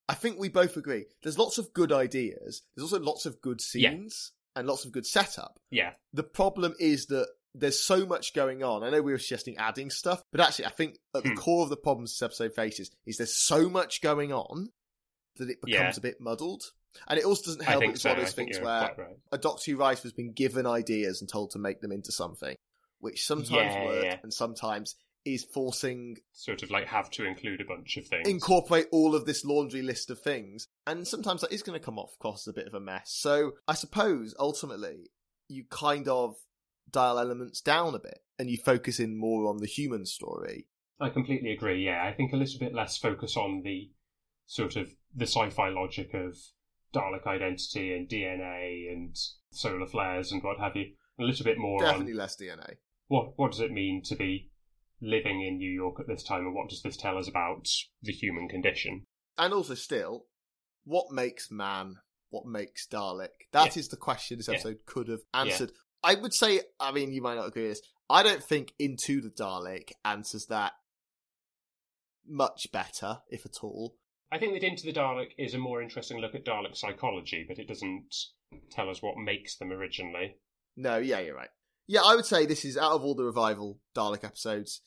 [0.09, 2.63] I think we both agree there's lots of good ideas.
[2.75, 3.91] There's also lots of good Yeah.
[3.91, 5.61] scenes and lots of good setup.
[5.71, 8.83] Yeah, The problem is that there's so much going on.
[8.83, 11.35] I know we were suggesting adding stuff, but actually I think at the Hmm.
[11.37, 14.71] core of the problems this episode faces is there's so much going on
[15.37, 15.99] that it becomes Yeah.
[15.99, 16.63] a bit muddled.
[17.07, 18.11] And it also doesn't help it's so.
[18.11, 19.17] one of those things where right.
[19.33, 22.57] a Doctor Who writer has been given ideas and told to make them into something,
[22.99, 24.19] which sometimes Yeah, work yeah.
[24.23, 28.27] and sometimes is forcing Sort of like have to include a bunch of things.
[28.27, 31.99] incorporate all of this laundry list of things, and sometimes that is going to come
[31.99, 33.13] off as a bit of a mess.
[33.13, 35.11] So I suppose ultimately
[35.49, 36.37] you kind of
[36.93, 40.67] dial elements down a bit and you focus in more on the human story.
[40.99, 41.85] I completely agree.
[41.85, 43.91] Yeah, I think a little bit less focus on the
[44.47, 46.37] sort of the sci-fi logic of
[46.95, 49.17] Dalek identity and DNA and
[49.53, 50.93] solar flares and what have you.
[51.19, 52.77] A little bit more Definitely on less DNA.
[53.09, 54.51] what what does it mean to be
[55.03, 57.67] living in New York at this time, and what does this tell us about
[58.03, 59.07] the human condition?
[59.39, 60.27] And also still,
[60.85, 61.97] what makes man
[62.31, 63.29] what makes Dalek?
[63.53, 63.91] That is Yeah.
[63.91, 64.55] the question this Yeah.
[64.55, 65.73] episode could have answered.
[66.03, 67.89] I would say, I mean, you might not agree with this.
[68.09, 70.73] I don't think Into the Dalek answers that
[72.27, 73.97] much better, if at all.
[74.33, 77.59] I think that Into the Dalek is a more interesting look at Dalek psychology, but
[77.59, 78.15] it doesn't
[78.71, 80.37] tell us what makes them originally.
[80.77, 81.51] No, yeah, you're right.
[81.87, 84.83] Yeah, I would say this is out of all the revival Dalek episodes.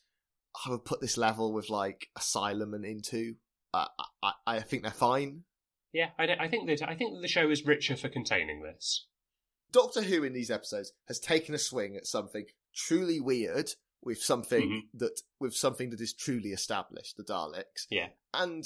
[0.66, 3.34] I would put this level with like Asylum and Into.
[3.72, 3.86] Uh,
[4.22, 5.42] I, I think they're fine.
[5.92, 9.06] Yeah, I, I think that I think that the show is richer for containing this.
[9.74, 13.70] Doctor Who in these episodes has taken a swing at something truly weird
[14.02, 14.98] with something Mhm.
[15.00, 17.86] that with something that is truly established, the Daleks.
[17.90, 18.08] Yeah.
[18.32, 18.64] And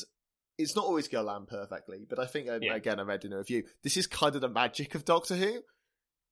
[0.59, 2.75] it's not always going to land perfectly, but I think uh, Yeah.
[2.75, 5.63] again I read in a review, this is kind of the magic of Doctor Who.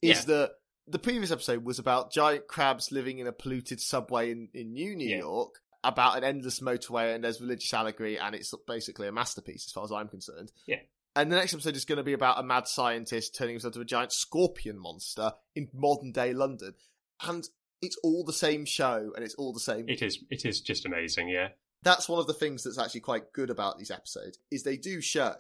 [0.03, 0.25] Is Yeah.
[0.27, 0.53] that
[0.87, 4.95] the previous episode was about giant crabs living in a polluted subway in, in New
[4.95, 5.19] New Yeah.
[5.19, 9.73] York, about an endless motorway and there's religious allegory and it's basically a masterpiece as
[9.73, 10.53] far as I'm concerned.
[10.67, 10.81] Yeah.
[11.17, 13.81] And the next episode is going to be about a mad scientist turning himself into
[13.81, 16.75] a giant scorpion monster in modern day London.
[17.23, 17.49] And
[17.81, 19.89] it's all the same show and it's all the same.
[19.89, 21.49] It is it is just amazing, yeah.
[21.83, 25.01] That's one of the things that's actually quite good about these episodes is they do
[25.01, 25.35] show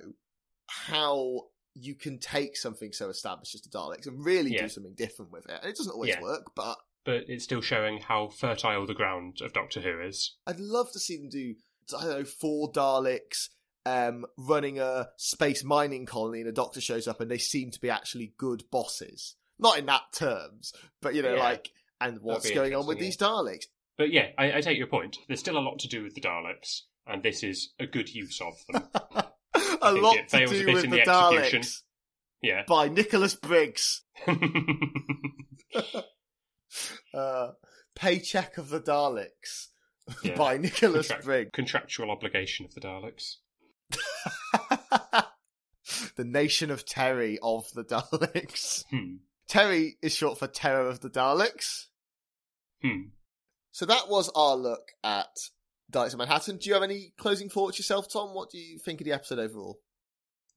[0.68, 1.42] how
[1.74, 4.62] you can take something so established as the Daleks and really Yeah.
[4.62, 5.58] do something different with it.
[5.60, 6.22] And it doesn't always Yeah.
[6.22, 10.36] work, but But it's still showing how fertile the ground of Doctor Who is.
[10.46, 11.54] I'd love to see them do,
[11.96, 13.50] I don't know, four Daleks
[13.86, 17.80] um, running a space mining colony and a doctor shows up and they seem to
[17.80, 19.36] be actually good bosses.
[19.58, 21.42] Not in that terms, but you know, Yeah.
[21.42, 23.64] like, and what's going on with interesting, these Daleks?
[23.96, 25.16] But yeah, I, I take your point.
[25.28, 28.40] There's still a lot to do with the Daleks, and this is a good use
[28.42, 28.82] of them.
[29.80, 31.62] a lot it to do with the, the execution.
[31.62, 31.82] Daleks
[32.42, 32.62] yeah.
[32.68, 34.02] by Nicholas Briggs.
[37.14, 37.52] Uh,
[37.94, 39.68] Paycheck of the Daleks
[40.22, 40.34] Yeah.
[40.36, 41.50] by Nicholas Contract- Briggs.
[41.54, 43.36] Contractual obligation of the Daleks.
[46.16, 48.84] the Nation of Terry of the Daleks.
[48.90, 49.16] Hmm.
[49.48, 51.86] Terry is short for Terror of the Daleks.
[52.82, 53.08] Hmm.
[53.72, 55.28] So that was our look at
[55.92, 56.56] Daleks of Manhattan.
[56.58, 58.34] Do you have any closing thoughts yourself, Tom?
[58.34, 59.78] What do you think of the episode overall?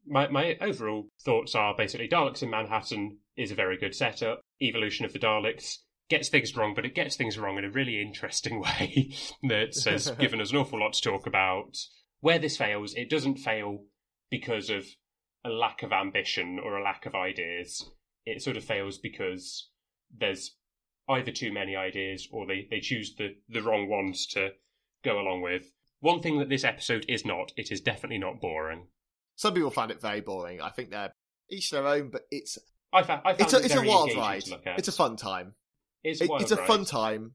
[0.08, 4.42] My my overall thoughts are basically Daleks in Manhattan is a very good setup.
[4.62, 5.78] Evolution of the Daleks
[6.10, 9.12] gets things wrong, but it gets things wrong in a really interesting way
[9.44, 11.78] that has given us an awful lot to talk about.
[12.22, 13.84] Where this fails, it doesn't fail
[14.30, 14.86] because of
[15.46, 17.90] a lack of ambition or a lack of ideas.
[18.26, 19.70] It sort of fails because
[20.16, 20.56] there's
[21.08, 24.50] either too many ideas or they, they choose the, the wrong ones to
[25.04, 25.72] go along with.
[26.02, 28.88] One thing that this episode is not, it is definitely not boring.
[29.36, 30.62] Some people find it very boring.
[30.62, 31.14] I think they're
[31.50, 32.58] each their own, but it's
[32.94, 34.42] I, fa- I found it's a, it it's a wild ride.
[34.44, 34.78] to look at.
[34.78, 35.54] It's a fun time.
[36.04, 36.68] It's, It- it's a ride.
[36.68, 37.32] fun time.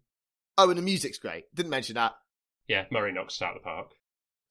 [0.56, 1.44] Oh, and the music's great.
[1.55, 2.12] Didn't mention that.
[2.69, 3.89] Yeah, Murray knocks it out of the park.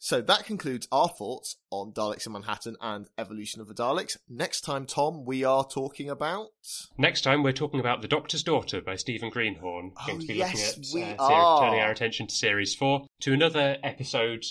[0.03, 4.17] So that concludes our thoughts on Daleks in Manhattan and Evolution of the Daleks.
[4.27, 6.47] Next time, Tom, we are talking about.
[6.97, 9.93] Next time, we're talking about The Doctor's Daughter by Stephen Greenhorn.
[9.95, 11.61] Oh, going to be yes, looking we at uh, series, are.
[11.61, 14.43] turning our attention to series four, to another episode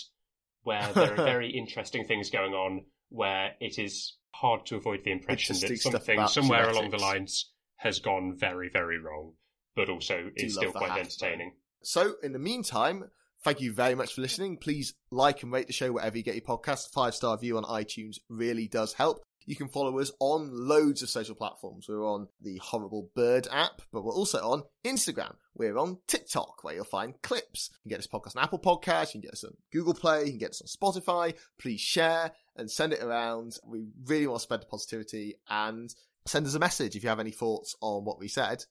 [0.63, 5.11] where there are very interesting things going on, where it is hard to avoid the
[5.11, 9.33] impression that something somewhere along the lines has gone very, very wrong,
[9.75, 11.53] but also is still quite entertaining.
[11.83, 13.11] So, in the meantime,
[13.43, 14.57] thank you very much for listening.
[14.57, 16.89] Please like and rate the show wherever you get your podcast.
[16.91, 19.23] Five star view on iTunes really does help.
[19.45, 21.87] You can follow us on loads of social platforms.
[21.89, 25.35] We're on the Horrible Bird app, but we're also on Instagram.
[25.53, 27.69] We're on TikTok, where you'll find clips.
[27.83, 30.23] You can get this podcast on Apple Podcasts, you can get us on Google Play,
[30.23, 31.33] you can get us on Spotify.
[31.59, 33.57] Please share and send it around.
[33.67, 35.93] We really want to spread the positivity and
[36.25, 38.63] send us a message if you have any thoughts on what we said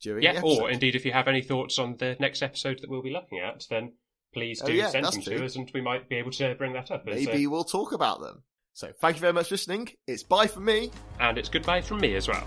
[0.00, 0.62] during Yeah, the episode.
[0.62, 3.40] or indeed, if you have any thoughts on the next episode that we'll be looking
[3.40, 3.94] at, then
[4.32, 5.38] please Oh, do yeah, send them true.
[5.38, 7.04] to us and we might be able to bring that up.
[7.04, 8.42] Maybe we'll talk about them.
[8.72, 9.88] So thank you very much for listening.
[10.06, 10.90] It's bye from me.
[11.18, 12.46] and it's goodbye from me as well.